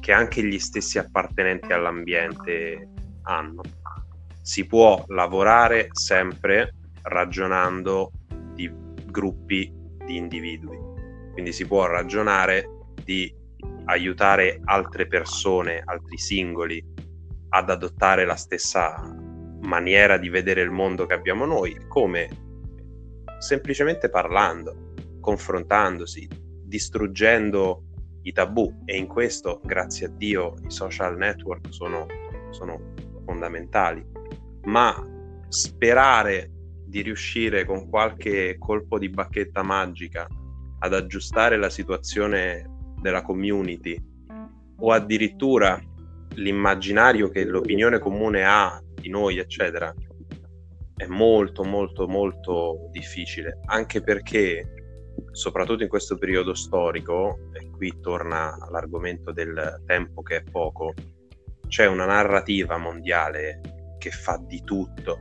che 0.00 0.12
anche 0.12 0.44
gli 0.44 0.58
stessi 0.58 0.98
appartenenti 0.98 1.72
all'ambiente 1.72 2.88
hanno. 3.22 3.62
Si 4.42 4.66
può 4.66 5.02
lavorare 5.08 5.88
sempre 5.92 6.74
ragionando 7.02 8.12
di 8.54 8.70
gruppi 9.06 9.72
di 10.04 10.16
individui 10.16 10.83
quindi 11.34 11.52
si 11.52 11.66
può 11.66 11.86
ragionare 11.86 12.68
di 13.04 13.32
aiutare 13.86 14.60
altre 14.64 15.06
persone, 15.06 15.82
altri 15.84 16.16
singoli 16.16 16.82
ad 17.50 17.70
adottare 17.70 18.24
la 18.24 18.36
stessa 18.36 19.14
maniera 19.60 20.16
di 20.16 20.28
vedere 20.28 20.62
il 20.62 20.70
mondo 20.70 21.06
che 21.06 21.14
abbiamo 21.14 21.44
noi, 21.44 21.76
come 21.88 22.28
semplicemente 23.38 24.08
parlando, 24.08 24.92
confrontandosi, 25.20 26.28
distruggendo 26.64 27.82
i 28.22 28.32
tabù. 28.32 28.82
E 28.84 28.96
in 28.96 29.06
questo, 29.06 29.60
grazie 29.64 30.06
a 30.06 30.10
Dio, 30.10 30.54
i 30.66 30.70
social 30.70 31.16
network 31.16 31.66
sono, 31.70 32.06
sono 32.50 32.94
fondamentali, 33.24 34.04
ma 34.64 34.94
sperare 35.48 36.50
di 36.86 37.02
riuscire 37.02 37.64
con 37.64 37.88
qualche 37.88 38.56
colpo 38.58 38.98
di 38.98 39.08
bacchetta 39.08 39.62
magica 39.62 40.26
ad 40.84 40.92
aggiustare 40.92 41.56
la 41.56 41.70
situazione 41.70 42.92
della 43.00 43.22
community 43.22 43.96
o 44.76 44.92
addirittura 44.92 45.80
l'immaginario 46.34 47.30
che 47.30 47.44
l'opinione 47.44 47.98
comune 47.98 48.44
ha 48.44 48.82
di 48.94 49.08
noi, 49.08 49.38
eccetera, 49.38 49.94
è 50.94 51.06
molto, 51.06 51.64
molto, 51.64 52.06
molto 52.06 52.88
difficile, 52.90 53.60
anche 53.64 54.02
perché, 54.02 55.14
soprattutto 55.32 55.82
in 55.82 55.88
questo 55.88 56.18
periodo 56.18 56.52
storico, 56.52 57.48
e 57.52 57.70
qui 57.70 57.98
torna 58.00 58.54
l'argomento 58.70 59.32
del 59.32 59.82
tempo 59.86 60.20
che 60.22 60.36
è 60.36 60.42
poco, 60.42 60.92
c'è 61.66 61.86
una 61.86 62.04
narrativa 62.04 62.76
mondiale 62.76 63.60
che 63.98 64.10
fa 64.10 64.36
di 64.36 64.62
tutto, 64.62 65.18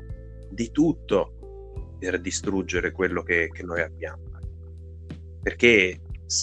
di 0.50 0.72
tutto 0.72 1.96
per 2.00 2.20
distruggere 2.20 2.92
quello 2.92 3.24
che, 3.24 3.48
che 3.50 3.64
noi 3.64 3.82
abbiamo 3.82 4.33
perché 5.44 6.00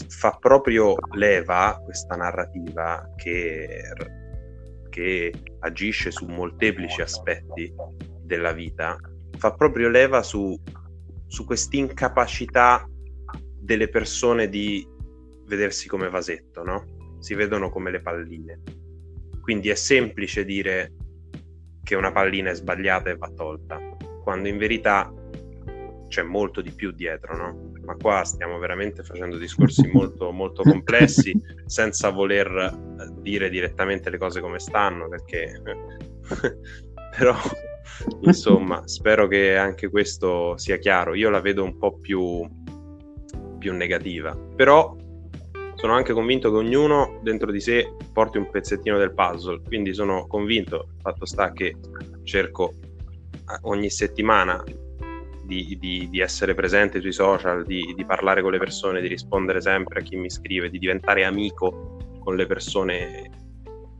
fa 0.09 0.37
proprio 0.39 0.95
leva 1.15 1.81
questa 1.83 2.15
narrativa 2.15 3.13
che, 3.17 3.93
che 4.91 5.33
agisce 5.61 6.11
su 6.11 6.27
molteplici 6.27 7.01
aspetti 7.01 7.75
della 8.23 8.53
vita, 8.53 8.97
fa 9.39 9.55
proprio 9.55 9.89
leva 9.89 10.23
su, 10.23 10.57
su 11.27 11.45
questa 11.45 11.77
incapacità 11.77 12.87
delle 13.59 13.89
persone 13.89 14.49
di 14.49 14.87
vedersi 15.47 15.89
come 15.89 16.11
vasetto, 16.11 16.63
no? 16.63 17.17
Si 17.19 17.35
vedono 17.35 17.71
come 17.71 17.91
le 17.91 18.01
palline. 18.01 18.61
Quindi 19.41 19.71
è 19.71 19.75
semplice 19.75 20.45
dire 20.45 20.93
che 21.83 21.95
una 21.97 22.13
pallina 22.13 22.51
è 22.51 22.55
sbagliata 22.55 23.11
e 23.11 23.17
va 23.17 23.31
tolta, 23.35 23.81
quando 24.23 24.49
in 24.49 24.59
verità 24.59 25.13
c'è 26.11 26.23
molto 26.23 26.61
di 26.61 26.73
più 26.73 26.91
dietro, 26.91 27.37
no? 27.37 27.71
ma 27.85 27.95
qua 27.95 28.25
stiamo 28.25 28.59
veramente 28.59 29.05
facendo 29.05 29.39
discorsi 29.39 29.87
molto, 29.95 30.33
molto 30.33 30.63
complessi 30.63 31.33
senza 31.65 32.11
voler 32.11 32.51
eh, 32.51 33.21
dire 33.21 33.49
direttamente 33.49 34.11
le 34.11 34.19
cose 34.19 34.41
come 34.41 34.59
stanno, 34.59 35.09
perché 35.09 35.63
però 37.17 37.37
insomma 38.23 38.87
spero 38.89 39.29
che 39.29 39.57
anche 39.57 39.89
questo 39.89 40.59
sia 40.59 40.79
chiaro. 40.79 41.15
Io 41.15 41.31
la 41.31 41.41
vedo 41.41 41.63
un 41.63 41.79
po' 41.79 41.97
più, 41.97 42.47
più 43.59 43.73
negativa, 43.73 44.37
però 44.57 44.97
sono 45.77 45.95
anche 45.95 46.13
convinto 46.13 46.51
che 46.51 46.57
ognuno 46.57 47.21
dentro 47.23 47.53
di 47.53 47.61
sé 47.61 47.95
porti 48.13 48.37
un 48.37 48.51
pezzettino 48.51 48.99
del 48.99 49.15
puzzle, 49.15 49.63
quindi 49.65 49.95
sono 49.95 50.27
convinto, 50.27 50.89
il 50.97 51.01
fatto 51.01 51.25
sta 51.25 51.53
che 51.53 51.77
cerco 52.25 52.75
eh, 53.33 53.59
ogni 53.63 53.91
settimana 53.91 54.63
di, 55.51 55.77
di, 55.81 56.09
di, 56.09 56.21
essere 56.21 56.55
presente 56.55 57.01
sui 57.01 57.13
social, 57.13 57.67
di, 57.67 57.93
di, 57.97 58.05
parlare 58.05 58.41
con 58.41 58.53
le 58.53 58.59
persone, 58.59 59.01
di 59.01 59.09
rispondere 59.09 59.61
sempre 59.61 59.99
a 59.99 60.03
chi 60.05 60.15
mi 60.15 60.31
scrive, 60.31 60.71
di 60.71 60.79
diventare 60.79 61.25
amico 61.25 61.99
con 62.21 62.37
le 62.37 62.47
persone 62.47 63.31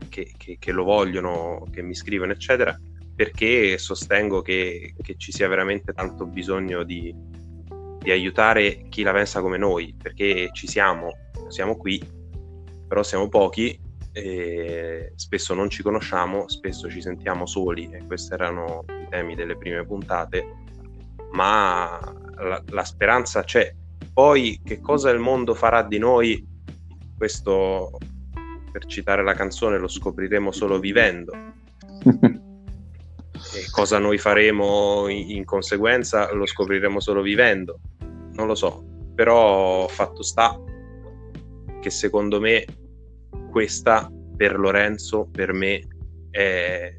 che, 0.07 0.31
che, 0.37 0.55
che 0.57 0.71
lo 0.71 0.85
vogliono, 0.85 1.67
che 1.69 1.81
mi 1.81 1.93
scrivono, 1.93 2.31
eccetera, 2.31 2.79
perché 3.13 3.77
sostengo 3.77 4.41
che, 4.41 4.95
che 5.01 5.15
ci 5.17 5.33
sia 5.33 5.49
veramente 5.49 5.91
tanto 5.91 6.25
bisogno 6.25 6.83
di, 6.83 7.13
aiutare 8.05 8.87
chi 8.89 9.03
la 9.03 9.11
pensa 9.11 9.41
come 9.41 9.57
noi, 9.57 9.93
perché 10.01 10.49
ci 10.53 10.67
siamo, 10.67 11.11
siamo 11.49 11.75
qui, 11.75 12.01
però 12.87 13.03
siamo 13.03 13.27
pochi 13.27 13.77
spesso 15.15 15.53
non 15.53 15.69
ci 15.69 15.81
conosciamo, 15.81 16.49
spesso 16.49 16.89
ci 16.89 17.01
sentiamo 17.01 17.45
soli 17.45 17.89
e 17.93 18.05
questi 18.05 18.33
erano 18.33 18.83
i 18.87 19.07
temi 19.09 19.35
delle 19.35 19.55
prime 19.55 19.85
puntate 19.85 20.60
ma 21.31 21.99
la, 22.37 22.63
la 22.67 22.83
speranza 22.83 23.43
c'è. 23.43 23.73
Poi 24.13 24.59
che 24.63 24.79
cosa 24.79 25.09
il 25.09 25.19
mondo 25.19 25.53
farà 25.53 25.83
di 25.83 25.97
noi, 25.97 26.45
questo 27.17 27.97
per 28.71 28.85
citare 28.85 29.23
la 29.23 29.33
canzone 29.33 29.77
lo 29.77 29.87
scopriremo 29.87 30.51
solo 30.51 30.79
vivendo. 30.79 31.33
e 33.53 33.69
cosa 33.71 33.99
noi 33.99 34.17
faremo 34.17 35.07
in, 35.07 35.31
in 35.31 35.45
conseguenza 35.45 36.31
lo 36.33 36.45
scopriremo 36.45 36.99
solo 36.99 37.21
vivendo. 37.21 37.79
Non 38.33 38.47
lo 38.47 38.55
so, 38.55 38.83
però 39.13 39.87
fatto 39.87 40.23
sta 40.23 40.57
che 41.81 41.89
secondo 41.89 42.39
me 42.39 42.65
questa 43.49 44.09
per 44.35 44.57
Lorenzo, 44.57 45.27
per 45.29 45.53
me, 45.53 45.81
è 46.29 46.95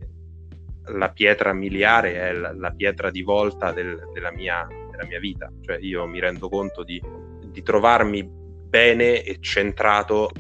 la 0.87 1.11
pietra 1.11 1.53
miliare 1.53 2.15
è 2.15 2.33
la, 2.33 2.53
la 2.55 2.71
pietra 2.71 3.11
di 3.11 3.23
volta 3.23 3.73
del, 3.73 4.09
della, 4.13 4.33
mia, 4.33 4.67
della, 4.91 5.05
mia, 5.07 5.19
vita. 5.19 5.51
Cioè 5.61 5.79
io 5.81 6.07
mi 6.07 6.21
rendo 6.21 6.49
conto 6.49 6.83
di, 6.83 7.01
di 7.47 7.63
trovarmi 7.63 8.29
bene 8.29 9.23
e 9.23 9.39
centrato 9.41 10.31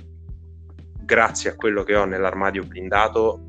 grazie 1.05 1.51
a 1.51 1.57
quello 1.57 1.82
che 1.82 1.95
ho 1.95 2.05
nell'armadio 2.05 2.64
blindato 2.64 3.47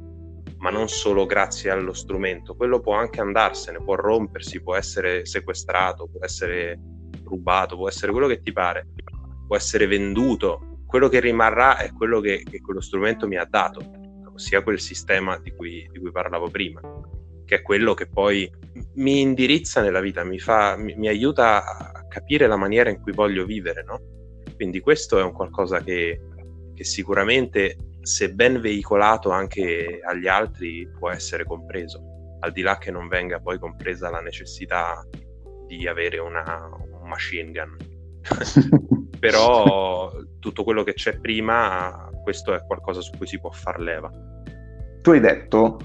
ma 0.58 0.70
non 0.70 0.88
solo 0.88 1.26
grazie 1.26 1.70
allo 1.70 1.91
strumento, 1.91 2.56
quello 2.56 2.80
può 2.80 2.94
anche 2.94 3.20
andarsene, 3.20 3.84
può 3.84 3.96
rompersi, 3.96 4.62
può 4.62 4.76
essere 4.76 5.26
sequestrato, 5.26 6.08
può 6.08 6.24
essere 6.24 6.80
rubato, 7.26 7.76
può 7.76 7.89
essere 7.89 8.14
quello 8.14 8.28
che 8.28 8.39
ti 8.39 8.54
pare, 8.54 8.88
può 9.46 9.58
essere 9.58 9.88
venduto, 9.88 10.80
quello 10.86 11.10
che 11.10 11.20
rimarrà 11.20 11.80
è 11.80 11.91
quello 11.91 12.22
che, 12.22 12.44
che 12.50 12.62
quello 12.62 12.80
strumento 12.80 13.28
mi 13.28 13.36
ha 13.36 13.44
dato, 13.44 13.82
ossia 14.34 14.61
quel 14.61 14.79
sistema 14.79 15.38
di 15.38 15.51
cui, 15.51 15.88
di 15.91 15.99
cui, 15.99 16.11
parlavo 16.11 16.49
prima, 16.49 16.81
che 17.45 17.55
è 17.55 17.61
quello 17.61 17.93
che 17.93 18.07
poi 18.07 18.51
mi 18.95 19.21
indirizza 19.21 19.81
nella 19.81 20.01
vita, 20.01 20.23
mi, 20.23 20.39
fa, 20.39 20.75
mi, 20.75 20.95
mi 20.95 21.07
aiuta 21.07 21.63
a 21.65 22.07
capire 22.07 22.47
la 22.47 22.55
maniera 22.57 22.89
in 22.89 23.01
cui 23.01 23.11
voglio 23.11 23.45
vivere, 23.45 23.84
no? 23.84 23.99
Quindi 24.55 24.79
questo 24.79 25.19
è 25.19 25.23
un 25.23 25.31
qualcosa 25.34 25.81
che, 25.81 26.19
che 26.73 26.84
sicuramente 26.84 27.77
se 28.01 28.34
ben 28.34 28.59
veicolato 28.59 29.29
anche 29.29 29.99
agli 30.03 30.27
altri 30.27 30.88
può 30.99 31.09
essere 31.09 31.45
compreso, 31.45 32.38
al 32.41 32.51
di 32.51 32.61
là 32.61 32.77
che 32.77 32.91
non 32.91 33.07
venga 33.07 33.39
poi 33.39 33.57
compresa 33.57 34.09
la 34.09 34.19
necessità 34.19 35.05
di 35.65 35.88
avere 35.88 36.19
una, 36.19 36.69
un 37.01 37.07
machine 37.07 37.51
gun. 37.51 37.93
Però 39.19 40.11
tutto 40.39 40.63
quello 40.63 40.84
che 40.84 40.93
c'è 40.93 41.19
prima, 41.19 42.09
questo 42.24 42.53
è 42.53 42.65
qualcosa 42.65 43.01
su 43.01 43.11
cui 43.17 43.28
si 43.28 43.39
può 43.39 43.51
far 43.51 43.80
leva. 43.80 44.09
Tu 45.01 45.11
hai 45.11 45.19
detto 45.19 45.80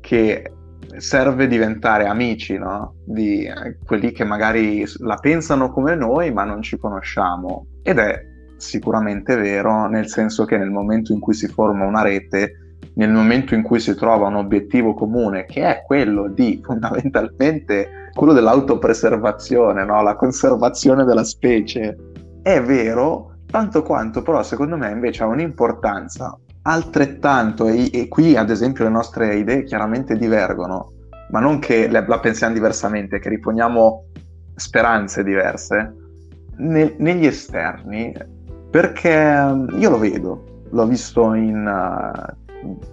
che 0.00 0.52
serve 0.96 1.46
diventare 1.46 2.06
amici, 2.06 2.58
no? 2.58 2.96
Di 3.04 3.48
quelli 3.84 4.12
che 4.12 4.24
magari 4.24 4.84
la 4.98 5.16
pensano 5.16 5.70
come 5.70 5.94
noi 5.94 6.32
ma 6.32 6.44
non 6.44 6.62
ci 6.62 6.76
conosciamo. 6.76 7.66
Ed 7.82 7.98
è 7.98 8.20
sicuramente 8.56 9.36
vero, 9.36 9.88
nel 9.88 10.08
senso 10.08 10.44
che 10.44 10.56
nel 10.56 10.70
momento 10.70 11.12
in 11.12 11.20
cui 11.20 11.34
si 11.34 11.48
forma 11.48 11.84
una 11.84 12.02
rete, 12.02 12.61
nel 12.94 13.10
momento 13.10 13.54
in 13.54 13.62
cui 13.62 13.80
si 13.80 13.94
trova 13.94 14.28
un 14.28 14.36
obiettivo 14.36 14.94
comune, 14.94 15.44
che 15.46 15.62
è 15.62 15.82
quello 15.84 16.28
di 16.28 16.60
fondamentalmente 16.64 18.10
quello 18.12 18.32
dell'autopreservazione, 18.32 19.84
no? 19.84 20.02
la 20.02 20.14
conservazione 20.14 21.04
della 21.04 21.24
specie, 21.24 21.96
è 22.42 22.60
vero, 22.62 23.36
tanto 23.46 23.82
quanto 23.82 24.22
però 24.22 24.42
secondo 24.42 24.76
me 24.76 24.90
invece 24.90 25.22
ha 25.22 25.26
un'importanza 25.26 26.36
altrettanto, 26.62 27.68
e, 27.68 27.90
e 27.92 28.08
qui 28.08 28.36
ad 28.36 28.50
esempio 28.50 28.84
le 28.84 28.90
nostre 28.90 29.36
idee 29.36 29.64
chiaramente 29.64 30.16
divergono, 30.16 30.92
ma 31.30 31.40
non 31.40 31.58
che 31.58 31.88
la, 31.88 32.04
la 32.06 32.20
pensiamo 32.20 32.54
diversamente, 32.54 33.18
che 33.18 33.28
riponiamo 33.28 34.04
speranze 34.54 35.24
diverse, 35.24 35.94
ne, 36.56 36.94
negli 36.98 37.26
esterni 37.26 38.12
perché 38.70 39.10
io 39.70 39.90
lo 39.90 39.98
vedo, 39.98 40.62
l'ho 40.70 40.86
visto 40.86 41.34
in... 41.34 41.66
Uh, 41.66 42.40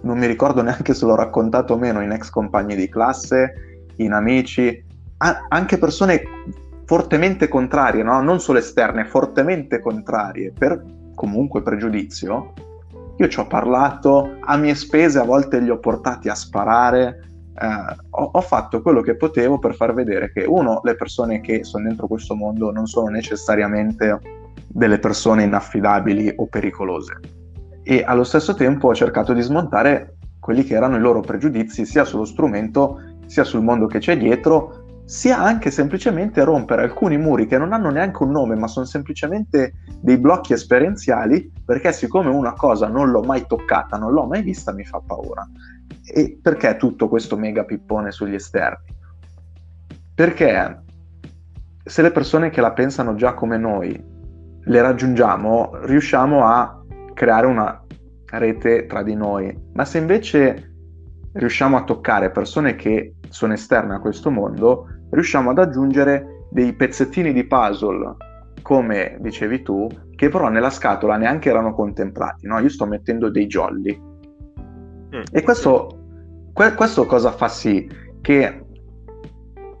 non 0.02 0.18
mi 0.18 0.26
ricordo 0.26 0.62
neanche 0.62 0.94
se 0.94 1.04
l'ho 1.04 1.14
raccontato 1.14 1.74
o 1.74 1.78
meno 1.78 2.00
in 2.00 2.12
ex 2.12 2.30
compagni 2.30 2.74
di 2.74 2.88
classe, 2.88 3.86
in 3.96 4.12
amici, 4.12 4.84
a- 5.18 5.46
anche 5.48 5.78
persone 5.78 6.22
fortemente 6.84 7.48
contrarie, 7.48 8.02
no? 8.02 8.20
non 8.20 8.40
solo 8.40 8.58
esterne, 8.58 9.04
fortemente 9.04 9.80
contrarie, 9.80 10.52
per 10.56 10.82
comunque 11.14 11.62
pregiudizio. 11.62 12.52
Io 13.16 13.28
ci 13.28 13.38
ho 13.38 13.46
parlato, 13.46 14.38
a 14.40 14.56
mie 14.56 14.74
spese 14.74 15.18
a 15.18 15.24
volte 15.24 15.60
li 15.60 15.70
ho 15.70 15.78
portati 15.78 16.28
a 16.28 16.34
sparare, 16.34 17.30
eh, 17.54 17.96
ho, 18.10 18.30
ho, 18.32 18.40
fatto 18.40 18.80
quello 18.80 19.02
che 19.02 19.16
potevo 19.16 19.58
per 19.58 19.74
far 19.74 19.92
vedere 19.92 20.32
che 20.32 20.44
uno, 20.44 20.80
le 20.82 20.96
persone 20.96 21.40
che 21.40 21.62
sono 21.62 21.86
dentro 21.86 22.06
questo 22.06 22.34
mondo 22.34 22.72
non 22.72 22.86
sono 22.86 23.08
necessariamente 23.08 24.18
delle 24.66 24.98
persone 24.98 25.44
inaffidabili 25.44 26.32
o 26.36 26.46
pericolose. 26.46 27.39
E 27.82 28.02
allo 28.04 28.24
stesso 28.24 28.54
tempo 28.54 28.88
ho 28.88 28.94
cercato 28.94 29.32
di 29.32 29.40
smontare 29.40 30.16
quelli 30.38 30.64
che 30.64 30.74
erano 30.74 30.96
i 30.96 31.00
loro 31.00 31.20
pregiudizi 31.20 31.84
sia 31.84 32.04
sullo 32.04 32.24
strumento, 32.24 33.00
sia 33.26 33.44
sul 33.44 33.62
mondo 33.62 33.86
che 33.86 33.98
c'è 33.98 34.16
dietro, 34.16 35.02
sia 35.04 35.38
anche 35.38 35.70
semplicemente 35.70 36.44
rompere 36.44 36.82
alcuni 36.82 37.16
muri 37.18 37.46
che 37.46 37.58
non 37.58 37.72
hanno 37.72 37.90
neanche 37.90 38.22
un 38.22 38.30
nome, 38.30 38.54
ma 38.54 38.68
sono 38.68 38.86
semplicemente 38.86 39.74
dei 40.00 40.18
blocchi 40.18 40.52
esperienziali, 40.52 41.50
perché 41.64 41.92
siccome 41.92 42.30
una 42.30 42.52
cosa 42.52 42.86
non 42.86 43.10
l'ho 43.10 43.22
mai 43.22 43.44
toccata, 43.46 43.96
non 43.96 44.12
l'ho 44.12 44.26
mai 44.26 44.42
vista, 44.42 44.72
mi 44.72 44.84
fa 44.84 45.00
paura. 45.04 45.44
E 46.04 46.38
perché 46.40 46.76
tutto 46.76 47.08
questo 47.08 47.36
mega 47.36 47.64
pippone 47.64 48.12
sugli 48.12 48.34
esterni? 48.34 48.94
Perché 50.14 50.82
se 51.82 52.02
le 52.02 52.12
persone 52.12 52.50
che 52.50 52.60
la 52.60 52.72
pensano 52.72 53.14
già 53.16 53.34
come 53.34 53.56
noi 53.56 54.00
le 54.62 54.80
raggiungiamo, 54.80 55.72
riusciamo 55.82 56.44
a 56.44 56.79
creare 57.14 57.46
una 57.46 57.84
rete 58.32 58.86
tra 58.86 59.02
di 59.02 59.14
noi. 59.14 59.56
Ma 59.72 59.84
se 59.84 59.98
invece 59.98 60.72
riusciamo 61.32 61.76
a 61.76 61.84
toccare 61.84 62.30
persone 62.30 62.74
che 62.76 63.14
sono 63.28 63.52
esterne 63.52 63.94
a 63.94 64.00
questo 64.00 64.30
mondo, 64.30 64.86
riusciamo 65.10 65.50
ad 65.50 65.58
aggiungere 65.58 66.46
dei 66.50 66.72
pezzettini 66.74 67.32
di 67.32 67.46
puzzle, 67.46 68.16
come 68.62 69.16
dicevi 69.20 69.62
tu, 69.62 69.88
che 70.14 70.28
però 70.28 70.48
nella 70.48 70.70
scatola 70.70 71.16
neanche 71.16 71.48
erano 71.48 71.74
contemplati. 71.74 72.46
No? 72.46 72.58
Io 72.58 72.68
sto 72.68 72.86
mettendo 72.86 73.30
dei 73.30 73.46
jolly. 73.46 73.98
Mm. 75.16 75.22
E 75.32 75.42
questo, 75.42 75.88
que- 76.52 76.74
questo 76.74 77.06
cosa 77.06 77.32
fa 77.32 77.48
sì? 77.48 77.88
Che 78.20 78.64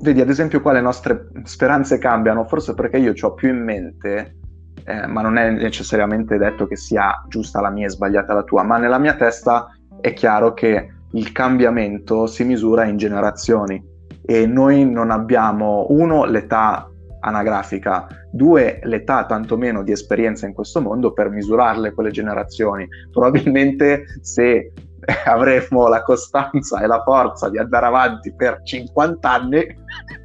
vedi 0.00 0.20
ad 0.20 0.30
esempio 0.30 0.60
qua 0.60 0.72
le 0.72 0.80
nostre 0.80 1.28
speranze 1.44 1.98
cambiano, 1.98 2.44
forse 2.44 2.74
perché 2.74 2.98
io 2.98 3.12
ho 3.20 3.34
più 3.34 3.48
in 3.48 3.62
mente 3.62 4.36
eh, 4.84 5.06
ma 5.06 5.22
non 5.22 5.36
è 5.36 5.50
necessariamente 5.50 6.38
detto 6.38 6.66
che 6.66 6.76
sia 6.76 7.24
giusta 7.28 7.60
la 7.60 7.70
mia 7.70 7.86
e 7.86 7.90
sbagliata 7.90 8.34
la 8.34 8.42
tua, 8.42 8.62
ma 8.62 8.78
nella 8.78 8.98
mia 8.98 9.14
testa 9.14 9.68
è 10.00 10.12
chiaro 10.12 10.54
che 10.54 10.88
il 11.12 11.32
cambiamento 11.32 12.26
si 12.26 12.44
misura 12.44 12.84
in 12.84 12.96
generazioni 12.96 13.82
e 14.22 14.46
noi 14.46 14.88
non 14.88 15.10
abbiamo, 15.10 15.86
uno, 15.90 16.24
l'età 16.24 16.88
anagrafica, 17.20 18.06
due, 18.30 18.80
l'età 18.84 19.26
tantomeno 19.26 19.82
di 19.82 19.92
esperienza 19.92 20.46
in 20.46 20.54
questo 20.54 20.80
mondo 20.80 21.12
per 21.12 21.30
misurarle 21.30 21.92
quelle 21.92 22.10
generazioni. 22.10 22.86
Probabilmente 23.10 24.04
se 24.20 24.72
avremo 25.24 25.88
la 25.88 26.02
costanza 26.02 26.80
e 26.80 26.86
la 26.86 27.02
forza 27.02 27.48
di 27.48 27.58
andare 27.58 27.86
avanti 27.86 28.32
per 28.34 28.62
50 28.62 29.30
anni, 29.30 29.78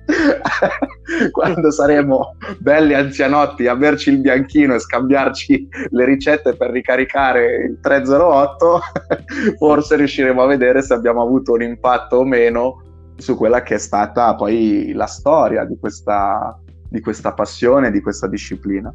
quando 1.32 1.72
saremo 1.72 2.36
belli 2.60 2.94
anzianotti 2.94 3.68
a 3.68 3.76
berci 3.76 4.12
il 4.12 4.20
bianchino 4.20 4.76
e 4.76 4.80
scambiarci 4.80 5.68
le 5.90 6.06
ricette 6.06 6.56
per 6.56 6.72
ricaricare 6.72 7.56
il 7.66 7.80
308, 7.82 8.80
forse 9.58 9.96
riusciremo 9.96 10.42
a 10.42 10.48
vedere 10.48 10.82
se 10.82 10.94
abbiamo 10.94 11.22
avuto 11.22 11.54
un 11.54 11.62
impatto 11.62 12.18
o 12.18 12.24
meno 12.24 12.82
su 13.18 13.38
quella 13.38 13.64
che 13.64 13.76
è 13.76 13.80
stata 13.80 14.36
poi 14.36 14.92
la 14.94 15.06
storia 15.06 15.64
di 15.64 15.78
questa, 15.80 16.60
di 16.90 17.00
questa 17.00 17.34
passione, 17.34 17.92
di 17.92 18.02
questa 18.02 18.28
disciplina. 18.28 18.94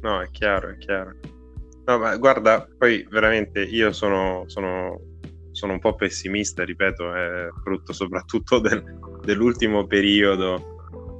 No, 0.00 0.22
è 0.22 0.30
chiaro, 0.30 0.70
è 0.70 0.78
chiaro. 0.78 1.12
No, 1.90 1.98
ma 1.98 2.16
guarda, 2.18 2.68
poi 2.78 3.04
veramente 3.10 3.62
io 3.62 3.90
sono, 3.90 4.44
sono, 4.46 5.00
sono 5.50 5.72
un 5.72 5.80
po' 5.80 5.96
pessimista, 5.96 6.62
ripeto, 6.62 7.12
è 7.12 7.48
frutto 7.64 7.92
soprattutto 7.92 8.60
del, 8.60 8.80
dell'ultimo 9.24 9.84
periodo 9.88 10.76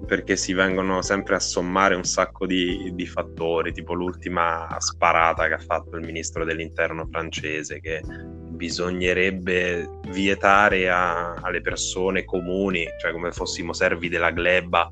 perché 0.07 0.37
si 0.37 0.53
vengono 0.53 1.03
sempre 1.03 1.35
a 1.35 1.41
sommare 1.41 1.97
un 1.97 2.05
sacco 2.05 2.47
di, 2.47 2.93
di, 2.95 3.05
fattori, 3.05 3.73
tipo 3.73 3.95
l'ultima 3.95 4.68
sparata 4.79 5.49
che 5.49 5.55
ha 5.55 5.59
fatto 5.59 5.97
il 5.97 6.05
ministro 6.07 6.45
dell'interno 6.45 7.09
francese, 7.11 7.81
che 7.81 8.01
bisognerebbe 8.07 9.89
vietare 10.11 10.89
a, 10.89 11.35
alle 11.35 11.62
persone 11.62 12.25
comuni, 12.25 12.87
cioè 13.01 13.11
come 13.11 13.33
fossimo 13.33 13.73
servi 13.73 14.09
della 14.09 14.31
gleba, 14.31 14.89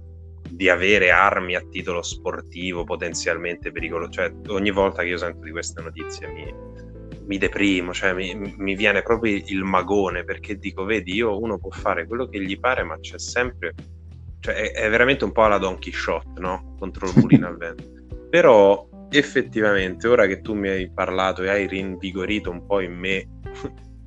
di 0.50 0.68
avere 0.68 1.10
armi 1.10 1.54
a 1.54 1.62
titolo 1.68 2.02
sportivo 2.02 2.84
potenzialmente 2.84 3.70
pericoloso. 3.70 4.10
Cioè, 4.10 4.32
ogni 4.48 4.70
volta 4.70 5.02
che 5.02 5.08
io 5.08 5.18
sento 5.18 5.44
di 5.44 5.50
queste 5.50 5.82
notizie 5.82 6.28
mi, 6.28 6.54
mi 7.26 7.38
deprimo, 7.38 7.92
cioè 7.92 8.12
mi, 8.12 8.54
mi, 8.56 8.74
viene 8.74 9.02
proprio 9.02 9.40
il 9.46 9.62
magone 9.62 10.24
perché 10.24 10.56
dico, 10.56 10.84
vedi, 10.84 11.14
io 11.14 11.38
uno 11.38 11.58
può 11.58 11.70
fare 11.70 12.06
quello 12.06 12.26
che 12.28 12.40
gli 12.42 12.58
pare, 12.58 12.82
ma 12.82 12.98
c'è 12.98 13.18
sempre. 13.18 13.74
Cioè, 14.40 14.54
è, 14.54 14.72
è 14.72 14.90
veramente 14.90 15.24
un 15.24 15.32
po' 15.32 15.46
la 15.46 15.58
Don 15.58 15.78
Quixote, 15.78 16.40
no? 16.40 16.74
Contro 16.78 17.08
il 17.08 17.14
mulino 17.16 17.46
al 17.46 17.56
vento. 17.56 17.84
Però 18.30 18.88
effettivamente, 19.10 20.06
ora 20.08 20.26
che 20.26 20.40
tu 20.40 20.54
mi 20.54 20.68
hai 20.68 20.90
parlato 20.90 21.42
e 21.42 21.48
hai 21.48 21.66
rinvigorito 21.66 22.50
un 22.50 22.66
po' 22.66 22.80
in 22.80 22.94
me 22.94 23.26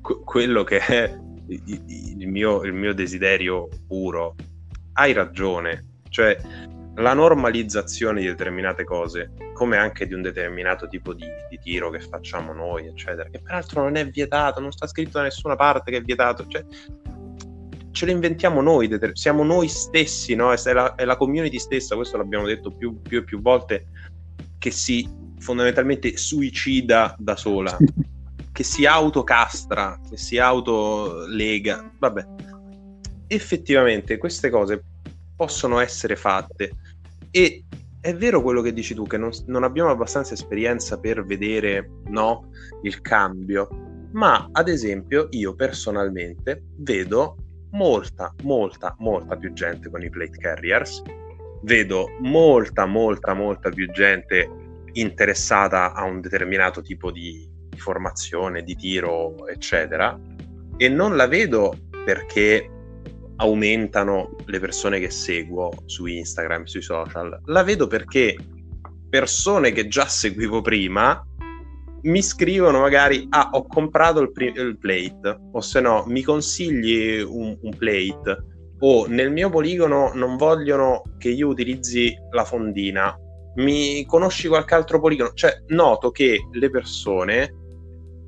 quello 0.24 0.64
che 0.64 0.78
è 0.78 1.20
il 1.48 2.28
mio, 2.28 2.62
il 2.62 2.72
mio 2.72 2.94
desiderio 2.94 3.68
puro, 3.86 4.34
hai 4.94 5.12
ragione 5.12 5.91
cioè 6.12 6.36
la 6.96 7.14
normalizzazione 7.14 8.20
di 8.20 8.26
determinate 8.26 8.84
cose, 8.84 9.32
come 9.54 9.78
anche 9.78 10.06
di 10.06 10.12
un 10.12 10.20
determinato 10.20 10.86
tipo 10.86 11.14
di, 11.14 11.24
di, 11.48 11.58
tiro 11.58 11.88
che 11.88 12.00
facciamo 12.00 12.52
noi, 12.52 12.86
eccetera, 12.86 13.28
che 13.30 13.40
peraltro 13.40 13.82
non 13.82 13.96
è 13.96 14.06
vietato, 14.06 14.60
non 14.60 14.72
sta 14.72 14.86
scritto 14.86 15.18
da 15.18 15.22
nessuna 15.22 15.56
parte 15.56 15.90
che 15.90 15.96
è 15.96 16.02
vietato, 16.02 16.46
cioè 16.46 16.64
ce 17.90 18.06
le 18.06 18.12
inventiamo 18.12 18.60
noi, 18.60 18.90
siamo 19.14 19.42
noi 19.42 19.68
stessi, 19.68 20.34
no? 20.34 20.52
è, 20.52 20.72
la, 20.72 20.94
è 20.94 21.04
la 21.04 21.16
community 21.16 21.58
stessa, 21.58 21.96
questo 21.96 22.18
l'abbiamo 22.18 22.46
detto 22.46 22.70
più, 22.70 23.00
più 23.00 23.18
e 23.18 23.24
più 23.24 23.40
volte, 23.40 23.86
che 24.58 24.70
si 24.70 25.08
fondamentalmente 25.38 26.16
suicida 26.18 27.16
da 27.18 27.36
sola, 27.36 27.74
che 28.52 28.62
si 28.64 28.84
autocastra, 28.84 29.98
che 30.08 30.18
si 30.18 30.38
autolega, 30.38 31.90
vabbè. 31.98 32.26
Effettivamente 33.26 34.18
queste 34.18 34.50
cose 34.50 34.84
possono 35.42 35.80
essere 35.80 36.14
fatte. 36.14 36.70
E 37.32 37.64
è 38.00 38.14
vero 38.14 38.42
quello 38.42 38.62
che 38.62 38.72
dici 38.72 38.94
tu, 38.94 39.08
che 39.08 39.16
non, 39.16 39.30
non 39.46 39.64
abbiamo 39.64 39.90
abbastanza 39.90 40.34
esperienza 40.34 41.00
per 41.00 41.24
vedere 41.24 41.90
no, 42.04 42.48
il 42.82 43.00
cambio, 43.00 43.68
ma 44.12 44.48
ad 44.52 44.68
esempio 44.68 45.26
io 45.30 45.56
personalmente 45.56 46.62
vedo 46.76 47.36
molta, 47.70 48.32
molta, 48.44 48.94
molta 49.00 49.36
più 49.36 49.52
gente 49.52 49.90
con 49.90 50.04
i 50.04 50.10
plate 50.10 50.38
carriers, 50.38 51.02
vedo 51.62 52.06
molta, 52.20 52.86
molta, 52.86 53.34
molta 53.34 53.70
più 53.70 53.90
gente 53.90 54.48
interessata 54.92 55.92
a 55.92 56.04
un 56.04 56.20
determinato 56.20 56.82
tipo 56.82 57.10
di, 57.10 57.48
di 57.68 57.78
formazione, 57.78 58.62
di 58.62 58.76
tiro, 58.76 59.48
eccetera, 59.48 60.16
e 60.76 60.88
non 60.88 61.16
la 61.16 61.26
vedo 61.26 61.74
perché 62.04 62.71
aumentano 63.42 64.36
le 64.46 64.60
persone 64.60 65.00
che 65.00 65.10
seguo 65.10 65.72
su 65.86 66.06
Instagram, 66.06 66.64
sui 66.64 66.80
social. 66.80 67.40
La 67.46 67.64
vedo 67.64 67.88
perché 67.88 68.36
persone 69.08 69.72
che 69.72 69.88
già 69.88 70.06
seguivo 70.06 70.62
prima 70.62 71.22
mi 72.02 72.22
scrivono 72.22 72.80
magari 72.80 73.26
ah 73.30 73.50
ho 73.52 73.66
comprato 73.66 74.20
il, 74.20 74.32
pri- 74.32 74.52
il 74.56 74.78
plate 74.78 75.38
o 75.52 75.60
se 75.60 75.80
no 75.80 76.04
mi 76.06 76.22
consigli 76.22 77.20
un, 77.20 77.56
un, 77.60 77.76
plate? 77.76 78.46
O 78.78 79.06
nel 79.06 79.30
mio 79.30 79.50
poligono 79.50 80.12
non 80.14 80.36
vogliono 80.36 81.02
che 81.18 81.28
io 81.28 81.48
utilizzi 81.48 82.16
la 82.30 82.44
fondina. 82.44 83.16
Mi 83.56 84.04
conosci 84.06 84.48
qualche 84.48 84.74
altro 84.74 84.98
poligono? 84.98 85.32
Cioè 85.34 85.62
noto 85.68 86.10
che 86.10 86.48
le 86.50 86.70
persone 86.70 87.54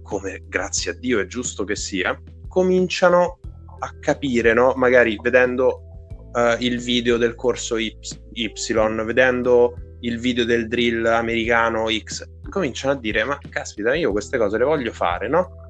come 0.03 0.45
grazie 0.47 0.93
a 0.93 0.95
Dio 0.95 1.19
è 1.19 1.27
giusto 1.27 1.65
che 1.65 1.75
sia 1.75 2.17
cominciano 2.47 3.39
a 3.85 3.95
capire, 4.01 4.53
no? 4.53 4.73
magari 4.77 5.19
vedendo 5.21 5.83
uh, 6.33 6.57
il 6.59 6.81
video 6.81 7.17
del 7.17 7.35
corso 7.35 7.77
y, 7.77 7.97
y, 8.33 8.53
vedendo 9.05 9.75
il 10.01 10.19
video 10.19 10.45
del 10.45 10.69
drill 10.69 11.07
americano 11.07 11.87
X, 11.91 12.29
cominciano 12.49 12.95
a 12.95 12.97
dire: 12.97 13.25
Ma 13.25 13.39
caspita, 13.49 13.95
io 13.95 14.13
queste 14.13 14.39
cose 14.39 14.59
le 14.59 14.65
voglio 14.65 14.93
fare, 14.93 15.29
no? 15.29 15.63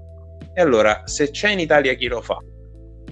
E 0.55 0.61
allora, 0.61 1.03
se 1.07 1.31
c'è 1.31 1.51
in 1.51 1.61
Italia 1.61 1.95
chi 1.95 2.07
lo 2.07 2.21
fa, 2.21 2.39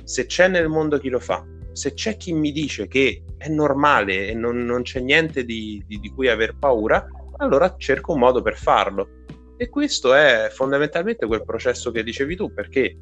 se 0.05 0.26
c'è 0.26 0.48
nel 0.48 0.68
mondo 0.68 0.98
chi 0.98 1.09
lo 1.09 1.20
fa, 1.20 1.44
se 1.72 1.94
c'è 1.94 2.16
chi 2.16 2.32
mi 2.32 2.53
dice 2.53 2.86
che 2.86 3.22
è 3.36 3.48
normale 3.48 4.28
e 4.28 4.34
non, 4.34 4.64
non 4.64 4.82
c'è 4.82 5.00
niente 5.00 5.44
di, 5.44 5.82
di, 5.86 5.98
di 5.98 6.09
cui 6.11 6.28
aver 6.28 6.57
paura, 6.59 7.07
allora 7.38 7.74
cerco 7.78 8.12
un 8.12 8.20
modo 8.20 8.42
per 8.42 8.57
farlo. 8.57 9.20
E 9.57 9.68
questo 9.68 10.14
è 10.14 10.48
fondamentalmente 10.53 11.26
quel 11.26 11.44
processo 11.44 11.90
che 11.90 12.03
dicevi 12.03 12.36
tu, 12.36 12.53
perché 12.53 12.96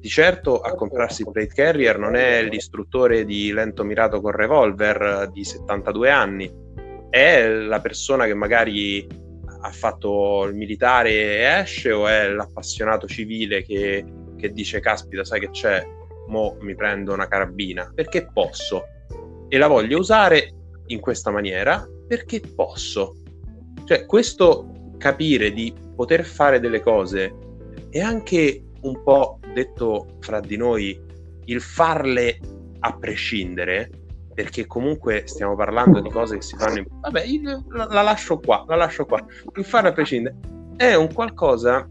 di 0.00 0.08
certo 0.08 0.60
a 0.60 0.74
comprarsi 0.74 1.22
il 1.22 1.30
plate 1.30 1.54
carrier 1.54 1.98
non 1.98 2.16
è 2.16 2.42
l'istruttore 2.42 3.26
di 3.26 3.52
lento 3.52 3.84
mirato 3.84 4.20
con 4.22 4.30
revolver 4.30 5.28
di 5.30 5.44
72 5.44 6.10
anni, 6.10 6.50
è 7.10 7.46
la 7.46 7.80
persona 7.80 8.24
che 8.24 8.34
magari 8.34 9.06
ha 9.62 9.70
fatto 9.70 10.44
il 10.44 10.54
militare 10.54 11.10
e 11.10 11.60
esce 11.60 11.92
o 11.92 12.06
è 12.06 12.28
l'appassionato 12.28 13.06
civile 13.06 13.62
che, 13.62 14.04
che 14.38 14.52
dice 14.52 14.80
caspita 14.80 15.22
sai 15.22 15.40
che 15.40 15.50
c'è, 15.50 15.86
mo 16.28 16.56
mi 16.60 16.74
prendo 16.74 17.12
una 17.12 17.28
carabina. 17.28 17.92
Perché 17.94 18.28
posso. 18.32 18.84
E 19.48 19.58
la 19.58 19.66
voglio 19.66 19.98
usare 19.98 20.54
in 20.86 21.00
questa 21.00 21.30
maniera 21.30 21.86
perché 22.08 22.40
posso. 22.40 23.16
Cioè 23.84 24.06
questo 24.06 24.94
capire 24.96 25.52
di 25.52 25.74
poter 25.94 26.24
fare 26.24 26.58
delle 26.58 26.80
cose 26.80 27.34
è 27.90 28.00
anche 28.00 28.64
un 28.82 29.02
po' 29.02 29.39
detto 29.52 30.16
fra 30.20 30.40
di 30.40 30.56
noi, 30.56 30.98
il 31.46 31.60
farle 31.60 32.38
a 32.80 32.96
prescindere, 32.96 33.90
perché 34.34 34.66
comunque 34.66 35.22
stiamo 35.26 35.56
parlando 35.56 36.00
di 36.00 36.10
cose 36.10 36.36
che 36.36 36.42
si 36.42 36.56
fanno 36.56 36.78
in... 36.78 36.86
Vabbè, 37.00 37.24
la, 37.68 37.86
la 37.86 38.02
lascio 38.02 38.38
qua, 38.38 38.64
la 38.66 38.76
lascio 38.76 39.04
qua. 39.04 39.24
Il 39.54 39.64
farle 39.64 39.88
a 39.88 39.92
prescindere 39.92 40.36
è 40.76 40.94
un 40.94 41.12
qualcosa 41.12 41.88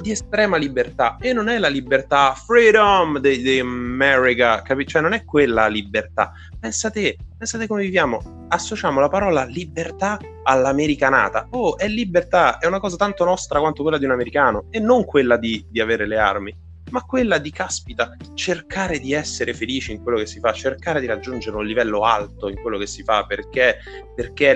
di 0.00 0.10
estrema 0.10 0.56
libertà 0.56 1.16
e 1.20 1.32
non 1.32 1.48
è 1.48 1.58
la 1.58 1.68
libertà 1.68 2.34
freedom 2.34 3.18
di, 3.18 3.58
America, 3.58 4.62
capi? 4.62 4.86
Cioè 4.86 5.02
non 5.02 5.12
è 5.12 5.24
quella 5.24 5.66
libertà. 5.66 6.32
Pensate, 6.58 7.16
pensate 7.36 7.66
come 7.66 7.82
viviamo. 7.82 8.46
Associamo 8.48 9.00
la 9.00 9.08
parola 9.08 9.44
libertà 9.44 10.18
all'americanata. 10.44 11.46
Oh, 11.50 11.76
è 11.76 11.88
libertà, 11.88 12.58
è 12.58 12.66
una 12.66 12.80
cosa 12.80 12.96
tanto 12.96 13.24
nostra 13.24 13.60
quanto 13.60 13.82
quella 13.82 13.98
di 13.98 14.04
un 14.04 14.10
americano 14.12 14.66
e 14.70 14.80
non 14.80 15.04
quella 15.04 15.36
di, 15.36 15.64
di 15.68 15.80
avere 15.80 16.06
le 16.06 16.18
armi 16.18 16.68
ma 16.90 17.04
quella 17.04 17.38
di 17.38 17.50
caspita, 17.50 18.16
cercare 18.34 18.98
di 18.98 19.12
essere 19.12 19.54
felici 19.54 19.92
in 19.92 20.02
quello 20.02 20.18
che 20.18 20.26
si 20.26 20.40
fa, 20.40 20.52
cercare 20.52 21.00
di 21.00 21.06
raggiungere 21.06 21.56
un 21.56 21.64
livello 21.64 22.02
alto 22.02 22.48
in 22.48 22.60
quello 22.60 22.78
che 22.78 22.86
si 22.86 23.02
fa, 23.02 23.24
perché, 23.26 23.78
perché 24.14 24.54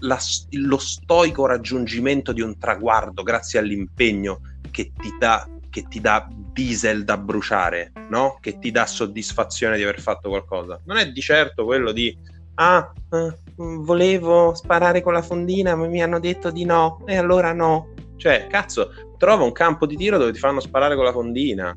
la, 0.00 0.18
lo 0.52 0.78
stoico 0.78 1.46
raggiungimento 1.46 2.32
di 2.32 2.40
un 2.40 2.58
traguardo 2.58 3.22
grazie 3.22 3.58
all'impegno 3.58 4.40
che 4.70 4.92
ti 4.96 5.14
dà, 5.18 5.48
che 5.70 5.86
ti 5.88 6.00
dà 6.00 6.28
diesel 6.30 7.04
da 7.04 7.16
bruciare, 7.16 7.92
no? 8.08 8.38
che 8.40 8.58
ti 8.58 8.70
dà 8.70 8.86
soddisfazione 8.86 9.76
di 9.76 9.82
aver 9.82 10.00
fatto 10.00 10.28
qualcosa. 10.28 10.80
Non 10.84 10.96
è 10.96 11.10
di 11.10 11.20
certo 11.20 11.64
quello 11.64 11.92
di 11.92 12.16
ah, 12.54 12.92
eh, 13.10 13.38
volevo 13.56 14.54
sparare 14.54 15.02
con 15.02 15.12
la 15.12 15.22
fondina, 15.22 15.74
ma 15.74 15.86
mi 15.86 16.02
hanno 16.02 16.20
detto 16.20 16.50
di 16.50 16.64
no, 16.64 17.02
e 17.06 17.16
allora 17.16 17.52
no. 17.52 17.92
Cioè, 18.16 18.46
cazzo, 18.48 18.90
trova 19.18 19.44
un 19.44 19.52
campo 19.52 19.86
di 19.86 19.96
tiro 19.96 20.18
dove 20.18 20.32
ti 20.32 20.38
fanno 20.38 20.60
sparare 20.60 20.94
con 20.94 21.04
la 21.04 21.12
fondina, 21.12 21.76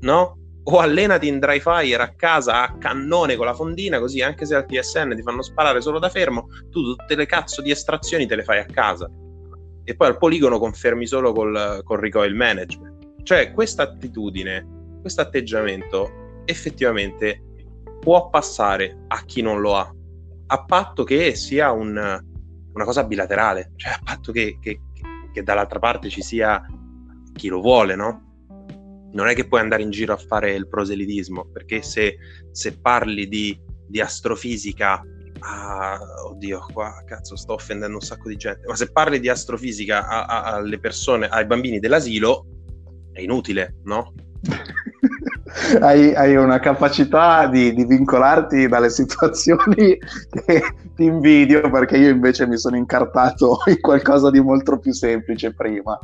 no? 0.00 0.36
O 0.64 0.78
allenati 0.78 1.26
in 1.26 1.38
dry 1.38 1.58
fire 1.58 2.02
a 2.02 2.14
casa 2.14 2.62
a 2.62 2.76
cannone 2.78 3.36
con 3.36 3.46
la 3.46 3.54
fondina, 3.54 3.98
così 3.98 4.20
anche 4.20 4.46
se 4.46 4.54
al 4.54 4.66
TSN 4.66 5.14
ti 5.16 5.22
fanno 5.22 5.42
sparare 5.42 5.80
solo 5.80 5.98
da 5.98 6.08
fermo, 6.08 6.46
tu 6.70 6.82
tutte 6.82 7.16
le 7.16 7.26
cazzo 7.26 7.62
di 7.62 7.70
estrazioni 7.70 8.26
te 8.26 8.36
le 8.36 8.44
fai 8.44 8.58
a 8.58 8.66
casa. 8.66 9.10
E 9.84 9.96
poi 9.96 10.06
al 10.06 10.18
poligono 10.18 10.58
confermi 10.58 11.06
solo 11.06 11.32
col, 11.32 11.80
col 11.82 11.98
recoil 11.98 12.34
management. 12.34 13.22
Cioè, 13.24 13.52
questa 13.52 13.82
attitudine, 13.82 14.98
questo 15.00 15.22
atteggiamento 15.22 16.42
effettivamente 16.44 17.42
può 18.00 18.30
passare 18.30 19.04
a 19.08 19.22
chi 19.24 19.42
non 19.42 19.60
lo 19.60 19.76
ha, 19.76 19.92
a 20.46 20.64
patto 20.64 21.04
che 21.04 21.34
sia 21.34 21.70
un, 21.72 21.96
una 22.72 22.84
cosa 22.84 23.04
bilaterale, 23.04 23.72
cioè 23.76 23.92
a 23.92 24.00
patto 24.02 24.32
che, 24.32 24.58
che, 24.60 24.80
che 25.32 25.42
dall'altra 25.42 25.78
parte 25.78 26.08
ci 26.08 26.22
sia 26.22 26.64
chi 27.32 27.48
lo 27.48 27.60
vuole, 27.60 27.94
no? 27.94 28.31
Non 29.12 29.28
è 29.28 29.34
che 29.34 29.46
puoi 29.46 29.60
andare 29.60 29.82
in 29.82 29.90
giro 29.90 30.12
a 30.12 30.16
fare 30.16 30.52
il 30.52 30.68
proselitismo, 30.68 31.46
perché 31.52 31.82
se, 31.82 32.16
se 32.50 32.78
parli 32.78 33.28
di, 33.28 33.58
di 33.86 34.00
astrofisica, 34.00 35.02
ah, 35.40 35.98
oddio, 36.26 36.66
qua 36.72 37.02
cazzo 37.06 37.36
sto 37.36 37.54
offendendo 37.54 37.96
un 37.96 38.02
sacco 38.02 38.28
di 38.28 38.36
gente, 38.36 38.66
ma 38.66 38.74
se 38.74 38.90
parli 38.90 39.20
di 39.20 39.28
astrofisica 39.28 40.06
a, 40.06 40.24
a, 40.24 40.42
alle 40.54 40.78
persone, 40.78 41.28
ai 41.28 41.46
bambini 41.46 41.78
dell'asilo, 41.78 42.46
è 43.12 43.20
inutile, 43.20 43.76
no? 43.84 44.14
hai, 45.80 46.14
hai, 46.14 46.36
una 46.36 46.58
capacità 46.58 47.46
di, 47.46 47.74
di, 47.74 47.84
vincolarti 47.84 48.66
dalle 48.66 48.90
situazioni 48.90 49.96
che 50.46 50.62
ti 50.96 51.04
invidio 51.04 51.70
perché 51.70 51.98
io 51.98 52.08
invece 52.08 52.46
mi 52.46 52.56
sono 52.56 52.76
incartato 52.76 53.58
in 53.68 53.80
qualcosa 53.80 54.30
di 54.30 54.40
molto 54.40 54.78
più 54.78 54.92
semplice 54.92 55.52
prima. 55.54 55.98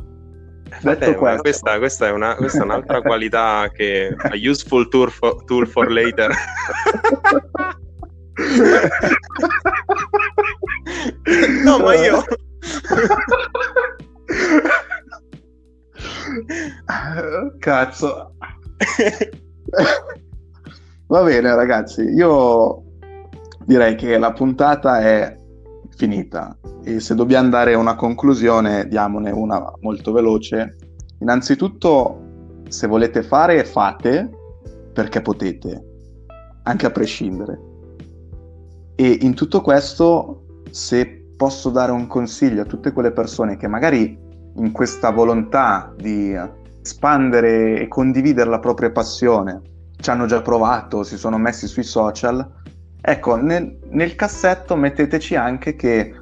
Vabbè, 0.81 1.15
questa, 1.15 1.77
questa, 1.77 2.07
è 2.07 2.11
una, 2.11 2.35
questa, 2.35 2.59
è 2.59 2.63
un'altra 2.63 3.01
qualità 3.09 3.69
che 3.73 4.13
a 4.17 4.31
useful 4.33 4.89
tool 4.89 5.09
for, 5.11 5.43
tool 5.45 5.65
for 5.67 5.89
later. 5.91 6.31
no, 11.63 11.79
ma 11.79 11.95
io 11.95 12.23
cazzo. 17.59 18.35
Va 21.07 21.23
bene, 21.23 21.55
ragazzi, 21.55 22.03
io 22.03 22.83
direi 23.65 23.95
che 23.95 24.17
la 24.17 24.31
puntata 24.31 25.01
è 25.01 25.38
finita. 25.99 26.57
E 26.81 27.01
se 27.01 27.13
dobbiamo 27.13 27.49
dare 27.49 27.75
una 27.75 27.95
conclusione, 27.95 28.87
diamone 28.87 29.31
una 29.31 29.61
molto 29.81 30.13
veloce. 30.13 30.77
Innanzitutto, 31.19 32.61
se 32.69 32.87
volete 32.87 33.21
fare, 33.21 33.65
fate 33.65 34.29
perché 34.93 35.21
potete, 35.21 35.83
anche 36.63 36.85
a 36.85 36.91
prescindere. 36.91 37.59
E 38.95 39.17
in 39.21 39.33
tutto 39.33 39.59
questo, 39.59 40.63
se 40.71 41.33
posso 41.35 41.69
dare 41.69 41.91
un 41.91 42.07
consiglio 42.07 42.61
a 42.61 42.65
tutte 42.65 42.93
quelle 42.93 43.11
persone 43.11 43.57
che 43.57 43.67
magari 43.67 44.17
in 44.55 44.71
questa 44.71 45.11
volontà 45.11 45.93
di 45.97 46.33
espandere 46.81 47.81
e 47.81 47.87
condividere 47.89 48.49
la 48.49 48.59
propria 48.59 48.91
passione 48.91 49.61
ci 49.99 50.09
hanno 50.09 50.25
già 50.25 50.41
provato, 50.41 51.03
si 51.03 51.17
sono 51.17 51.37
messi 51.37 51.67
sui 51.67 51.83
social. 51.83 52.57
Ecco, 53.01 53.35
nel, 53.37 53.79
nel 53.89 54.15
cassetto 54.15 54.75
metteteci 54.75 55.35
anche 55.35 55.75
che 55.75 56.13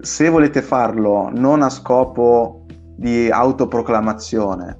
se 0.00 0.28
volete 0.28 0.62
farlo 0.62 1.30
non 1.32 1.62
a 1.62 1.70
scopo 1.70 2.66
di 2.94 3.30
autoproclamazione, 3.30 4.78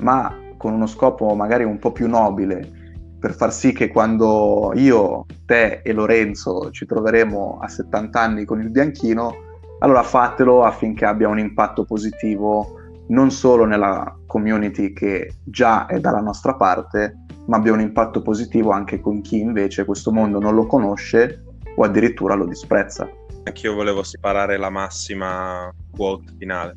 ma 0.00 0.34
con 0.56 0.72
uno 0.72 0.86
scopo 0.86 1.34
magari 1.34 1.64
un 1.64 1.78
po' 1.78 1.92
più 1.92 2.08
nobile, 2.08 2.84
per 3.18 3.34
far 3.34 3.52
sì 3.52 3.72
che 3.72 3.88
quando 3.88 4.72
io, 4.74 5.26
te 5.44 5.80
e 5.82 5.92
Lorenzo 5.92 6.70
ci 6.70 6.86
troveremo 6.86 7.58
a 7.60 7.68
70 7.68 8.20
anni 8.20 8.44
con 8.44 8.60
il 8.60 8.70
bianchino, 8.70 9.44
allora 9.80 10.02
fatelo 10.02 10.64
affinché 10.64 11.04
abbia 11.04 11.28
un 11.28 11.38
impatto 11.38 11.84
positivo 11.84 12.80
non 13.08 13.30
solo 13.30 13.64
nella 13.64 14.16
community 14.26 14.92
che 14.92 15.34
già 15.44 15.86
è 15.86 16.00
dalla 16.00 16.20
nostra 16.20 16.54
parte, 16.54 17.25
ma 17.46 17.56
abbia 17.56 17.72
un 17.72 17.80
impatto 17.80 18.22
positivo 18.22 18.70
anche 18.70 19.00
con 19.00 19.20
chi 19.20 19.38
invece 19.38 19.84
questo 19.84 20.12
mondo 20.12 20.38
non 20.38 20.54
lo 20.54 20.66
conosce 20.66 21.44
o 21.76 21.82
addirittura 21.82 22.34
lo 22.34 22.46
disprezza. 22.46 23.08
Anch'io 23.44 23.74
volevo 23.74 24.02
sparare 24.02 24.56
la 24.56 24.70
massima 24.70 25.72
quote 25.90 26.32
finale. 26.38 26.76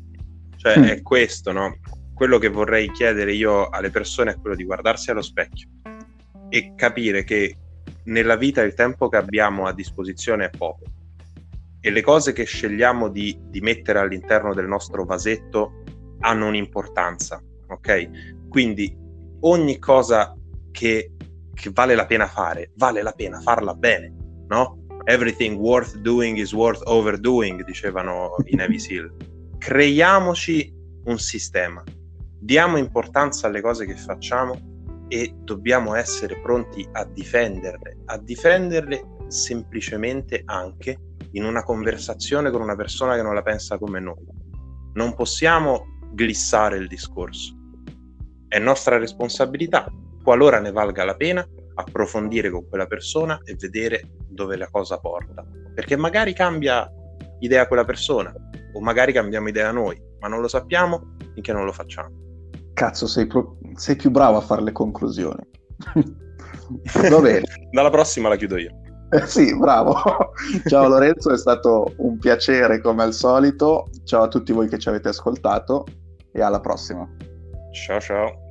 Cioè 0.56 0.78
mm. 0.78 0.84
è 0.84 1.02
questo, 1.02 1.52
no? 1.52 1.78
Quello 2.14 2.38
che 2.38 2.48
vorrei 2.48 2.90
chiedere 2.92 3.32
io 3.32 3.68
alle 3.68 3.90
persone 3.90 4.32
è 4.32 4.36
quello 4.38 4.54
di 4.54 4.64
guardarsi 4.64 5.10
allo 5.10 5.22
specchio 5.22 5.68
e 6.48 6.74
capire 6.76 7.24
che 7.24 7.56
nella 8.04 8.36
vita 8.36 8.62
il 8.62 8.74
tempo 8.74 9.08
che 9.08 9.16
abbiamo 9.16 9.66
a 9.66 9.72
disposizione 9.72 10.46
è 10.46 10.50
poco 10.50 10.82
e 11.80 11.90
le 11.90 12.02
cose 12.02 12.32
che 12.32 12.44
scegliamo 12.44 13.08
di, 13.08 13.38
di 13.48 13.60
mettere 13.60 13.98
all'interno 13.98 14.52
del 14.52 14.66
nostro 14.66 15.04
vasetto 15.04 15.82
hanno 16.20 16.48
un'importanza, 16.48 17.42
ok? 17.68 18.48
Quindi 18.48 18.94
ogni 19.40 19.78
cosa 19.78 20.34
che, 20.70 21.12
che 21.54 21.70
vale 21.72 21.94
la 21.94 22.06
pena 22.06 22.26
fare, 22.26 22.72
vale 22.76 23.02
la 23.02 23.12
pena 23.12 23.40
farla 23.40 23.74
bene, 23.74 24.14
no? 24.48 24.86
Everything 25.04 25.58
worth 25.58 25.96
doing 25.98 26.36
is 26.36 26.52
worth 26.52 26.82
overdoing, 26.84 27.64
dicevano 27.64 28.34
i 28.44 28.54
Navy 28.54 28.78
SEAL. 28.80 29.14
Creiamoci 29.58 30.72
un 31.04 31.18
sistema, 31.18 31.82
diamo 32.38 32.76
importanza 32.76 33.46
alle 33.46 33.60
cose 33.60 33.86
che 33.86 33.96
facciamo 33.96 34.68
e 35.08 35.34
dobbiamo 35.42 35.94
essere 35.94 36.40
pronti 36.40 36.86
a 36.92 37.04
difenderle, 37.04 37.98
a 38.06 38.18
difenderle 38.18 39.04
semplicemente 39.26 40.42
anche 40.44 40.98
in 41.32 41.44
una 41.44 41.62
conversazione 41.62 42.50
con 42.50 42.60
una 42.60 42.76
persona 42.76 43.16
che 43.16 43.22
non 43.22 43.34
la 43.34 43.42
pensa 43.42 43.78
come 43.78 44.00
noi. 44.00 44.24
Non 44.94 45.14
possiamo 45.14 45.98
glissare 46.12 46.76
il 46.76 46.88
discorso. 46.88 47.56
È 48.48 48.58
nostra 48.58 48.98
responsabilità, 48.98 49.92
qualora 50.22 50.60
ne 50.60 50.72
valga 50.72 51.04
la 51.04 51.14
pena, 51.14 51.46
approfondire 51.74 52.50
con 52.50 52.68
quella 52.68 52.86
persona 52.86 53.40
e 53.44 53.56
vedere 53.58 54.02
dove 54.28 54.56
la 54.56 54.68
cosa 54.70 54.98
porta. 54.98 55.44
Perché 55.74 55.96
magari 55.96 56.32
cambia 56.32 56.90
idea 57.40 57.66
quella 57.66 57.84
persona, 57.84 58.32
o 58.72 58.80
magari 58.80 59.12
cambiamo 59.12 59.48
idea 59.48 59.70
noi, 59.72 60.00
ma 60.20 60.28
non 60.28 60.40
lo 60.40 60.48
sappiamo 60.48 61.16
finché 61.34 61.52
non 61.52 61.64
lo 61.64 61.72
facciamo. 61.72 62.10
Cazzo, 62.74 63.06
sei, 63.06 63.26
pro- 63.26 63.58
sei 63.74 63.96
più 63.96 64.10
bravo 64.10 64.36
a 64.38 64.42
fare 64.42 64.62
le 64.62 64.72
conclusioni. 64.72 65.42
Va 67.10 67.20
bene. 67.20 67.46
Dalla 67.70 67.90
prossima 67.90 68.28
la 68.28 68.36
chiudo 68.36 68.56
io. 68.56 68.70
Eh 69.10 69.26
sì, 69.26 69.56
bravo. 69.58 69.96
Ciao 70.68 70.86
Lorenzo, 70.86 71.32
è 71.32 71.36
stato 71.36 71.92
un 71.96 72.18
piacere 72.18 72.80
come 72.80 73.02
al 73.02 73.12
solito. 73.12 73.88
Ciao 74.04 74.22
a 74.22 74.28
tutti 74.28 74.52
voi 74.52 74.68
che 74.68 74.78
ci 74.78 74.88
avete 74.88 75.08
ascoltato 75.08 75.84
e 76.32 76.40
alla 76.40 76.60
prossima. 76.60 77.08
Ciao 77.72 78.00
ciao. 78.00 78.49